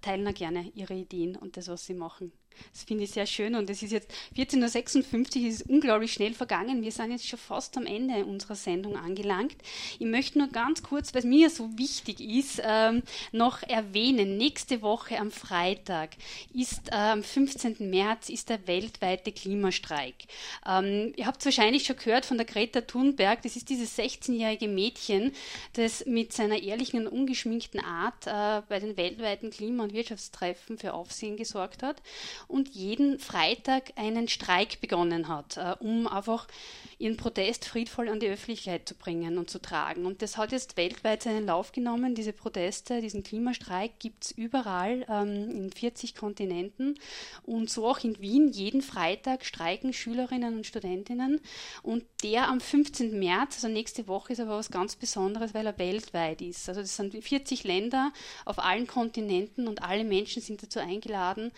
teilen 0.00 0.26
auch 0.26 0.34
gerne 0.34 0.70
ihre 0.74 0.94
Ideen 0.94 1.36
und 1.36 1.56
das, 1.56 1.68
was 1.68 1.84
sie 1.84 1.94
machen. 1.94 2.32
Das 2.72 2.84
finde 2.84 3.04
ich 3.04 3.10
sehr 3.10 3.26
schön 3.26 3.54
und 3.54 3.68
es 3.70 3.82
ist 3.82 3.92
jetzt 3.92 4.10
14.56 4.36 5.40
Uhr, 5.40 5.48
es 5.48 5.60
ist 5.60 5.70
unglaublich 5.70 6.12
schnell 6.12 6.34
vergangen. 6.34 6.82
Wir 6.82 6.92
sind 6.92 7.10
jetzt 7.10 7.26
schon 7.26 7.38
fast 7.38 7.76
am 7.76 7.86
Ende 7.86 8.24
unserer 8.24 8.54
Sendung 8.54 8.96
angelangt. 8.96 9.56
Ich 9.98 10.06
möchte 10.06 10.38
nur 10.38 10.48
ganz 10.48 10.82
kurz, 10.82 11.12
es 11.14 11.24
mir 11.24 11.50
so 11.50 11.70
wichtig 11.78 12.20
ist, 12.20 12.60
ähm, 12.64 13.02
noch 13.32 13.62
erwähnen. 13.62 14.36
Nächste 14.36 14.82
Woche 14.82 15.18
am 15.18 15.30
Freitag 15.30 16.10
ist, 16.54 16.88
äh, 16.90 16.94
am 16.94 17.22
15. 17.22 17.90
März, 17.90 18.28
ist 18.28 18.48
der 18.48 18.66
weltweite 18.66 19.32
Klimastreik. 19.32 20.14
Ähm, 20.66 21.12
ihr 21.16 21.26
habt 21.26 21.38
es 21.40 21.46
wahrscheinlich 21.46 21.84
schon 21.84 21.96
gehört 21.96 22.26
von 22.26 22.36
der 22.36 22.46
Greta 22.46 22.82
Thunberg. 22.82 23.42
Das 23.42 23.56
ist 23.56 23.68
dieses 23.68 23.98
16-jährige 23.98 24.68
Mädchen, 24.68 25.32
das 25.74 26.04
mit 26.06 26.32
seiner 26.32 26.62
ehrlichen 26.62 27.06
und 27.06 27.12
ungeschminkten 27.12 27.80
Art 27.80 28.26
äh, 28.26 28.62
bei 28.68 28.80
den 28.80 28.96
weltweiten 28.96 29.50
Klima- 29.50 29.84
und 29.84 29.92
Wirtschaftstreffen 29.92 30.78
für 30.78 30.94
Aufsehen 30.94 31.36
gesorgt 31.36 31.82
hat 31.82 32.02
und 32.48 32.68
jeden 32.68 33.18
Freitag 33.18 33.92
einen 33.96 34.28
Streik 34.28 34.80
begonnen 34.80 35.28
hat, 35.28 35.56
äh, 35.56 35.74
um 35.80 36.06
einfach 36.06 36.46
ihren 36.98 37.16
Protest 37.16 37.66
friedvoll 37.66 38.08
an 38.08 38.20
die 38.20 38.28
Öffentlichkeit 38.28 38.88
zu 38.88 38.94
bringen 38.94 39.36
und 39.36 39.50
zu 39.50 39.60
tragen. 39.60 40.06
Und 40.06 40.22
das 40.22 40.38
hat 40.38 40.52
jetzt 40.52 40.76
weltweit 40.76 41.22
seinen 41.22 41.46
Lauf 41.46 41.72
genommen. 41.72 42.14
Diese 42.14 42.32
Proteste, 42.32 43.00
diesen 43.02 43.22
Klimastreik 43.22 43.98
gibt 43.98 44.24
es 44.24 44.30
überall 44.30 45.04
ähm, 45.08 45.50
in 45.50 45.72
40 45.72 46.14
Kontinenten 46.14 46.98
und 47.44 47.68
so 47.68 47.86
auch 47.86 48.02
in 48.02 48.18
Wien. 48.20 48.50
Jeden 48.50 48.80
Freitag 48.80 49.44
streiken 49.44 49.92
Schülerinnen 49.92 50.56
und 50.56 50.66
Studentinnen 50.66 51.40
und 51.82 52.04
der 52.22 52.48
am 52.48 52.60
15. 52.60 53.18
März, 53.18 53.56
also 53.56 53.68
nächste 53.68 54.08
Woche, 54.08 54.32
ist 54.32 54.40
aber 54.40 54.56
was 54.56 54.70
ganz 54.70 54.96
Besonderes, 54.96 55.52
weil 55.52 55.66
er 55.66 55.78
weltweit 55.78 56.40
ist. 56.40 56.68
Also 56.68 56.80
das 56.80 56.96
sind 56.96 57.14
40 57.14 57.64
Länder 57.64 58.12
auf 58.44 58.58
allen 58.58 58.86
Kontinenten 58.86 59.68
und 59.68 59.82
alle 59.82 60.04
Menschen 60.04 60.40
sind 60.40 60.62
dazu 60.62 60.78
eingeladen, 60.78 61.52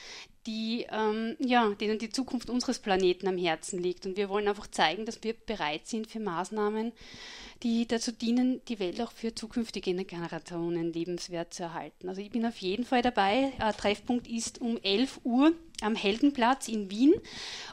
die, 0.49 0.87
ähm, 0.91 1.37
ja, 1.41 1.69
denen 1.69 1.99
die 1.99 2.09
Zukunft 2.09 2.49
unseres 2.49 2.79
Planeten 2.79 3.29
am 3.29 3.37
Herzen 3.37 3.83
liegt. 3.83 4.07
Und 4.07 4.17
wir 4.17 4.31
wollen 4.31 4.49
einfach 4.49 4.67
zeigen, 4.67 5.05
dass 5.05 5.23
wir 5.23 5.35
bereit 5.35 5.87
sind 5.87 6.07
für 6.07 6.21
Maßnahmen, 6.21 6.93
die 7.63 7.87
dazu 7.87 8.13
dienen, 8.13 8.63
die 8.67 8.79
Welt 8.79 8.99
auch 9.03 9.13
für 9.13 9.35
zukünftige 9.35 9.93
Generationen 10.05 10.91
lebenswert 10.91 11.53
zu 11.53 11.65
erhalten. 11.65 12.09
Also 12.09 12.23
ich 12.23 12.31
bin 12.31 12.47
auf 12.47 12.57
jeden 12.57 12.87
Fall 12.87 13.03
dabei. 13.03 13.53
Äh, 13.61 13.75
Treffpunkt 13.75 14.27
ist 14.27 14.63
um 14.63 14.79
11 14.83 15.21
Uhr 15.25 15.53
am 15.83 15.95
Heldenplatz 15.95 16.69
in 16.69 16.91
Wien 16.91 17.13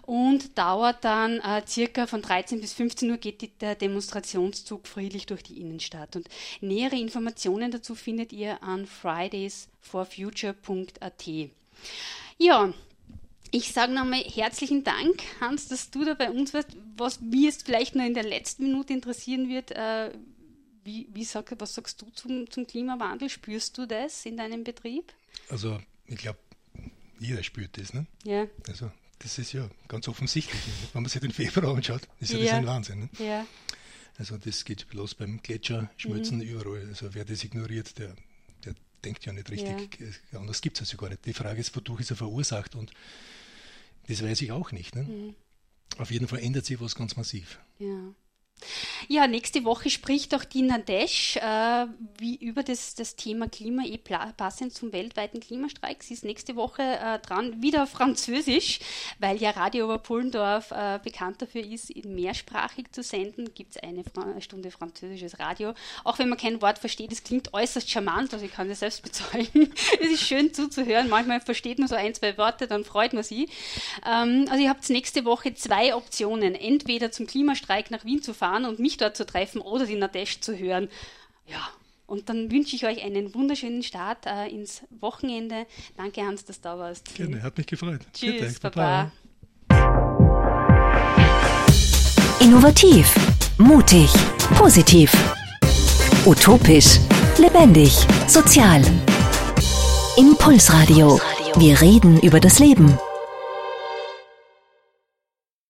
und 0.01 0.57
dauert 0.57 1.05
dann 1.05 1.39
äh, 1.39 1.61
circa 1.65 2.07
von 2.07 2.21
13 2.21 2.59
bis 2.59 2.73
15 2.73 3.09
Uhr 3.09 3.15
geht 3.17 3.41
die, 3.41 3.47
der 3.47 3.75
Demonstrationszug 3.75 4.85
friedlich 4.85 5.27
durch 5.27 5.43
die 5.43 5.61
Innenstadt. 5.61 6.17
Und 6.17 6.27
nähere 6.59 6.97
Informationen 6.97 7.71
dazu 7.71 7.95
findet 7.95 8.33
ihr 8.33 8.61
an 8.61 8.85
fridaysforfuture.at. 8.85 11.29
Ja, 12.37 12.73
ich 13.51 13.71
sage 13.71 13.93
nochmal 13.93 14.21
herzlichen 14.21 14.83
Dank, 14.83 15.21
Hans, 15.39 15.67
dass 15.67 15.89
du 15.91 16.03
da 16.03 16.13
bei 16.13 16.29
uns 16.29 16.53
warst. 16.53 16.69
Was 16.97 17.21
mir 17.21 17.45
jetzt 17.45 17.65
vielleicht 17.65 17.95
noch 17.95 18.05
in 18.05 18.13
der 18.13 18.23
letzten 18.23 18.63
Minute 18.63 18.93
interessieren 18.93 19.49
wird, 19.49 19.71
äh, 19.71 20.11
wie, 20.83 21.07
wie 21.13 21.23
sag, 21.23 21.53
was 21.59 21.73
sagst 21.73 22.01
du 22.01 22.09
zum, 22.11 22.49
zum 22.49 22.67
Klimawandel? 22.67 23.29
Spürst 23.29 23.77
du 23.77 23.85
das 23.85 24.25
in 24.25 24.37
deinem 24.37 24.63
Betrieb? 24.63 25.13
Also 25.49 25.79
ich 26.07 26.17
glaube, 26.17 26.39
jeder 27.19 27.43
spürt 27.43 27.77
das. 27.77 27.93
Ne? 27.93 28.05
Ja. 28.23 28.45
Also 28.67 28.91
Das 29.19 29.39
ist 29.39 29.53
ja 29.53 29.69
ganz 29.87 30.07
offensichtlich. 30.07 30.61
Wenn 30.93 31.03
man 31.03 31.09
sich 31.09 31.21
den 31.21 31.31
Februar 31.31 31.75
anschaut, 31.75 32.01
ist 32.19 32.33
ja, 32.33 32.39
ja. 32.39 32.45
das 32.45 32.53
ein 32.53 32.67
Wahnsinn. 32.67 32.99
Ne? 32.99 33.09
Ja. 33.19 33.47
Also 34.17 34.37
das 34.37 34.63
geht 34.65 34.87
bloß 34.89 35.15
beim 35.15 35.41
Gletscherschmelzen 35.41 36.37
mhm. 36.37 36.43
überall. 36.43 36.85
Also 36.87 37.13
wer 37.13 37.25
das 37.25 37.43
ignoriert, 37.43 37.97
der 37.99 38.15
denkt 39.05 39.25
ja 39.25 39.33
nicht 39.33 39.49
richtig. 39.49 40.21
Ja. 40.31 40.39
Anders 40.39 40.61
gibt 40.61 40.77
es 40.77 40.81
also 40.81 40.97
gar 40.97 41.09
nicht. 41.09 41.25
Die 41.25 41.33
Frage 41.33 41.59
ist, 41.59 41.75
wodurch 41.75 42.01
ist 42.01 42.11
er 42.11 42.17
verursacht 42.17 42.75
und 42.75 42.91
das 44.07 44.23
weiß 44.23 44.41
ich 44.41 44.51
auch 44.51 44.71
nicht. 44.71 44.95
Ne? 44.95 45.03
Mhm. 45.03 45.35
Auf 45.97 46.11
jeden 46.11 46.27
Fall 46.27 46.39
ändert 46.39 46.65
sich 46.65 46.79
was 46.81 46.95
ganz 46.95 47.15
massiv. 47.15 47.59
Ja. 47.79 48.13
Ja, 49.07 49.27
nächste 49.27 49.63
Woche 49.63 49.89
spricht 49.89 50.33
auch 50.33 50.43
die 50.43 50.63
Nadesh 50.63 51.37
äh, 51.37 51.85
wie 52.17 52.35
über 52.35 52.63
das, 52.63 52.95
das 52.95 53.15
Thema 53.15 53.47
Klima, 53.47 53.83
eh 53.85 53.99
passend 54.35 54.73
zum 54.73 54.91
weltweiten 54.93 55.39
Klimastreik. 55.39 56.01
Sie 56.01 56.13
ist 56.13 56.25
nächste 56.25 56.55
Woche 56.55 56.81
äh, 56.81 57.19
dran, 57.19 57.61
wieder 57.61 57.85
Französisch, 57.85 58.79
weil 59.19 59.37
ja 59.37 59.51
Radio 59.51 59.85
Oberpullendorf 59.85 60.71
äh, 60.71 60.99
bekannt 61.03 61.41
dafür 61.41 61.63
ist, 61.63 61.95
mehrsprachig 62.05 62.91
zu 62.91 63.03
senden. 63.03 63.53
Gibt 63.53 63.75
es 63.75 63.83
eine 63.83 64.03
Fra 64.03 64.41
Stunde 64.41 64.71
französisches 64.71 65.39
Radio. 65.39 65.73
Auch 66.03 66.17
wenn 66.17 66.29
man 66.29 66.37
kein 66.37 66.61
Wort 66.61 66.79
versteht, 66.79 67.11
es 67.11 67.23
klingt 67.23 67.53
äußerst 67.53 67.89
charmant, 67.89 68.33
also 68.33 68.45
ich 68.45 68.51
kann 68.51 68.69
das 68.69 68.79
selbst 68.79 69.03
bezeugen. 69.03 69.71
es 70.01 70.11
ist 70.11 70.21
schön 70.23 70.53
zuzuhören. 70.53 71.09
Manchmal 71.09 71.41
versteht 71.41 71.77
man 71.77 71.87
so 71.87 71.95
ein, 71.95 72.13
zwei 72.15 72.37
Worte, 72.37 72.67
dann 72.67 72.83
freut 72.83 73.13
man 73.13 73.23
sich. 73.23 73.49
Ähm, 74.05 74.47
also 74.49 74.63
ihr 74.63 74.69
habt 74.69 74.89
nächste 74.89 75.25
Woche 75.25 75.53
zwei 75.53 75.93
Optionen. 75.95 76.55
Entweder 76.55 77.11
zum 77.11 77.27
Klimastreik 77.27 77.91
nach 77.91 78.03
Wien 78.05 78.23
zu 78.23 78.33
fahren, 78.33 78.54
fahren 78.55 78.65
und 78.65 78.79
mich 78.79 78.97
dort 78.97 79.17
zu 79.17 79.25
treffen 79.25 79.61
oder 79.61 79.85
die 79.85 79.95
Nadesh 79.95 80.39
zu 80.41 80.57
hören. 80.57 80.89
Ja, 81.47 81.59
und 82.07 82.29
dann 82.29 82.51
wünsche 82.51 82.75
ich 82.75 82.85
euch 82.85 83.03
einen 83.03 83.33
wunderschönen 83.33 83.83
Start 83.83 84.25
äh, 84.25 84.47
ins 84.47 84.83
Wochenende. 84.99 85.65
Danke, 85.97 86.21
Hans, 86.21 86.45
dass 86.45 86.61
du 86.61 86.69
da 86.69 86.77
warst. 86.77 87.15
Gerne, 87.15 87.41
hat 87.41 87.57
mich 87.57 87.67
gefreut. 87.67 88.01
Tschüss, 88.13 88.59
Baba. 88.59 89.11
Innovativ, 92.39 93.13
mutig, 93.57 94.09
positiv, 94.55 95.11
utopisch, 96.25 96.99
lebendig, 97.37 97.91
sozial. 98.27 98.83
Impulsradio. 100.17 101.19
Wir 101.57 101.81
reden 101.81 102.19
über 102.21 102.39
das 102.39 102.59
Leben. 102.59 102.97